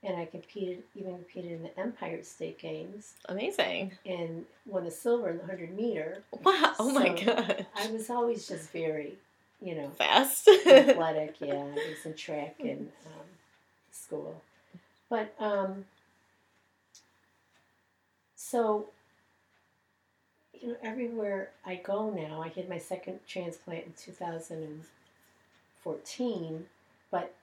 and 0.07 0.17
I 0.17 0.25
competed 0.25 0.85
even 0.95 1.15
competed 1.17 1.53
in 1.53 1.63
the 1.65 1.79
Empire 1.79 2.23
State 2.23 2.59
Games 2.59 3.13
Amazing. 3.29 3.93
and 4.07 4.47
won 4.65 4.85
the 4.85 4.91
silver 4.91 5.29
in 5.31 5.39
the 5.39 5.45
hundred 5.47 5.77
meter. 5.77 6.23
Wow. 6.45 6.75
Oh 6.79 6.91
my 6.93 7.09
god. 7.09 7.67
I 7.75 7.89
was 7.91 8.09
always 8.09 8.47
just 8.47 8.71
very, 8.71 9.19
you 9.61 9.75
know, 9.75 9.91
Fast. 9.99 10.47
athletic. 10.49 11.35
Yeah, 11.41 11.55
I 11.55 11.75
was 11.75 12.05
in 12.05 12.15
track 12.15 12.55
in 12.61 12.93
um, 13.07 13.27
school, 13.91 14.41
but 15.11 15.35
um, 15.41 15.87
so 18.37 18.87
you 20.55 20.69
know, 20.69 20.77
everywhere 20.83 21.51
I 21.65 21.77
go 21.77 22.11
now, 22.11 22.43
I 22.43 22.49
had 22.49 22.69
my 22.69 22.79
second 22.79 23.21
transplant 23.27 23.87
in 23.87 23.93
2014, 24.01 26.67
but 27.11 27.35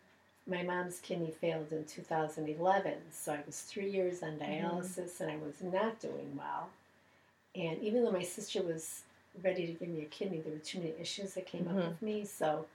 my 0.45 0.61
mom's 0.63 0.99
kidney 0.99 1.31
failed 1.31 1.71
in 1.71 1.85
2011, 1.85 2.93
so 3.11 3.33
I 3.33 3.39
was 3.45 3.61
three 3.61 3.89
years 3.89 4.21
on 4.23 4.37
dialysis 4.37 5.19
and 5.21 5.31
I 5.31 5.37
was 5.37 5.61
not 5.61 5.99
doing 5.99 6.35
well. 6.37 6.69
And 7.55 7.79
even 7.81 8.03
though 8.03 8.11
my 8.11 8.23
sister 8.23 8.61
was 8.61 9.03
ready 9.43 9.67
to 9.67 9.73
give 9.73 9.87
me 9.87 10.01
a 10.01 10.05
kidney, 10.05 10.39
there 10.39 10.53
were 10.53 10.59
too 10.59 10.79
many 10.79 10.93
issues 10.99 11.33
that 11.35 11.45
came 11.45 11.65
Mhm. 11.65 11.69
up 11.77 11.87
with 11.89 12.01
me, 12.01 12.25
so 12.25 12.65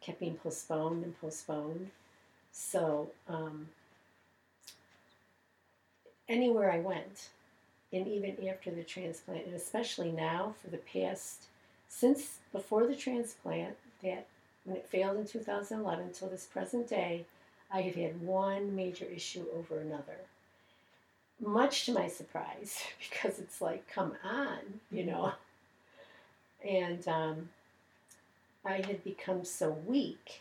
it 0.00 0.04
kept 0.04 0.20
being 0.20 0.36
postponed 0.36 1.04
and 1.04 1.18
postponed. 1.20 1.90
So 2.52 3.10
um, 3.26 3.68
anywhere 6.28 6.70
I 6.70 6.78
went, 6.80 7.30
and 7.92 8.06
even 8.06 8.48
after 8.48 8.70
the 8.70 8.84
transplant, 8.84 9.46
and 9.46 9.54
especially 9.54 10.12
now 10.12 10.54
for 10.62 10.68
the 10.70 10.78
past, 10.78 11.46
since 11.88 12.40
before 12.52 12.86
the 12.86 12.96
transplant, 12.96 13.76
that 14.02 14.26
when 14.64 14.76
it 14.76 14.86
failed 14.88 15.16
in 15.18 15.26
2011 15.26 16.12
till 16.12 16.28
this 16.28 16.46
present 16.46 16.88
day, 16.88 17.24
I 17.70 17.82
have 17.82 17.94
had 17.94 18.20
one 18.22 18.74
major 18.74 19.04
issue 19.04 19.46
over 19.54 19.78
another. 19.80 20.16
Much 21.40 21.84
to 21.86 21.92
my 21.92 22.08
surprise, 22.08 22.82
because 22.98 23.38
it's 23.38 23.60
like, 23.60 23.86
come 23.88 24.14
on, 24.24 24.80
you 24.90 25.04
know. 25.04 25.32
And 26.66 27.06
um, 27.08 27.48
I 28.64 28.76
had 28.76 29.04
become 29.04 29.44
so 29.44 29.70
weak 29.70 30.40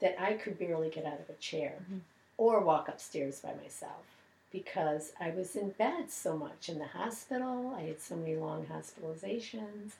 that 0.00 0.20
I 0.20 0.34
could 0.34 0.58
barely 0.58 0.90
get 0.90 1.04
out 1.06 1.20
of 1.20 1.30
a 1.30 1.34
chair 1.38 1.74
Mhm. 1.90 2.00
or 2.36 2.60
walk 2.60 2.88
upstairs 2.88 3.38
by 3.40 3.54
myself 3.54 4.02
because 4.50 5.12
I 5.20 5.30
was 5.30 5.54
in 5.54 5.70
bed 5.70 6.10
so 6.10 6.36
much 6.36 6.68
in 6.68 6.78
the 6.78 6.86
hospital. 6.86 7.72
I 7.76 7.82
had 7.82 8.00
so 8.00 8.16
many 8.16 8.34
long 8.34 8.66
hospitalizations. 8.66 9.92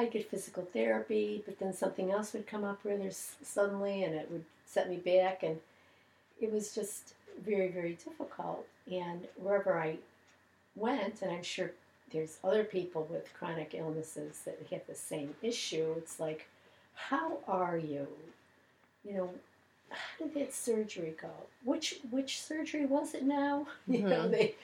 I'd 0.00 0.10
get 0.10 0.30
physical 0.30 0.66
therapy, 0.72 1.42
but 1.44 1.58
then 1.58 1.74
something 1.74 2.10
else 2.10 2.32
would 2.32 2.46
come 2.46 2.64
up 2.64 2.80
rather 2.84 3.10
suddenly 3.10 4.02
and 4.02 4.14
it 4.14 4.30
would 4.30 4.44
set 4.64 4.88
me 4.88 4.96
back. 4.96 5.42
And 5.42 5.58
it 6.40 6.50
was 6.50 6.74
just 6.74 7.12
very, 7.44 7.68
very 7.68 7.98
difficult. 8.02 8.66
And 8.90 9.28
wherever 9.36 9.78
I 9.78 9.98
went, 10.74 11.20
and 11.20 11.30
I'm 11.30 11.42
sure 11.42 11.72
there's 12.10 12.38
other 12.42 12.64
people 12.64 13.06
with 13.10 13.34
chronic 13.34 13.74
illnesses 13.74 14.40
that 14.46 14.58
have 14.70 14.86
the 14.86 14.94
same 14.94 15.34
issue, 15.42 15.94
it's 15.98 16.18
like, 16.18 16.48
how 16.94 17.38
are 17.46 17.76
you? 17.76 18.06
You 19.04 19.14
know, 19.14 19.30
how 19.90 20.24
did 20.24 20.34
that 20.34 20.54
surgery 20.54 21.14
go? 21.20 21.30
Which 21.64 21.98
which 22.10 22.40
surgery 22.40 22.86
was 22.86 23.14
it 23.14 23.24
now? 23.24 23.66
Mm-hmm. 23.88 23.92
You 23.94 24.02
know, 24.02 24.22
mm-hmm. 24.22 24.32
they, 24.32 24.54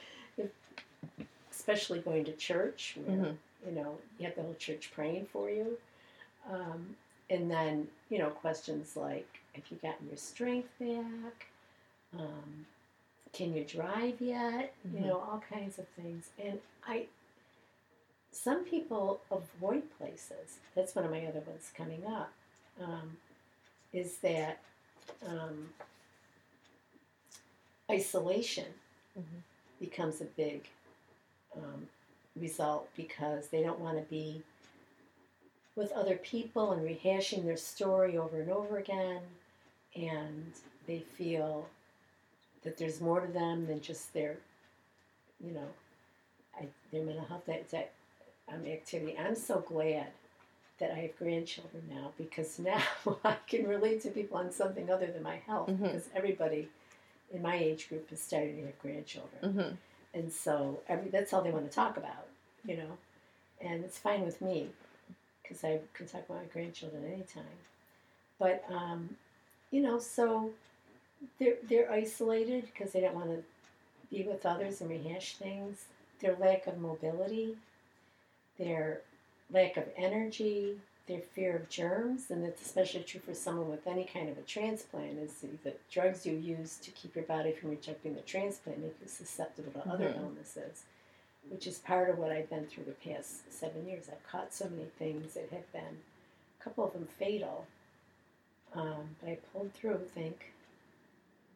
especially 1.50 2.00
going 2.00 2.24
to 2.24 2.32
church, 2.32 2.96
where 3.04 3.16
mm-hmm. 3.16 3.34
You 3.64 3.72
know 3.72 3.98
you 4.18 4.26
have 4.26 4.34
the 4.34 4.42
whole 4.42 4.56
church 4.58 4.90
praying 4.94 5.26
for 5.32 5.48
you, 5.50 5.78
um, 6.50 6.96
and 7.30 7.50
then 7.50 7.88
you 8.10 8.18
know 8.18 8.30
questions 8.30 8.96
like, 8.96 9.28
have 9.54 9.64
you 9.70 9.78
gotten 9.82 10.08
your 10.08 10.16
strength 10.16 10.68
back? 10.78 11.46
Um, 12.18 12.66
can 13.32 13.54
you 13.54 13.64
drive 13.64 14.20
yet? 14.20 14.74
Mm-hmm. 14.86 14.96
You 14.96 15.04
know, 15.04 15.16
all 15.16 15.42
kinds 15.50 15.78
of 15.78 15.86
things. 15.88 16.30
And 16.42 16.58
I, 16.86 17.06
some 18.32 18.64
people 18.64 19.20
avoid 19.30 19.82
places. 19.98 20.58
That's 20.74 20.94
one 20.94 21.04
of 21.04 21.10
my 21.10 21.26
other 21.26 21.40
ones 21.40 21.70
coming 21.76 22.02
up. 22.06 22.32
Um, 22.82 23.18
is 23.92 24.18
that 24.18 24.60
um, 25.26 25.68
isolation 27.90 28.66
mm-hmm. 29.18 29.38
becomes 29.80 30.20
a 30.20 30.24
big 30.24 30.68
um, 31.56 31.88
result 32.40 32.88
because 32.96 33.48
they 33.48 33.62
don't 33.62 33.80
want 33.80 33.98
to 33.98 34.04
be 34.04 34.42
with 35.74 35.92
other 35.92 36.16
people 36.16 36.72
and 36.72 36.82
rehashing 36.86 37.44
their 37.44 37.56
story 37.56 38.16
over 38.16 38.40
and 38.40 38.50
over 38.50 38.78
again, 38.78 39.20
and 39.94 40.52
they 40.86 41.00
feel 41.00 41.68
that 42.64 42.78
there's 42.78 43.00
more 43.00 43.20
to 43.20 43.32
them 43.32 43.66
than 43.66 43.80
just 43.80 44.12
their, 44.14 44.36
you 45.44 45.52
know, 45.52 45.68
I, 46.58 46.66
their 46.90 47.02
mental 47.02 47.26
health 47.26 47.44
that, 47.46 47.70
that 47.70 47.92
um, 48.52 48.66
activity. 48.66 49.16
I'm 49.18 49.36
so 49.36 49.60
glad 49.60 50.06
that 50.78 50.92
I 50.92 50.94
have 50.94 51.18
grandchildren 51.18 51.82
now 51.90 52.12
because 52.18 52.58
now 52.58 52.82
I 53.24 53.36
can 53.46 53.66
relate 53.66 54.02
to 54.02 54.08
people 54.08 54.38
on 54.38 54.50
something 54.50 54.90
other 54.90 55.06
than 55.06 55.22
my 55.22 55.36
health 55.46 55.68
mm-hmm. 55.68 55.84
because 55.84 56.08
everybody 56.14 56.68
in 57.32 57.42
my 57.42 57.56
age 57.56 57.88
group 57.88 58.10
is 58.12 58.20
starting 58.20 58.56
to 58.56 58.66
have 58.66 58.78
grandchildren. 58.80 59.42
Mm-hmm. 59.42 59.74
And 60.16 60.32
so 60.32 60.80
every, 60.88 61.10
that's 61.10 61.34
all 61.34 61.42
they 61.42 61.50
want 61.50 61.70
to 61.70 61.74
talk 61.74 61.98
about, 61.98 62.26
you 62.64 62.78
know. 62.78 62.96
And 63.60 63.84
it's 63.84 63.98
fine 63.98 64.24
with 64.24 64.40
me 64.40 64.70
because 65.42 65.62
I 65.62 65.80
can 65.92 66.06
talk 66.06 66.24
about 66.26 66.40
my 66.42 66.48
grandchildren 66.52 67.04
anytime. 67.04 67.44
But, 68.38 68.64
um, 68.72 69.10
you 69.70 69.82
know, 69.82 69.98
so 69.98 70.50
they're, 71.38 71.56
they're 71.68 71.92
isolated 71.92 72.64
because 72.72 72.92
they 72.92 73.00
don't 73.00 73.14
want 73.14 73.28
to 73.28 73.42
be 74.10 74.22
with 74.22 74.46
others 74.46 74.80
and 74.80 74.88
rehash 74.88 75.34
things. 75.34 75.84
Their 76.20 76.34
lack 76.36 76.66
of 76.66 76.78
mobility, 76.78 77.56
their 78.58 79.02
lack 79.52 79.76
of 79.76 79.84
energy, 79.98 80.78
their 81.06 81.20
fear 81.20 81.56
of 81.56 81.68
germs, 81.68 82.30
and 82.30 82.44
it's 82.44 82.62
especially 82.62 83.02
true 83.02 83.20
for 83.20 83.34
someone 83.34 83.68
with 83.68 83.86
any 83.86 84.04
kind 84.04 84.28
of 84.28 84.38
a 84.38 84.42
transplant, 84.42 85.18
is 85.18 85.44
the, 85.62 85.72
drugs 85.90 86.26
you 86.26 86.34
use 86.34 86.76
to 86.78 86.90
keep 86.90 87.14
your 87.14 87.24
body 87.24 87.52
from 87.52 87.70
rejecting 87.70 88.14
the 88.14 88.20
transplant 88.22 88.80
make 88.80 88.96
you 89.00 89.08
susceptible 89.08 89.72
to 89.72 89.78
mm-hmm. 89.78 89.90
other 89.90 90.14
illnesses, 90.18 90.82
which 91.48 91.66
is 91.66 91.78
part 91.78 92.10
of 92.10 92.18
what 92.18 92.32
I've 92.32 92.50
been 92.50 92.66
through 92.66 92.84
the 92.84 93.10
past 93.10 93.52
seven 93.52 93.86
years. 93.86 94.06
I've 94.10 94.30
caught 94.30 94.52
so 94.52 94.68
many 94.68 94.88
things 94.98 95.34
that 95.34 95.48
have 95.52 95.72
been, 95.72 95.98
a 96.60 96.64
couple 96.64 96.84
of 96.84 96.92
them 96.92 97.06
fatal, 97.18 97.66
um, 98.74 99.16
but 99.20 99.30
I 99.30 99.38
pulled 99.52 99.72
through, 99.74 100.00
thank 100.14 100.52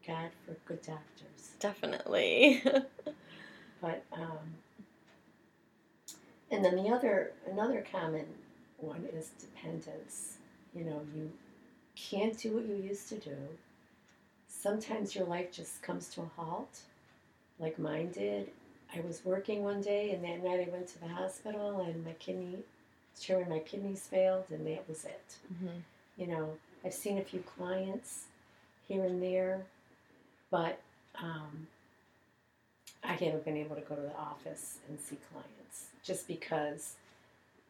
God 0.06 0.30
for 0.46 0.54
good 0.66 0.82
doctors. 0.82 1.50
Definitely. 1.58 2.62
but, 3.82 4.04
um, 4.12 4.38
and 6.52 6.64
then 6.64 6.76
the 6.76 6.88
other, 6.88 7.32
another 7.50 7.84
common 7.90 8.26
one 8.82 9.06
is 9.14 9.30
dependence. 9.40 10.38
You 10.74 10.84
know, 10.84 11.00
you 11.14 11.30
can't 11.96 12.36
do 12.38 12.52
what 12.52 12.66
you 12.66 12.76
used 12.76 13.08
to 13.10 13.16
do. 13.16 13.36
Sometimes 14.48 15.14
your 15.14 15.24
life 15.24 15.52
just 15.52 15.82
comes 15.82 16.08
to 16.08 16.22
a 16.22 16.30
halt, 16.36 16.80
like 17.58 17.78
mine 17.78 18.10
did. 18.12 18.50
I 18.94 19.00
was 19.00 19.24
working 19.24 19.62
one 19.62 19.80
day, 19.80 20.10
and 20.10 20.24
that 20.24 20.42
night 20.42 20.66
I 20.66 20.70
went 20.70 20.88
to 20.88 21.00
the 21.00 21.08
hospital, 21.08 21.80
and 21.80 22.04
my 22.04 22.12
kidney, 22.14 22.58
sure, 23.18 23.44
my 23.46 23.60
kidneys 23.60 24.00
failed, 24.00 24.44
and 24.50 24.66
that 24.66 24.88
was 24.88 25.04
it. 25.04 25.36
Mm-hmm. 25.52 25.78
You 26.16 26.26
know, 26.26 26.50
I've 26.84 26.94
seen 26.94 27.18
a 27.18 27.22
few 27.22 27.40
clients 27.56 28.24
here 28.88 29.04
and 29.04 29.22
there, 29.22 29.62
but 30.50 30.80
um, 31.22 31.68
I 33.04 33.12
haven't 33.12 33.44
been 33.44 33.56
able 33.56 33.76
to 33.76 33.82
go 33.82 33.94
to 33.94 34.02
the 34.02 34.16
office 34.16 34.78
and 34.88 34.98
see 34.98 35.16
clients 35.32 35.86
just 36.02 36.26
because 36.26 36.94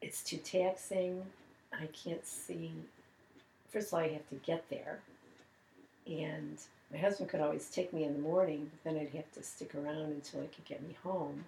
it's 0.02 0.22
too 0.22 0.38
taxing. 0.38 1.24
I 1.72 1.86
can't 1.86 2.26
see. 2.26 2.72
First 3.70 3.88
of 3.88 3.94
all, 3.94 4.00
I 4.00 4.08
have 4.08 4.28
to 4.30 4.34
get 4.36 4.68
there, 4.68 4.98
and 6.06 6.58
my 6.92 6.98
husband 6.98 7.30
could 7.30 7.40
always 7.40 7.70
take 7.70 7.92
me 7.92 8.04
in 8.04 8.14
the 8.14 8.20
morning, 8.20 8.70
but 8.70 8.90
then 8.90 9.00
I'd 9.00 9.14
have 9.14 9.30
to 9.32 9.42
stick 9.42 9.74
around 9.74 10.12
until 10.12 10.40
he 10.40 10.48
could 10.48 10.64
get 10.64 10.82
me 10.82 10.96
home, 11.04 11.44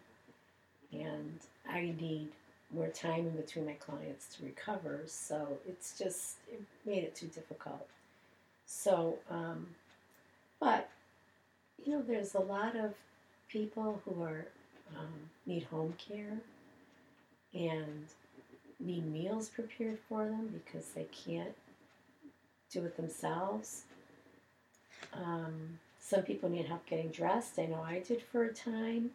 and 0.92 1.40
I 1.68 1.94
need 2.00 2.28
more 2.74 2.88
time 2.88 3.26
in 3.26 3.36
between 3.36 3.66
my 3.66 3.72
clients 3.74 4.34
to 4.36 4.44
recover. 4.44 5.00
So 5.07 5.59
it's 5.68 5.98
just 5.98 6.36
it 6.50 6.62
made 6.86 7.05
it 7.05 7.14
too 7.14 7.26
difficult. 7.26 7.86
So, 8.66 9.18
um, 9.30 9.66
but 10.61 10.88
you 11.84 11.92
know, 11.92 12.03
there's 12.03 12.34
a 12.34 12.40
lot 12.40 12.76
of 12.76 12.94
people 13.48 14.00
who 14.05 14.22
are 14.22 14.46
um, 14.96 15.12
need 15.46 15.64
home 15.64 15.94
care, 15.98 16.38
and 17.53 18.07
need 18.83 19.11
meals 19.11 19.49
prepared 19.49 19.99
for 20.09 20.24
them 20.24 20.49
because 20.53 20.89
they 20.89 21.07
can't 21.26 21.55
do 22.72 22.85
it 22.85 22.97
themselves. 22.97 23.85
Um, 25.12 25.78
some 26.01 26.22
people 26.22 26.49
need 26.49 26.66
help 26.66 26.85
getting 26.87 27.09
dressed. 27.11 27.59
I 27.59 27.66
know 27.66 27.83
I 27.83 28.01
did 28.01 28.22
for 28.22 28.45
a 28.45 28.53
time. 28.53 29.11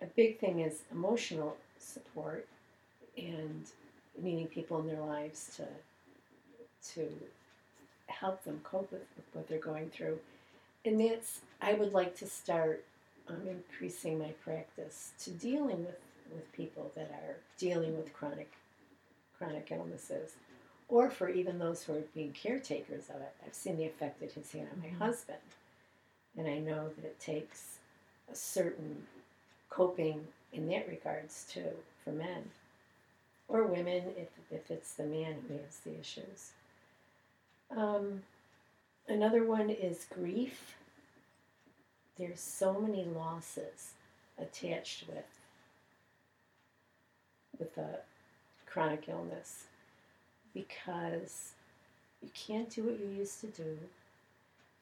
A 0.00 0.06
big 0.06 0.38
thing 0.38 0.60
is 0.60 0.82
emotional 0.90 1.56
support 1.78 2.46
and 3.16 3.64
needing 4.20 4.46
people 4.46 4.80
in 4.80 4.86
their 4.86 5.00
lives 5.00 5.52
to 5.56 5.64
to 6.94 7.08
help 8.06 8.42
them 8.44 8.60
cope 8.64 8.90
with, 8.90 9.06
with 9.16 9.24
what 9.32 9.48
they're 9.48 9.58
going 9.58 9.88
through. 9.90 10.18
And 10.84 11.00
that's 11.00 11.40
I 11.60 11.74
would 11.74 11.92
like 11.92 12.16
to 12.18 12.26
start 12.26 12.84
um, 13.28 13.42
increasing 13.48 14.18
my 14.18 14.32
practice 14.44 15.12
to 15.20 15.30
dealing 15.30 15.84
with 15.84 15.98
with 16.34 16.52
people 16.52 16.90
that 16.94 17.10
are 17.10 17.36
dealing 17.58 17.96
with 17.96 18.12
chronic 18.12 18.52
chronic 19.36 19.68
illnesses, 19.70 20.32
or 20.88 21.10
for 21.10 21.28
even 21.28 21.58
those 21.58 21.82
who 21.82 21.94
are 21.94 22.04
being 22.14 22.32
caretakers 22.32 23.08
of 23.08 23.20
it. 23.20 23.34
I've 23.44 23.54
seen 23.54 23.76
the 23.76 23.86
effect 23.86 24.22
it 24.22 24.32
has 24.32 24.52
had 24.52 24.68
on 24.72 24.80
my 24.80 24.86
mm-hmm. 24.86 24.98
husband, 25.02 25.38
and 26.36 26.46
I 26.46 26.58
know 26.58 26.90
that 26.96 27.04
it 27.04 27.18
takes 27.18 27.78
a 28.30 28.36
certain 28.36 29.02
coping 29.68 30.26
in 30.52 30.68
that 30.68 30.88
regards 30.88 31.46
too 31.50 31.70
for 32.04 32.12
men 32.12 32.50
or 33.48 33.64
women 33.64 34.02
if, 34.16 34.28
if 34.50 34.70
it's 34.70 34.94
the 34.94 35.04
man 35.04 35.36
who 35.48 35.54
has 35.54 35.78
the 35.84 35.98
issues. 35.98 36.52
Um, 37.76 38.22
another 39.08 39.44
one 39.44 39.70
is 39.70 40.06
grief. 40.12 40.76
There's 42.18 42.40
so 42.40 42.74
many 42.80 43.04
losses 43.04 43.92
attached 44.38 45.04
with 45.08 45.24
with 47.62 47.78
a 47.78 47.98
chronic 48.66 49.04
illness 49.08 49.64
because 50.54 51.52
you 52.22 52.28
can't 52.34 52.70
do 52.70 52.84
what 52.84 52.98
you 52.98 53.06
used 53.06 53.40
to 53.40 53.46
do. 53.48 53.78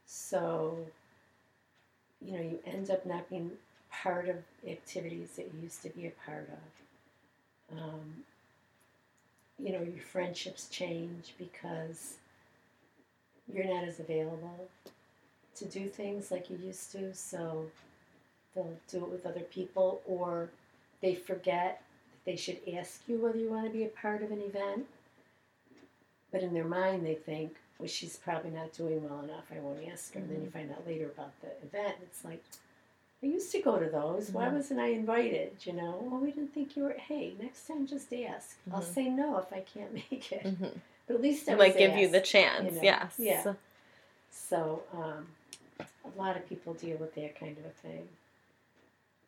So, 0.06 0.78
you 2.24 2.32
know, 2.32 2.42
you 2.42 2.58
end 2.66 2.90
up 2.90 3.04
not 3.06 3.28
being 3.28 3.52
part 3.90 4.28
of 4.28 4.36
activities 4.68 5.30
that 5.36 5.46
you 5.46 5.62
used 5.62 5.82
to 5.82 5.88
be 5.90 6.06
a 6.06 6.12
part 6.26 6.48
of. 6.48 7.78
Um, 7.78 8.24
you 9.58 9.72
know, 9.72 9.82
your 9.82 10.02
friendships 10.02 10.68
change 10.68 11.34
because 11.38 12.14
you're 13.52 13.66
not 13.66 13.84
as 13.84 14.00
available 14.00 14.68
to 15.56 15.64
do 15.66 15.88
things 15.88 16.30
like 16.30 16.50
you 16.50 16.56
used 16.56 16.92
to. 16.92 17.14
So 17.14 17.66
they'll 18.54 18.76
do 18.90 18.98
it 18.98 19.10
with 19.10 19.26
other 19.26 19.40
people 19.40 20.00
or 20.06 20.48
they 21.00 21.14
forget 21.14 21.82
they 22.24 22.36
should 22.36 22.58
ask 22.76 23.00
you 23.08 23.18
whether 23.18 23.38
you 23.38 23.50
want 23.50 23.66
to 23.66 23.70
be 23.70 23.84
a 23.84 23.88
part 23.88 24.22
of 24.22 24.30
an 24.30 24.40
event. 24.40 24.86
But 26.32 26.42
in 26.42 26.54
their 26.54 26.64
mind, 26.64 27.04
they 27.04 27.14
think, 27.14 27.56
well, 27.78 27.88
she's 27.88 28.16
probably 28.16 28.50
not 28.50 28.72
doing 28.72 29.02
well 29.08 29.20
enough. 29.20 29.44
I 29.54 29.58
won't 29.58 29.80
ask 29.90 30.14
her. 30.14 30.20
Mm-hmm. 30.20 30.28
And 30.28 30.30
then 30.30 30.42
you 30.44 30.48
mm-hmm. 30.48 30.58
find 30.58 30.70
out 30.70 30.86
later 30.86 31.06
about 31.06 31.32
the 31.40 31.48
event. 31.66 31.96
It's 32.02 32.24
like, 32.24 32.42
I 33.22 33.26
used 33.26 33.50
to 33.52 33.60
go 33.60 33.78
to 33.78 33.88
those. 33.88 34.30
Why 34.30 34.46
Mhm. 34.46 34.54
wasn't 34.54 34.80
I 34.80 34.88
invited? 34.88 35.52
You 35.66 35.74
know, 35.74 35.98
well, 36.02 36.20
we 36.20 36.30
didn't 36.30 36.54
think 36.54 36.76
you 36.76 36.84
were. 36.84 36.92
Hey, 36.92 37.34
next 37.40 37.66
time 37.66 37.86
just 37.86 38.12
ask. 38.12 38.56
I'll 38.72 38.80
Mhm. 38.80 38.94
say 38.94 39.08
no 39.08 39.38
if 39.38 39.52
I 39.52 39.60
can't 39.60 39.92
make 40.10 40.32
it. 40.32 40.42
Mhm. 40.44 40.78
But 41.06 41.14
at 41.16 41.20
least 41.22 41.48
I 41.48 41.54
Like 41.54 41.74
was 41.74 41.78
give 41.78 41.96
you 41.96 42.08
the 42.08 42.20
asked, 42.20 42.30
chance. 42.30 42.74
know. 42.74 42.82
Yes. 42.82 43.14
Yeah. 43.18 43.54
So 44.30 44.84
um, 44.92 45.26
a 45.80 46.18
lot 46.18 46.36
of 46.36 46.48
people 46.48 46.74
deal 46.74 46.96
with 46.98 47.14
that 47.16 47.38
kind 47.38 47.58
of 47.58 47.64
a 47.66 47.70
thing. 47.70 48.08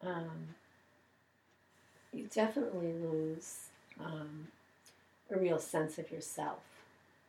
Um, 0.02 0.54
you 2.12 2.28
definitely 2.32 2.92
lose 2.92 3.58
um, 4.00 4.48
a 5.30 5.38
real 5.38 5.58
sense 5.58 5.98
of 5.98 6.10
yourself. 6.10 6.58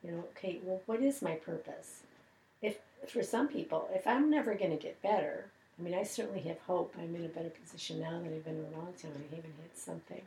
You 0.04 0.12
know, 0.12 0.24
okay, 0.36 0.60
well, 0.64 0.82
what 0.86 1.02
is 1.02 1.22
my 1.22 1.36
purpose? 1.36 2.02
If 2.62 2.78
for 3.08 3.24
some 3.24 3.48
people, 3.48 3.90
if 3.94 4.06
I'm 4.08 4.30
never 4.30 4.56
going 4.56 4.72
to 4.72 4.78
get 4.78 5.02
better, 5.02 5.46
I 5.80 5.82
mean, 5.82 5.94
I 5.94 6.04
certainly 6.04 6.42
have 6.42 6.60
hope. 6.60 6.96
I'm 7.00 7.16
in 7.16 7.26
a 7.26 7.30
better 7.30 7.50
position 7.50 8.00
now 8.00 8.12
than 8.20 8.34
I've 8.34 8.46
been 8.46 8.58
in 8.58 8.74
a 8.74 8.78
long 8.78 8.94
time. 9.02 9.12
I 9.16 9.36
haven't 9.36 9.54
had 9.62 9.78
something 9.78 10.22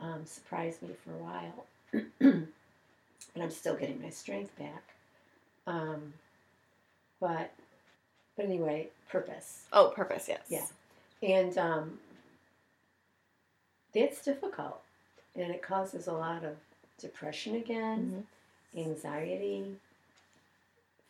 um, 0.00 0.26
surprise 0.26 0.78
me 0.82 0.90
for 1.04 1.12
a 1.12 1.16
while, 1.16 1.66
and 2.20 2.48
I'm 3.40 3.50
still 3.50 3.76
getting 3.76 4.00
my 4.02 4.10
strength 4.10 4.56
back. 4.58 4.82
Um, 5.66 6.14
but 7.20 7.52
but 8.36 8.46
anyway, 8.46 8.88
purpose. 9.08 9.64
Oh, 9.72 9.92
purpose. 9.94 10.28
Yes. 10.28 10.42
Yeah. 10.48 10.66
And 11.22 11.56
um, 11.56 11.98
that's 13.94 14.24
difficult. 14.24 14.82
And 15.36 15.52
it 15.52 15.62
causes 15.62 16.06
a 16.06 16.12
lot 16.12 16.44
of 16.44 16.56
depression 16.98 17.56
again, 17.56 18.26
Mhm. 18.74 18.80
anxiety, 18.80 19.80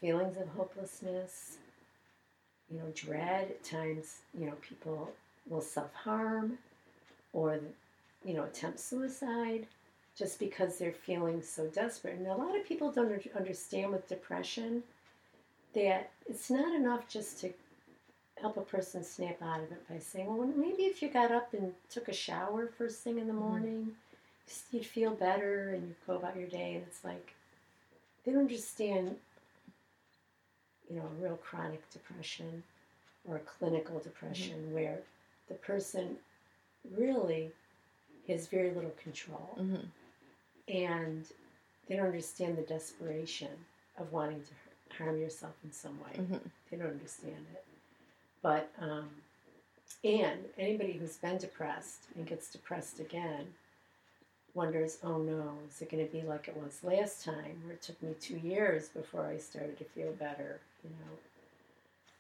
feelings 0.01 0.37
of 0.37 0.49
hopelessness, 0.49 1.59
you 2.71 2.79
know, 2.79 2.91
dread. 2.95 3.51
At 3.51 3.65
times, 3.65 4.21
you 4.35 4.47
know, 4.47 4.57
people 4.57 5.15
will 5.47 5.61
self 5.61 5.93
harm 5.95 6.59
or, 7.33 7.61
you 8.25 8.35
know, 8.35 8.45
attempt 8.45 8.81
suicide 8.81 9.67
just 10.17 10.39
because 10.39 10.79
they're 10.79 10.93
feeling 10.93 11.43
so 11.43 11.67
desperate. 11.69 12.15
And 12.15 12.27
a 12.27 12.37
lot 12.37 12.57
of 12.57 12.67
people 12.67 12.93
don't 12.93 13.27
understand 13.35 13.93
with 13.93 14.09
depression 14.09 14.85
that 15.75 16.11
it's 16.27 16.51
not 16.51 16.75
enough 16.75 17.09
just 17.09 17.41
to 17.41 17.53
help 18.41 18.57
a 18.57 18.63
person 18.63 19.05
snap 19.05 19.41
out 19.43 19.61
of 19.61 19.73
it 19.73 19.89
by 19.89 19.99
saying, 19.99 20.27
well, 20.27 20.47
maybe 20.47 20.83
if 20.85 21.03
you 21.03 21.09
got 21.09 21.31
up 21.31 21.53
and 21.55 21.73
took 21.91 22.09
a 22.09 22.13
shower 22.13 22.67
first 22.67 23.03
thing 23.03 23.19
in 23.19 23.27
the 23.27 23.33
Mhm. 23.33 23.39
morning, 23.39 23.97
you'd 24.71 24.87
feel 24.87 25.15
better 25.15 25.71
and 25.71 25.89
you'd 25.89 26.07
go 26.07 26.17
about 26.17 26.37
your 26.37 26.49
day. 26.49 26.75
And 26.75 26.87
it's 26.87 27.05
like, 27.05 27.35
they 28.25 28.33
don't 28.33 28.43
understand, 28.43 29.19
you 30.91 30.97
know, 30.97 31.07
a 31.07 31.23
real 31.23 31.37
chronic 31.37 31.89
depression 31.91 32.63
or 33.27 33.37
a 33.37 33.41
clinical 33.41 33.99
depression 34.01 34.73
where 34.75 35.03
the 35.49 35.55
person 35.55 36.19
really 36.91 37.53
has 38.27 38.47
very 38.49 38.71
little 38.71 38.91
control 38.93 39.57
Mhm. 39.59 39.91
and 40.69 41.33
they 41.87 41.97
don't 41.97 42.07
understand 42.07 42.57
the 42.59 42.63
desperation 42.63 43.65
of 43.97 44.13
wanting 44.13 44.43
to 44.45 44.95
harm 44.97 45.19
yourself 45.21 45.55
in 45.65 45.73
some 45.73 45.99
way. 46.03 46.13
Mhm. 46.17 46.51
They 46.71 46.77
don't 46.77 46.89
understand 46.91 47.47
it. 47.55 47.65
But, 48.45 48.71
um, 48.79 49.09
and 50.05 50.41
anybody 50.59 50.93
who's 50.93 51.17
been 51.17 51.39
depressed 51.39 52.09
and 52.15 52.27
gets 52.27 52.51
depressed 52.51 53.01
again 53.01 53.47
wonders, 54.53 54.99
oh 55.03 55.17
no, 55.17 55.55
is 55.69 55.81
it 55.81 55.91
going 55.91 56.07
to 56.07 56.13
be 56.13 56.21
like 56.23 56.47
it 56.47 56.57
was 56.57 56.85
last 56.85 57.25
time 57.25 57.63
where 57.65 57.73
it 57.73 57.83
took 57.83 58.01
me 58.03 58.15
two 58.21 58.37
years 58.37 58.89
before 58.89 59.27
I 59.27 59.39
started 59.39 59.79
to 59.79 59.85
feel 59.85 60.13
better, 60.13 60.61
you 60.85 60.91
know? 60.91 61.17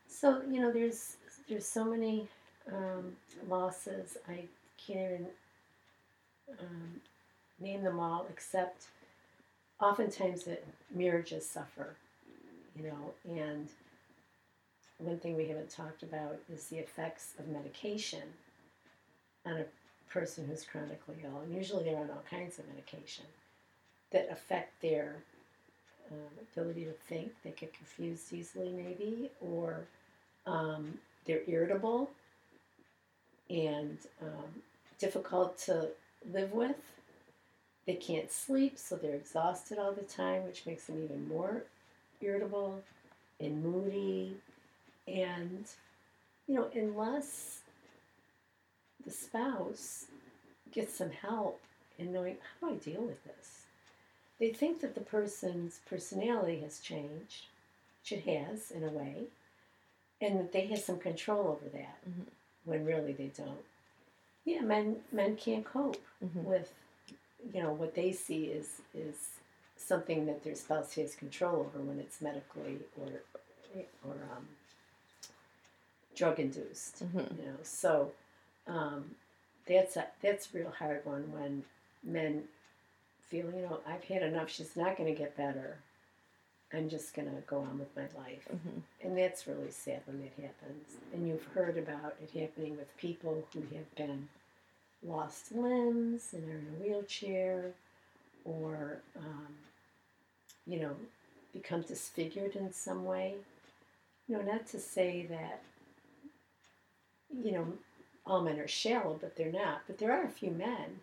So, 0.08 0.40
you 0.50 0.62
know, 0.62 0.72
there's, 0.72 1.16
there's 1.46 1.66
so 1.66 1.84
many 1.84 2.26
um, 2.72 3.14
losses. 3.46 4.16
I 4.26 4.44
can't 4.78 4.98
even 4.98 5.26
um, 6.58 7.00
name 7.60 7.82
them 7.84 8.00
all, 8.00 8.26
except 8.30 8.86
oftentimes 9.78 10.44
that 10.44 10.64
marriages 10.90 11.46
suffer, 11.46 11.96
you 12.76 12.84
know, 12.84 13.12
and 13.30 13.68
one 14.98 15.18
thing 15.18 15.36
we 15.36 15.48
haven't 15.48 15.70
talked 15.70 16.02
about 16.02 16.38
is 16.52 16.66
the 16.66 16.78
effects 16.78 17.34
of 17.38 17.48
medication 17.48 18.22
on 19.44 19.58
a 19.58 19.64
person 20.10 20.46
who's 20.46 20.64
chronically 20.64 21.16
ill. 21.24 21.40
And 21.40 21.54
usually 21.54 21.84
they're 21.84 21.96
on 21.98 22.10
all 22.10 22.24
kinds 22.30 22.58
of 22.58 22.68
medication 22.68 23.24
that 24.12 24.28
affect 24.30 24.80
their 24.80 25.16
um, 26.10 26.46
ability 26.52 26.84
to 26.84 26.92
think. 27.08 27.32
They 27.42 27.50
get 27.50 27.74
confused 27.74 28.32
easily, 28.32 28.70
maybe, 28.70 29.30
or 29.40 29.86
um, 30.46 30.98
they're 31.24 31.42
irritable 31.46 32.10
and 33.50 33.98
um, 34.22 34.62
difficult 34.98 35.58
to 35.58 35.88
live 36.32 36.52
with. 36.52 36.76
They 37.86 37.94
can't 37.94 38.30
sleep, 38.30 38.78
so 38.78 38.96
they're 38.96 39.14
exhausted 39.14 39.78
all 39.78 39.92
the 39.92 40.02
time, 40.02 40.44
which 40.44 40.64
makes 40.64 40.84
them 40.84 41.02
even 41.04 41.28
more 41.28 41.64
irritable 42.20 42.82
and 43.40 43.62
moody. 43.62 44.36
And, 45.06 45.66
you 46.46 46.54
know, 46.54 46.68
unless 46.74 47.60
the 49.04 49.10
spouse 49.10 50.06
gets 50.72 50.94
some 50.94 51.10
help 51.10 51.60
in 51.98 52.12
knowing 52.12 52.36
how 52.60 52.68
do 52.68 52.74
I 52.74 52.78
deal 52.78 53.02
with 53.02 53.22
this, 53.24 53.62
they 54.38 54.50
think 54.50 54.80
that 54.80 54.94
the 54.94 55.00
person's 55.00 55.80
personality 55.86 56.60
has 56.60 56.80
changed, 56.80 57.46
which 58.02 58.12
it 58.12 58.24
has 58.24 58.70
in 58.70 58.82
a 58.84 58.88
way, 58.90 59.24
and 60.20 60.38
that 60.38 60.52
they 60.52 60.66
have 60.66 60.80
some 60.80 60.98
control 60.98 61.48
over 61.48 61.68
that 61.70 61.98
Mhm. 62.08 62.26
when 62.64 62.84
really 62.84 63.12
they 63.12 63.28
don't. 63.28 63.64
Yeah, 64.44 64.60
men 64.60 65.02
men 65.12 65.36
can't 65.36 65.64
cope 65.64 66.02
Mhm. 66.22 66.44
with 66.44 66.74
you 67.52 67.62
know 67.62 67.72
what 67.72 67.94
they 67.94 68.12
see 68.12 68.46
is 68.46 68.80
is 68.94 69.38
something 69.76 70.26
that 70.26 70.42
their 70.42 70.54
spouse 70.54 70.94
has 70.94 71.14
control 71.14 71.60
over 71.60 71.78
when 71.80 72.00
it's 72.00 72.20
medically 72.20 72.80
or 72.98 73.22
or 74.04 74.14
um, 74.36 74.48
drug 76.14 76.38
induced 76.40 77.02
Mhm. 77.04 77.38
you 77.38 77.44
know 77.46 77.56
so 77.62 78.12
um, 78.66 79.14
that's 79.66 79.96
a 79.96 80.06
that's 80.22 80.52
a 80.54 80.58
real 80.58 80.70
hard 80.70 81.04
one 81.04 81.30
when 81.32 81.64
men 82.02 82.44
feel 83.28 83.46
you 83.54 83.62
know 83.62 83.80
I've 83.86 84.04
had 84.04 84.22
enough 84.22 84.50
she's 84.50 84.76
not 84.76 84.96
going 84.96 85.12
to 85.12 85.18
get 85.18 85.36
better 85.36 85.78
I'm 86.72 86.88
just 86.88 87.14
going 87.14 87.28
to 87.28 87.40
go 87.42 87.58
on 87.60 87.78
with 87.78 87.94
my 87.96 88.08
life 88.20 88.46
Mhm. 88.52 88.82
and 89.02 89.16
that's 89.18 89.46
really 89.46 89.70
sad 89.70 90.00
when 90.06 90.20
that 90.22 90.42
happens. 90.42 90.96
And 91.12 91.28
you've 91.28 91.44
heard 91.54 91.76
about 91.78 92.16
it 92.22 92.30
happening 92.40 92.76
with 92.76 92.96
people 92.96 93.46
who 93.52 93.60
have 93.76 93.94
been 93.96 94.28
lost 95.02 95.52
limbs 95.52 96.32
and 96.32 96.48
are 96.50 96.56
in 96.58 96.66
a 96.66 96.82
wheelchair 96.82 97.72
or, 98.46 99.02
um, 99.16 99.54
you 100.66 100.80
know, 100.80 100.96
become 101.52 101.82
disfigured 101.82 102.56
in 102.56 102.72
some 102.72 103.04
way. 103.04 103.34
You 104.26 104.36
know, 104.38 104.42
not 104.42 104.66
to 104.68 104.80
say 104.80 105.26
that, 105.26 105.60
you 107.42 107.52
know, 107.52 107.66
all 108.26 108.42
men 108.42 108.58
are 108.58 108.68
shallow, 108.68 109.16
but 109.20 109.36
they're 109.36 109.52
not. 109.52 109.82
But 109.86 109.98
there 109.98 110.12
are 110.12 110.24
a 110.24 110.30
few 110.30 110.50
men 110.50 111.00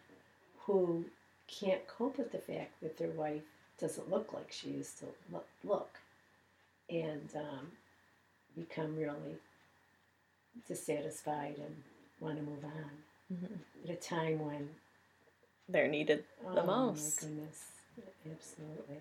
who 0.62 1.06
can't 1.48 1.86
cope 1.88 2.18
with 2.18 2.32
the 2.32 2.38
fact 2.40 2.80
that 2.82 2.98
their 2.98 3.10
wife 3.10 3.42
doesn't 3.80 4.10
look 4.10 4.34
like 4.34 4.52
she 4.52 4.70
used 4.70 5.00
to 5.00 5.06
look. 5.32 5.48
look 5.64 5.90
and 6.90 7.30
um, 7.36 7.72
become 8.56 8.98
really 8.98 9.38
dissatisfied 10.68 11.56
and 11.58 11.84
want 12.20 12.38
to 12.38 12.44
move 12.44 12.64
on 12.66 13.04
Mhm. 13.34 13.60
at 13.86 13.90
a 13.90 13.96
time 13.96 14.40
when 14.46 14.76
They're 15.70 15.88
needed 15.88 16.26
the 16.54 16.62
oh 16.64 16.66
most. 16.66 17.22
goodness 17.22 17.72
absolutely 18.30 19.00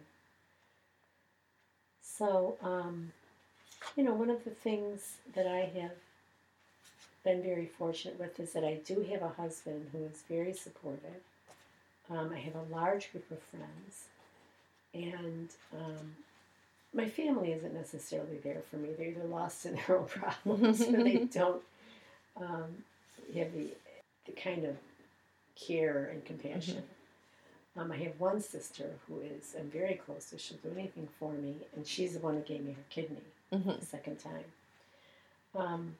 so 2.03 2.57
um, 2.63 3.13
you 3.97 4.05
know 4.05 4.15
one 4.15 4.31
of 4.31 4.45
the 4.45 4.51
things 4.51 5.17
that 5.35 5.47
i 5.47 5.61
have 5.81 5.93
been 7.25 7.43
very 7.43 7.67
fortunate 7.67 8.19
with 8.19 8.39
is 8.41 8.53
that 8.53 8.65
i 8.65 8.75
do 8.87 9.07
have 9.11 9.23
a 9.23 9.29
husband 9.29 9.87
who 9.93 10.05
is 10.05 10.23
very 10.29 10.53
supportive 10.53 11.23
um, 12.11 12.31
i 12.35 12.39
have 12.39 12.55
a 12.55 12.75
large 12.75 13.11
group 13.13 13.31
of 13.31 13.39
friends 13.43 14.05
and 14.95 15.49
um, 15.75 16.17
my 16.93 17.09
family 17.09 17.53
isn't 17.53 17.73
necessarily 17.75 18.39
there 18.43 18.63
for 18.69 18.77
me. 18.77 18.89
They're 18.97 19.09
either 19.09 19.25
lost 19.25 19.65
in 19.67 19.75
their 19.77 19.99
own 19.99 20.07
problems 20.07 20.81
or 20.81 21.03
they 21.05 21.19
don't 21.33 21.63
um, 22.37 22.85
have 23.37 23.53
the, 23.53 23.69
the 24.27 24.33
kind 24.33 24.65
of 24.65 24.77
care 25.55 26.11
and 26.13 26.25
compassion. 26.25 26.83
Um, 27.77 27.93
I 27.93 27.97
have 27.99 28.19
one 28.19 28.41
sister 28.41 28.91
who 29.07 29.21
is, 29.21 29.55
I'm 29.57 29.71
very 29.71 29.95
close 29.95 30.31
to, 30.31 30.39
she'll 30.39 30.57
do 30.59 30.73
anything 30.77 31.07
for 31.21 31.33
me, 31.33 31.55
and 31.77 31.87
she's 31.87 32.15
the 32.15 32.19
one 32.19 32.35
who 32.35 32.41
gave 32.41 32.65
me 32.65 32.73
her 32.73 32.85
kidney 32.91 33.23
Mhm. 33.53 33.79
the 33.79 33.87
second 33.87 34.19
time. 34.19 34.45
Um, 35.55 35.95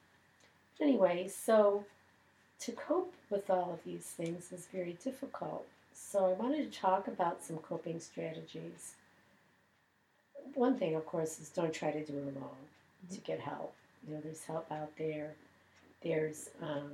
anyway, 0.79 1.27
so 1.27 1.85
to 2.61 2.71
cope 2.71 3.13
with 3.29 3.49
all 3.49 3.73
of 3.73 3.83
these 3.83 4.05
things 4.05 4.51
is 4.51 4.67
very 4.71 4.97
difficult. 5.03 5.65
So 5.93 6.25
I 6.25 6.33
wanted 6.33 6.71
to 6.71 6.79
talk 6.79 7.07
about 7.07 7.43
some 7.43 7.57
coping 7.57 7.99
strategies. 7.99 8.93
One 10.53 10.77
thing, 10.77 10.95
of 10.95 11.05
course, 11.05 11.39
is 11.39 11.49
don't 11.49 11.73
try 11.73 11.91
to 11.91 12.05
do 12.05 12.13
it 12.13 12.35
alone 12.35 12.67
to 13.11 13.17
get 13.19 13.39
help. 13.39 13.73
You 14.07 14.15
know, 14.15 14.21
there's 14.21 14.43
help 14.43 14.71
out 14.71 14.91
there. 14.97 15.33
There's, 16.03 16.49
um, 16.61 16.91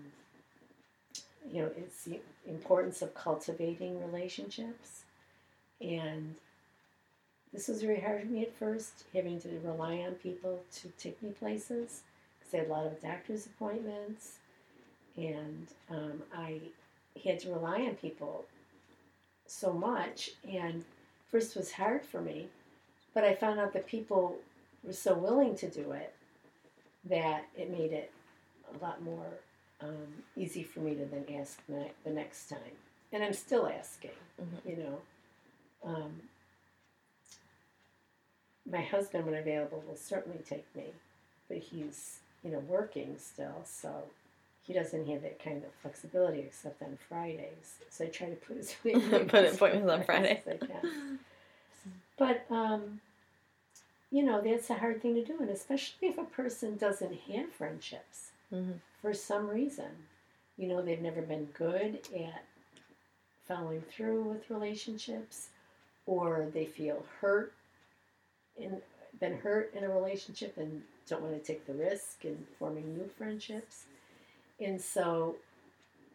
you 1.52 1.62
know, 1.62 1.72
it's 1.78 2.04
the 2.04 2.20
importance 2.48 3.02
of 3.02 3.14
cultivating 3.14 4.02
relationships. 4.02 5.04
And 5.82 6.36
this 7.54 7.68
was 7.68 7.82
very 7.82 8.00
hard 8.00 8.22
for 8.22 8.28
me 8.28 8.44
at 8.44 8.58
first, 8.58 9.06
having 9.14 9.40
to 9.42 9.50
rely 9.64 10.00
on 10.00 10.14
people 10.14 10.60
to 10.76 10.90
take 10.98 11.22
me 11.24 11.32
places 11.32 12.02
because 12.48 12.54
I 12.54 12.58
had 12.64 12.68
a 12.68 12.74
lot 12.74 12.86
of 12.86 13.02
doctor's 13.02 13.46
appointments. 13.46 14.38
And 15.16 15.68
um, 15.90 16.22
I 16.36 16.60
had 17.24 17.40
to 17.42 17.52
rely 17.52 17.82
on 17.82 17.96
people 17.96 18.46
so 19.48 19.74
much. 19.74 20.32
And 20.48 20.84
first 21.32 21.56
was 21.56 21.72
hard 21.72 22.06
for 22.06 22.22
me, 22.22 22.48
but 23.14 23.24
I 23.24 23.34
found 23.34 23.60
out 23.60 23.74
that 23.74 23.88
people 23.88 24.38
were 24.84 24.94
so 24.94 25.16
willing 25.16 25.56
to 25.56 25.70
do 25.70 25.92
it 25.92 26.14
that 27.06 27.46
it 27.58 27.72
made 27.72 27.92
it 27.94 28.12
a 28.76 28.84
lot 28.84 29.02
more 29.02 29.26
um, 29.82 30.24
easy 30.36 30.64
for 30.64 30.80
me 30.82 30.96
to 30.96 31.06
then 31.06 31.26
ask 31.40 31.60
the 31.68 32.10
next 32.12 32.50
time. 32.50 32.60
And 33.14 33.24
I'm 33.24 33.34
still 33.34 33.68
asking, 33.68 34.12
Mhm. 34.40 34.70
you 34.70 34.76
know. 34.84 35.02
Um, 35.84 36.22
my 38.70 38.82
husband, 38.82 39.26
when 39.26 39.36
available, 39.36 39.82
will 39.88 39.96
certainly 39.96 40.40
take 40.40 40.66
me, 40.76 40.94
but 41.48 41.58
he's, 41.58 42.20
you 42.44 42.52
know, 42.52 42.60
working 42.60 43.16
still, 43.20 43.62
so 43.66 44.04
he 44.64 44.74
doesn't 44.74 45.08
have 45.08 45.22
that 45.24 45.42
kind 45.44 45.64
of 45.64 45.72
flexibility 45.82 46.40
except 46.40 46.82
on 46.82 46.98
Fridays. 47.10 47.76
So 47.90 48.06
I 48.06 48.08
try 48.08 48.30
to 48.30 48.36
put 48.36 48.58
his 48.58 48.74
Put 48.84 49.54
appointments 49.54 49.90
on 49.90 50.04
Fridays. 50.04 50.40
I 50.48 50.58
can. 50.66 51.20
But 52.18 52.46
um, 52.50 53.00
you 54.12 54.24
know, 54.24 54.42
that's 54.42 54.70
a 54.70 54.76
hard 54.76 55.02
thing 55.02 55.16
to 55.16 55.24
do, 55.24 55.38
and 55.40 55.50
especially 55.50 56.08
if 56.10 56.18
a 56.18 56.24
person 56.24 56.78
doesn't 56.78 57.14
have 57.32 57.52
friendships 57.52 58.32
Mhm. 58.54 58.76
for 59.02 59.14
some 59.14 59.50
reason. 59.50 59.90
You 60.58 60.68
know, 60.70 60.82
they've 60.82 61.02
never 61.02 61.22
been 61.22 61.46
good 61.54 62.00
at 62.18 62.44
following 63.48 63.82
through 63.82 64.24
with 64.24 64.50
relationships, 64.50 65.50
or 66.06 66.48
they 66.54 66.66
feel 66.66 67.06
hurt 67.22 67.54
in 68.58 68.82
been 69.20 69.38
hurt 69.38 69.74
in 69.74 69.84
a 69.84 69.90
relationship 69.90 70.58
and 70.58 70.84
don't 71.08 71.22
want 71.22 71.36
to 71.36 71.46
take 71.54 71.66
the 71.66 71.74
risk 71.74 72.26
in 72.26 72.46
forming 72.60 72.96
new 72.98 73.10
friendships. 73.18 73.86
And 74.60 74.82
so, 74.82 75.36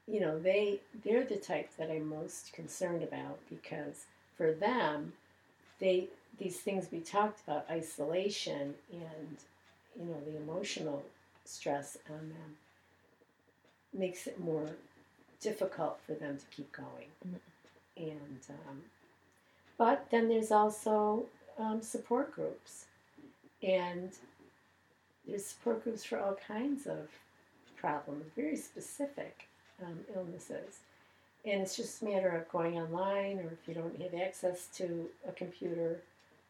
you 0.06 0.20
know, 0.20 0.38
they 0.38 0.80
they're 1.04 1.24
the 1.24 1.36
type 1.36 1.70
that 1.78 1.90
I'm 1.90 2.08
most 2.08 2.52
concerned 2.52 3.02
about 3.02 3.38
because 3.50 4.06
for 4.36 4.52
them, 4.52 5.12
they 5.80 6.08
these 6.38 6.60
things 6.60 6.88
we 6.92 7.00
talked 7.00 7.40
about, 7.46 7.66
isolation 7.70 8.74
and 8.92 9.36
you 9.98 10.06
know, 10.06 10.20
the 10.26 10.36
emotional 10.38 11.04
stress 11.44 11.98
on 12.08 12.30
them 12.30 12.56
makes 13.92 14.26
it 14.26 14.40
more 14.40 14.70
difficult 15.40 16.00
for 16.06 16.14
them 16.14 16.38
to 16.38 16.44
keep 16.56 16.72
going. 16.72 17.08
Mhm. 17.26 17.40
And 17.96 18.40
um, 18.68 18.82
but 19.76 20.06
then 20.10 20.28
there's 20.28 20.50
also 20.50 21.26
um, 21.58 21.82
support 21.82 22.32
groups, 22.34 22.86
and 23.62 24.10
there's 25.26 25.44
support 25.44 25.84
groups 25.84 26.04
for 26.04 26.18
all 26.18 26.36
kinds 26.46 26.86
of 26.86 27.08
problems, 27.76 28.24
very 28.36 28.56
specific 28.56 29.48
um, 29.82 30.00
illnesses. 30.14 30.80
And 31.44 31.60
it's 31.60 31.76
just 31.76 32.02
a 32.02 32.04
matter 32.04 32.28
of 32.28 32.48
going 32.50 32.78
online, 32.78 33.38
or 33.38 33.50
if 33.52 33.66
you 33.66 33.74
don't 33.74 34.00
have 34.00 34.14
access 34.14 34.68
to 34.76 35.08
a 35.28 35.32
computer, 35.32 36.00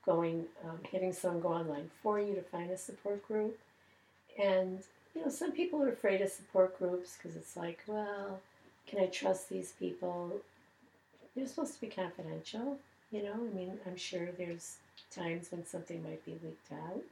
going 0.05 0.45
um, 0.64 0.79
having 0.93 1.12
someone 1.12 1.41
go 1.41 1.49
online 1.49 1.91
for 2.03 2.20
you 2.20 2.35
to 2.35 2.43
find 2.43 2.70
a 2.70 2.77
support 2.77 3.27
group. 3.27 3.59
And 4.39 4.81
you 5.14 5.23
know, 5.23 5.31
some 5.31 5.53
people 5.53 5.83
are 5.83 5.93
afraid 5.93 6.20
of 6.20 6.31
support 6.31 6.79
groups 6.79 7.16
because 7.16 7.37
it's 7.37 7.57
like, 7.57 7.83
well, 7.87 8.41
can 8.87 9.01
I 9.01 9.07
trust 9.07 9.49
these 9.49 9.73
people? 9.79 10.41
They're 11.35 11.47
supposed 11.47 11.75
to 11.75 11.81
be 11.81 11.87
confidential, 11.87 12.79
you 13.11 13.23
know. 13.23 13.35
I 13.35 13.57
mean, 13.57 13.79
I'm 13.87 13.97
sure 13.97 14.29
there's 14.37 14.77
times 15.11 15.49
when 15.51 15.64
something 15.64 16.03
might 16.03 16.25
be 16.25 16.33
leaked 16.43 16.73
out, 16.73 17.03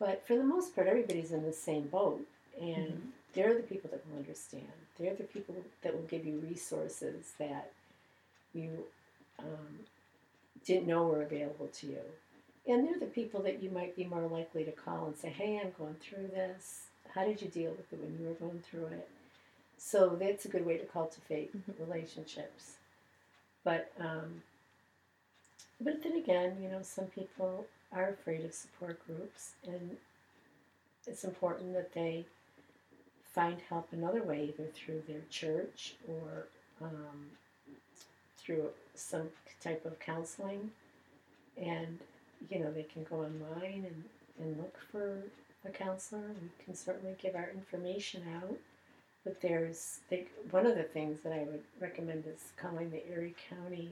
but 0.00 0.26
for 0.26 0.36
the 0.36 0.44
most 0.44 0.74
part, 0.74 0.88
everybody's 0.88 1.32
in 1.32 1.44
the 1.44 1.54
same 1.54 1.88
boat, 1.88 2.26
and 2.60 2.76
Mhm. 2.76 3.12
they're 3.34 3.54
the 3.54 3.62
people 3.64 3.90
that 3.90 4.06
will 4.08 4.18
understand. 4.18 4.72
They're 4.98 5.14
the 5.14 5.24
people 5.24 5.56
that 5.82 5.94
will 5.94 6.04
give 6.08 6.26
you 6.26 6.38
resources 6.40 7.32
that 7.38 7.72
you 8.54 8.86
um, 9.40 9.86
didn't 10.66 10.86
know 10.88 11.06
were 11.06 11.22
available 11.22 11.68
to 11.68 11.86
you. 11.86 12.00
And 12.66 12.86
they're 12.86 12.98
the 13.00 13.06
people 13.06 13.42
that 13.42 13.62
you 13.62 13.70
might 13.70 13.96
be 13.96 14.04
more 14.04 14.26
likely 14.28 14.64
to 14.64 14.72
call 14.72 15.06
and 15.06 15.16
say, 15.16 15.30
hey, 15.30 15.58
I'm 15.62 15.72
going 15.78 15.96
through 15.96 16.28
this. 16.28 16.84
How 17.14 17.24
did 17.24 17.42
you 17.42 17.48
deal 17.48 17.72
with 17.72 17.92
it 17.92 18.00
when 18.00 18.18
you 18.20 18.28
were 18.28 18.34
going 18.48 18.60
through 18.70 18.86
it? 18.86 19.08
So 19.78 20.16
that's 20.20 20.44
a 20.44 20.48
good 20.48 20.66
way 20.66 20.78
to 20.78 20.86
cultivate 20.86 21.52
Mhm. 21.56 21.74
relationships. 21.78 22.76
But 23.64 23.92
um, 24.00 24.42
but 25.80 26.02
then 26.02 26.12
again, 26.16 26.58
you 26.62 26.68
know, 26.68 26.82
some 26.82 27.06
people 27.06 27.66
are 27.92 28.08
afraid 28.10 28.44
of 28.44 28.54
support 28.54 29.04
groups, 29.06 29.52
and 29.66 29.96
it's 31.06 31.24
important 31.24 31.72
that 31.74 31.92
they 31.92 32.24
find 33.32 33.58
help 33.68 33.88
another 33.92 34.22
way, 34.22 34.52
either 34.52 34.68
through 34.68 35.02
their 35.06 35.22
church 35.30 35.94
or 36.08 36.46
um, 36.82 37.26
through 38.38 38.68
some 38.94 39.28
type 39.62 39.84
of 39.84 39.98
counseling. 40.00 40.70
And, 41.56 41.98
you 42.48 42.58
know, 42.58 42.72
they 42.72 42.84
can 42.84 43.04
go 43.04 43.16
online 43.16 43.86
and, 43.86 44.04
and 44.40 44.56
look 44.56 44.76
for 44.90 45.18
a 45.64 45.70
counselor. 45.70 46.20
We 46.20 46.64
can 46.64 46.74
certainly 46.74 47.14
give 47.20 47.34
our 47.34 47.50
information 47.50 48.22
out. 48.42 48.56
But 49.24 49.40
there's 49.42 49.98
they, 50.08 50.26
one 50.50 50.66
of 50.66 50.76
the 50.76 50.82
things 50.82 51.20
that 51.20 51.32
I 51.32 51.40
would 51.40 51.62
recommend 51.78 52.24
is 52.26 52.52
calling 52.56 52.90
the 52.90 53.06
Erie 53.12 53.34
County 53.50 53.90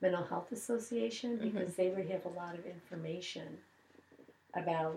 Mental 0.00 0.24
Health 0.24 0.52
Association 0.52 1.38
Mhm. 1.38 1.52
because 1.52 1.76
they 1.76 1.88
would 1.88 2.08
have 2.10 2.24
a 2.26 2.28
lot 2.30 2.54
of 2.54 2.66
information 2.66 3.58
about 4.54 4.96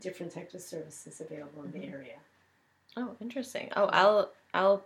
different 0.00 0.32
types 0.32 0.54
of 0.54 0.60
services 0.60 1.20
available 1.20 1.62
in 1.64 1.72
the 1.72 1.84
area. 1.86 2.18
Oh, 2.96 3.16
interesting. 3.20 3.70
Oh, 3.76 3.86
I'll 3.86 4.30
I'll 4.54 4.84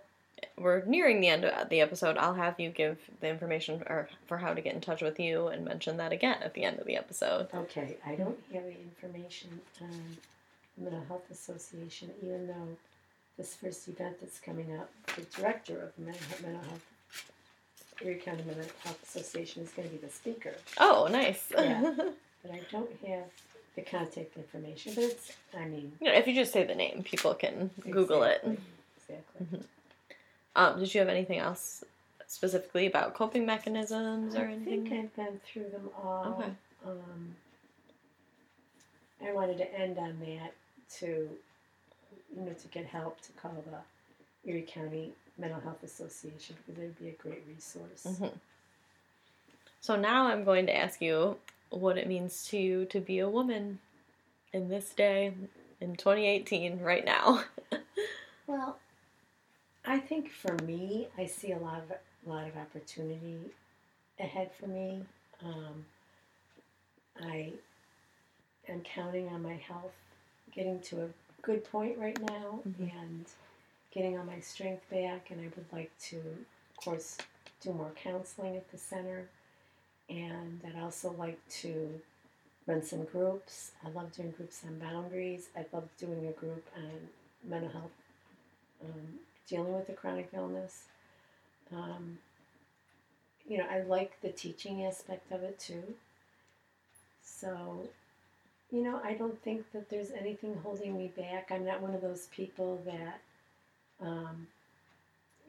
we're 0.58 0.84
nearing 0.84 1.20
the 1.20 1.28
end 1.28 1.44
of 1.46 1.68
the 1.70 1.80
episode. 1.80 2.18
I'll 2.18 2.34
have 2.34 2.60
you 2.60 2.68
give 2.70 2.98
the 3.20 3.28
information 3.28 3.82
or 3.86 4.08
for 4.26 4.36
how 4.36 4.52
to 4.52 4.60
get 4.60 4.74
in 4.74 4.80
touch 4.82 5.00
with 5.00 5.18
you 5.18 5.48
and 5.48 5.64
mention 5.64 5.96
that 5.96 6.12
again 6.12 6.42
at 6.42 6.52
the 6.54 6.62
end 6.64 6.78
of 6.78 6.86
the 6.86 6.96
episode. 6.96 7.48
Okay, 7.54 7.96
I 8.04 8.14
don't 8.16 8.38
have 8.52 8.64
the 8.64 8.72
information 8.78 9.60
on 9.80 10.16
the 10.76 10.84
Mental 10.90 11.04
Health 11.08 11.30
Association, 11.30 12.12
even 12.22 12.46
though 12.48 12.76
this 13.38 13.54
first 13.54 13.88
event 13.88 14.20
that's 14.20 14.38
coming 14.38 14.76
up, 14.78 14.90
the 15.14 15.22
director 15.22 15.80
of 15.80 15.96
the 15.96 16.02
Mental 16.02 16.50
Health, 16.60 16.82
Erie 18.02 18.16
County 18.16 18.42
Mental 18.44 18.64
Health 18.84 19.02
Association 19.02 19.62
is 19.62 19.70
going 19.70 19.88
to 19.88 19.94
be 19.94 20.00
the 20.06 20.12
speaker. 20.12 20.54
Oh, 20.78 21.08
nice. 21.10 21.46
Yeah. 21.52 21.94
But 22.42 22.54
I 22.54 22.60
don't 22.70 22.90
have 23.08 23.24
the 23.74 23.82
contact 23.82 24.36
information, 24.36 24.92
but 24.94 25.02
it's, 25.04 25.32
I 25.58 25.64
mean, 25.64 25.90
you 26.00 26.06
know, 26.06 26.14
if 26.16 26.28
you 26.28 26.34
just 26.34 26.52
say 26.52 26.62
the 26.62 26.76
name, 26.76 27.02
people 27.02 27.34
can 27.34 27.70
Google 27.90 28.22
it. 28.22 28.40
exactly, 28.44 28.58
Exactly. 29.40 29.60
Um, 30.54 30.78
did 30.78 30.94
you 30.94 31.00
have 31.00 31.08
anything 31.08 31.40
else 31.40 31.82
specifically 32.28 32.86
about 32.86 33.14
coping 33.14 33.46
mechanisms 33.46 34.36
or 34.36 34.42
I 34.42 34.52
anything? 34.52 34.88
think 34.88 34.92
I've 34.92 35.16
been 35.16 35.40
through 35.44 35.70
them 35.70 35.90
all. 36.00 36.36
Okay. 36.38 36.50
Um, 36.86 37.34
I 39.26 39.32
wanted 39.32 39.58
to 39.58 39.74
end 39.76 39.98
on 39.98 40.16
that 40.20 40.52
to, 40.98 41.06
you 41.06 42.42
know, 42.42 42.52
to 42.52 42.68
get 42.68 42.86
help 42.86 43.20
to 43.22 43.32
call 43.32 43.64
the 43.66 44.48
Erie 44.48 44.62
County 44.62 45.12
Mental 45.38 45.60
Health 45.60 45.82
Association 45.82 46.56
because 46.66 46.80
it 46.82 46.86
would 46.86 46.98
be 46.98 47.08
a 47.08 47.12
great 47.12 47.42
resource. 47.48 48.04
Mhm. 48.06 48.38
So 49.80 49.96
now 49.96 50.26
I'm 50.26 50.44
going 50.44 50.66
to 50.66 50.74
ask 50.76 51.00
you 51.00 51.38
what 51.70 51.98
it 51.98 52.06
means 52.08 52.46
to 52.48 52.58
you 52.58 52.84
to 52.86 53.00
be 53.00 53.18
a 53.18 53.28
woman 53.28 53.78
in 54.52 54.68
this 54.68 54.90
day 54.94 55.34
in 55.80 55.96
2018 55.96 56.80
right 56.80 57.04
now. 57.04 57.44
Well, 58.48 58.78
I 59.84 59.98
think 59.98 60.30
for 60.30 60.54
me, 60.58 61.08
I 61.18 61.26
see 61.26 61.50
a 61.50 61.58
lot 61.58 61.78
of 61.82 61.90
a 61.90 62.28
lot 62.28 62.46
of 62.46 62.56
opportunity 62.56 63.40
ahead 64.20 64.52
for 64.54 64.68
me. 64.68 65.04
Um, 65.44 65.84
I 67.20 67.52
am 68.68 68.82
counting 68.82 69.28
on 69.28 69.42
my 69.42 69.54
health 69.54 69.92
getting 70.52 70.80
to 70.82 71.02
a 71.04 71.08
good 71.42 71.64
point 71.64 71.98
right 71.98 72.20
now 72.22 72.60
Mhm. 72.66 72.92
and 73.02 73.26
getting 73.96 74.18
all 74.18 74.24
my 74.24 74.40
strength 74.40 74.88
back. 74.90 75.30
And 75.30 75.40
I 75.40 75.48
would 75.56 75.72
like 75.72 75.90
to, 76.10 76.16
of 76.16 76.84
course, 76.84 77.16
do 77.62 77.72
more 77.72 77.92
counseling 77.96 78.54
at 78.54 78.70
the 78.70 78.76
center. 78.76 79.28
And 80.10 80.60
I'd 80.66 80.80
also 80.80 81.14
like 81.18 81.38
to 81.62 82.00
run 82.66 82.82
some 82.82 83.04
groups. 83.04 83.72
I 83.84 83.88
love 83.90 84.12
doing 84.12 84.32
groups 84.32 84.60
on 84.66 84.78
boundaries. 84.78 85.48
I 85.56 85.64
love 85.72 85.88
doing 85.98 86.26
a 86.26 86.32
group 86.32 86.64
on 86.76 86.90
mental 87.48 87.70
health 87.70 87.90
um, 88.84 89.18
dealing 89.48 89.72
with 89.72 89.88
a 89.88 89.92
chronic 89.92 90.28
illness. 90.34 90.82
Um, 91.72 92.18
you 93.48 93.58
know, 93.58 93.66
I 93.70 93.80
like 93.82 94.20
the 94.20 94.28
teaching 94.28 94.84
aspect 94.84 95.32
of 95.32 95.42
it 95.42 95.58
too. 95.58 95.94
So, 97.24 97.88
you 98.70 98.82
know, 98.82 99.00
I 99.02 99.14
don't 99.14 99.40
think 99.42 99.72
that 99.72 99.88
there's 99.88 100.10
anything 100.10 100.58
holding 100.62 100.98
me 100.98 101.12
back. 101.16 101.50
I'm 101.50 101.64
not 101.64 101.80
one 101.80 101.94
of 101.94 102.02
those 102.02 102.26
people 102.26 102.82
that 102.84 103.20
um, 104.00 104.46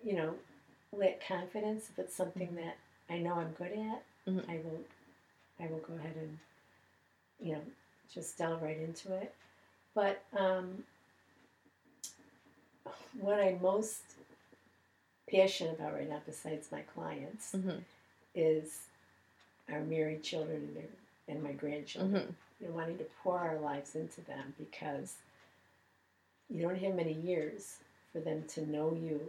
you 0.03 0.13
know, 0.13 0.35
let 0.91 1.25
confidence. 1.25 1.89
If 1.89 1.99
it's 1.99 2.15
something 2.15 2.55
that 2.55 2.77
I 3.09 3.17
know 3.19 3.35
I'm 3.35 3.51
good 3.53 3.71
at, 3.71 4.03
Mhm. 4.27 4.49
I 4.49 4.57
will, 4.57 4.83
I 5.59 5.67
will 5.67 5.79
go 5.79 5.93
ahead 5.95 6.15
and, 6.15 6.39
you 7.39 7.53
know, 7.53 7.61
just 8.13 8.37
delve 8.37 8.61
right 8.61 8.77
into 8.77 9.13
it. 9.13 9.33
But 9.93 10.23
um, 10.33 10.83
what 13.19 13.39
I'm 13.39 13.61
most 13.61 14.01
passionate 15.29 15.73
about 15.79 15.93
right 15.93 16.09
now, 16.09 16.21
besides 16.25 16.71
my 16.71 16.81
clients, 16.83 17.53
Mhm. 17.53 17.83
is 18.35 18.87
our 19.69 19.81
married 19.81 20.23
children 20.23 20.57
and, 20.57 20.75
their, 20.77 20.89
and 21.27 21.43
my 21.43 21.51
grandchildren. 21.51 22.27
Mhm. 22.27 22.65
And 22.65 22.73
wanting 22.73 22.97
to 22.99 23.03
pour 23.21 23.37
our 23.39 23.59
lives 23.59 23.95
into 23.95 24.21
them 24.21 24.55
because 24.57 25.15
you 26.49 26.61
don't 26.61 26.77
have 26.79 26.95
many 26.95 27.13
years 27.13 27.77
for 28.17 28.23
them 28.29 28.43
to 28.47 28.69
know 28.69 28.91
you 28.99 29.19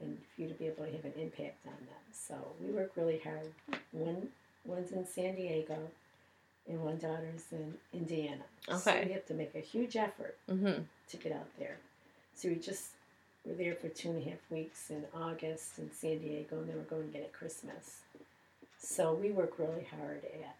and 0.00 0.16
for 0.34 0.42
you 0.42 0.48
to 0.48 0.54
be 0.54 0.66
able 0.66 0.84
to 0.84 0.92
have 0.92 1.04
an 1.04 1.12
impact 1.18 1.66
on 1.66 1.72
them. 1.72 2.04
So 2.12 2.34
we 2.64 2.70
work 2.72 2.92
really 2.96 3.20
hard. 3.22 3.52
One 3.92 4.28
one's 4.64 4.92
in 4.92 5.06
San 5.06 5.34
Diego 5.34 5.76
and 6.68 6.82
one 6.82 6.96
daughter's 6.98 7.44
in 7.52 7.74
Indiana. 7.92 8.42
Okay. 8.68 8.78
So 8.78 9.02
we 9.06 9.12
have 9.12 9.26
to 9.26 9.34
make 9.34 9.54
a 9.54 9.60
huge 9.60 9.96
effort 9.96 10.36
Mhm. 10.48 10.84
to 11.10 11.16
get 11.16 11.32
out 11.32 11.48
there. 11.58 11.78
So 12.34 12.48
we 12.48 12.56
just 12.56 12.90
were 13.44 13.54
there 13.54 13.74
for 13.74 13.88
two 13.88 14.10
and 14.10 14.26
a 14.26 14.30
half 14.30 14.50
weeks 14.50 14.90
in 14.90 15.04
August 15.14 15.78
in 15.78 15.90
San 15.92 16.18
Diego, 16.18 16.58
and 16.58 16.68
then 16.68 16.76
we're 16.76 16.82
going 16.84 17.08
again 17.08 17.22
at 17.22 17.32
Christmas. 17.32 18.00
So 18.78 19.12
we 19.14 19.30
work 19.30 19.58
really 19.58 19.84
hard 19.84 20.24
at. 20.24 20.56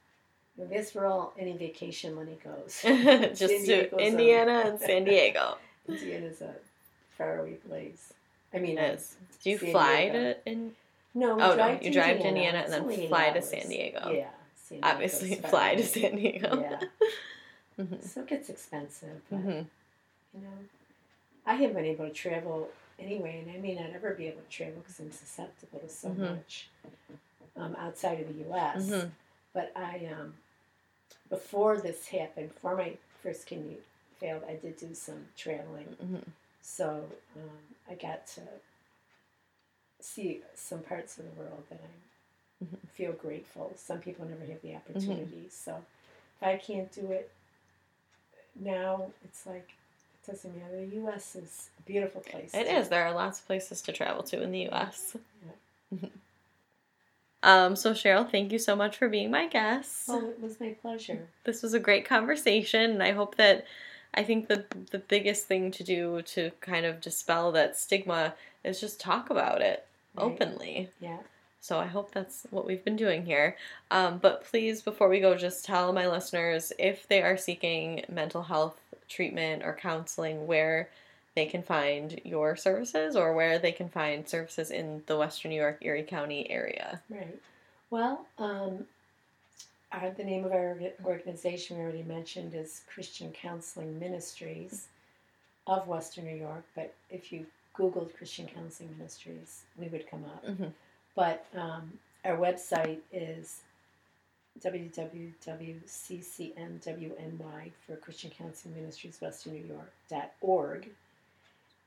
I 0.61 0.64
guess 0.66 0.93
where 0.95 1.07
all 1.07 1.32
any 1.39 1.57
vacation 1.57 2.14
money 2.14 2.36
goes. 2.43 2.82
Just 3.39 3.66
to 3.66 3.97
Indiana 3.99 4.62
and 4.66 4.80
San 4.80 5.05
Diego. 5.05 5.57
Indiana's 5.89 6.41
a 6.43 6.55
faraway 7.19 7.55
place. 7.55 8.14
I 8.55 8.59
mean, 8.59 8.79
It 8.79 8.95
is. 8.95 9.16
Do 9.43 9.51
you 9.51 9.59
San 9.59 9.71
fly 9.71 10.01
Diego. 10.09 10.12
to 10.35 10.51
in 10.51 10.73
no, 11.14 11.35
we 11.37 11.43
Oh 11.43 11.49
no, 11.49 11.55
drive 11.57 11.83
you 11.83 11.91
to 11.91 11.99
drive 11.99 12.19
to 12.21 12.27
Indiana 12.29 12.59
and 12.59 12.73
then 12.73 13.09
fly 13.09 13.31
to. 13.31 13.43
San 13.43 13.69
Diego. 13.69 14.12
Yeah, 14.12 14.29
San 14.57 14.79
Obviously, 14.83 15.35
fly 15.37 15.75
to 15.75 15.85
San 15.85 16.16
Diego. 16.16 16.61
Yeah, 16.61 16.81
Mhm. 17.79 18.03
so 18.03 18.21
it 18.23 18.27
gets 18.29 18.49
expensive. 18.49 19.21
But, 19.31 19.41
Mhm. 19.41 19.66
You 20.35 20.41
know, 20.43 20.59
I 21.47 21.55
haven't 21.55 21.75
been 21.77 21.85
able 21.87 22.07
to 22.07 22.12
travel 22.12 22.69
anyway, 22.99 23.39
and 23.43 23.51
I 23.51 23.59
may 23.61 23.75
not 23.75 23.91
ever 23.95 24.12
be 24.14 24.27
able 24.29 24.43
to 24.43 24.49
travel 24.49 24.81
because 24.81 25.01
I'm 25.01 25.11
susceptible 25.12 25.81
to 25.81 25.89
so 25.89 26.09
Mhm. 26.11 26.37
much 26.37 26.69
um, 27.57 27.75
outside 27.77 28.21
of 28.21 28.29
the 28.29 28.45
U.S. 28.45 28.87
Mhm. 28.89 29.11
But 29.53 29.73
I, 29.75 30.07
um, 30.12 30.35
before 31.31 31.79
this 31.79 32.09
happened, 32.09 32.53
before 32.55 32.77
my 32.77 32.97
first 33.23 33.47
kidney 33.47 33.79
failed, 34.21 34.45
I 34.49 34.55
did 34.55 34.77
do 34.77 34.95
some 34.95 35.29
traveling. 35.37 35.97
So 36.69 37.05
um, 37.35 37.51
I 37.91 37.95
got 37.95 38.27
to 38.29 38.43
see 40.01 40.43
some 40.55 40.81
parts 40.81 41.19
of 41.19 41.25
the 41.25 41.41
world 41.41 41.64
that 41.71 41.81
I 41.83 42.64
Mhm. 42.64 42.89
feel 42.93 43.12
grateful. 43.12 43.73
Some 43.77 44.01
people 44.01 44.27
never 44.27 44.45
have 44.45 44.61
the 44.62 44.77
opportunity. 44.77 45.49
So 45.51 45.85
if 46.37 46.43
I 46.47 46.57
can't 46.57 46.93
do 46.93 47.11
it 47.11 47.31
now, 48.55 49.11
it's 49.25 49.47
like 49.47 49.71
it 50.14 50.27
doesn't 50.31 50.55
matter. 50.57 50.87
The 50.87 50.97
U.S. 50.97 51.35
is 51.37 51.71
a 51.79 51.83
beautiful 51.83 52.21
place. 52.21 52.55
It 52.55 52.66
is. 52.66 52.89
There 52.91 53.05
are 53.05 53.14
lots 53.14 53.41
of 53.41 53.47
places 53.47 53.81
to 53.83 53.93
travel 53.93 54.23
to 54.25 54.43
in 54.43 54.53
the 54.53 54.61
U.S. 54.71 55.16
Yeah. 55.93 56.09
Um, 57.41 57.77
so 57.77 57.93
Cheryl, 57.95 58.29
thank 58.29 58.51
you 58.51 58.59
so 58.59 58.75
much 58.75 58.97
for 58.97 59.09
being 59.09 59.31
my 59.31 59.47
guest. 59.47 60.07
Oh, 60.09 60.29
it 60.29 60.41
was 60.41 60.59
my 60.59 60.71
pleasure. 60.71 61.29
This 61.45 61.62
was 61.62 61.73
a 61.73 61.79
great 61.79 62.05
conversation, 62.05 62.91
and 62.91 63.03
I 63.03 63.12
hope 63.12 63.37
that 63.37 63.64
I 64.14 64.24
think 64.24 64.48
the 64.48 64.64
the 64.90 64.98
biggest 64.98 65.46
thing 65.46 65.70
to 65.72 65.84
do 65.84 66.22
to 66.22 66.50
kind 66.61 66.86
of 66.86 67.00
dispel 67.00 67.52
that 67.52 67.76
stigma 67.76 68.34
is 68.64 68.80
just 68.80 69.00
talk 69.00 69.30
about 69.30 69.61
it 69.62 69.84
Right. 70.14 70.24
openly. 70.24 70.90
Yeah. 71.00 71.18
So 71.61 71.78
I 71.78 71.86
hope 71.86 72.12
that's 72.12 72.46
what 72.50 72.64
we've 72.66 72.84
been 72.84 72.96
doing 72.96 73.24
here. 73.26 73.56
Um, 73.90 74.18
but 74.18 74.44
please, 74.44 74.80
before 74.82 75.09
we 75.09 75.20
go, 75.20 75.36
just 75.36 75.64
tell 75.64 75.92
my 75.92 76.06
listeners 76.09 76.72
if 76.78 77.06
they 77.09 77.20
are 77.22 77.36
seeking 77.36 78.04
mental 78.09 78.42
health 78.42 78.78
treatment 79.09 79.62
or 79.64 79.74
counseling, 79.74 80.46
where 80.46 80.88
they 81.34 81.46
can 81.46 81.62
find 81.62 82.20
your 82.24 82.56
services 82.56 83.14
or 83.16 83.32
where 83.34 83.59
they 83.59 83.72
can 83.72 83.88
find 83.88 84.28
services 84.28 84.70
in 84.70 85.02
the 85.06 85.16
Western 85.16 85.50
New 85.50 85.56
York 85.61 85.78
Erie 85.82 86.02
County 86.02 86.50
area. 86.50 87.00
Right. 87.11 87.38
Well, 87.90 88.26
um, 88.38 88.86
our, 89.93 90.11
the 90.11 90.24
name 90.24 90.45
of 90.45 90.53
our 90.53 90.76
organization 91.05 91.78
we 91.78 91.82
already 91.84 92.03
mentioned 92.03 92.55
is 92.55 92.82
Christian 92.93 93.32
Counseling 93.32 93.99
Ministries 93.99 94.89
of 95.66 95.86
Western 95.86 96.24
New 96.26 96.36
York. 96.36 96.64
But 96.74 96.95
if 97.11 97.32
you 97.32 97.47
Googled 97.76 98.14
Christian 98.16 98.47
Counseling 98.47 98.95
Ministries, 98.99 99.62
we 99.76 99.89
would 99.89 100.09
come 100.11 100.24
up. 100.24 100.45
Mhm. 100.45 100.72
But 101.14 101.47
um, 101.55 101.99
our 102.24 102.36
website 102.36 103.01
is 103.12 103.61
www.ccmwny 104.61 105.32
for 107.86 107.97
Christian 107.97 108.30
Counseling 108.30 108.74
Ministries 108.74 109.20
Western 109.20 109.55
New 109.55 109.64
York 109.66 109.93
dot 110.09 110.32
org, 110.41 110.89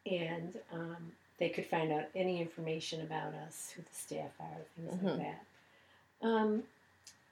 and 0.09 0.57
um, 0.71 1.11
they 1.37 1.49
could 1.49 1.65
find 1.65 1.91
out 1.91 2.05
any 2.15 2.39
information 2.41 3.01
about 3.01 3.33
us, 3.33 3.71
who 3.75 3.81
the 3.81 3.93
staff 3.93 4.31
are, 4.39 4.61
things 4.75 4.93
Mhm. 4.93 5.03
like 5.03 5.17
that. 5.17 5.45
Um, 6.27 6.63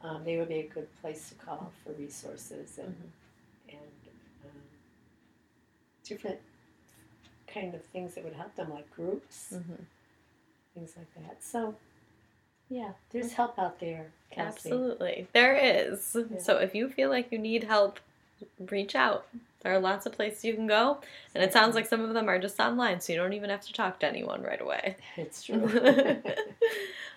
Um, 0.02 0.22
they 0.24 0.36
would 0.36 0.48
be 0.48 0.60
a 0.60 0.68
good 0.68 0.86
place 1.00 1.28
to 1.30 1.34
call 1.34 1.72
for 1.84 1.92
resources 1.92 2.78
and, 2.78 2.88
Mhm. 2.88 3.70
and 3.70 3.80
um, 4.44 4.50
different 6.04 6.38
kind 7.52 7.74
of 7.74 7.84
things 7.86 8.14
that 8.14 8.22
would 8.22 8.34
help 8.34 8.54
them, 8.54 8.70
like 8.70 8.88
groups 8.94 9.54
Mhm. 9.54 9.84
things 10.74 10.94
like 10.96 11.12
that. 11.26 11.42
So, 11.42 11.74
yeah, 12.68 12.92
there's 13.10 13.32
help 13.32 13.58
out 13.58 13.80
there, 13.80 14.06
Kelsey. 14.30 14.70
Absolutely. 14.70 15.26
There 15.32 15.56
is. 15.56 16.16
Yeah. 16.16 16.38
So 16.38 16.56
if 16.58 16.74
you 16.74 16.88
feel 16.88 17.08
like 17.10 17.32
you 17.32 17.38
need 17.38 17.64
help, 17.64 18.00
reach 18.70 18.94
out. 18.94 19.26
There 19.62 19.72
are 19.74 19.80
lots 19.80 20.06
of 20.06 20.12
places 20.12 20.44
you 20.44 20.54
can 20.54 20.66
go, 20.68 20.98
and 21.34 21.42
it 21.42 21.52
sounds 21.52 21.74
like 21.74 21.86
some 21.86 22.02
of 22.02 22.14
them 22.14 22.28
are 22.28 22.38
just 22.38 22.60
online, 22.60 23.00
so 23.00 23.12
you 23.12 23.18
don't 23.18 23.32
even 23.32 23.50
have 23.50 23.62
to 23.62 23.72
talk 23.72 23.98
to 24.00 24.06
anyone 24.06 24.42
right 24.42 24.60
away. 24.60 24.96
It's 25.16 25.42
true. 25.44 25.68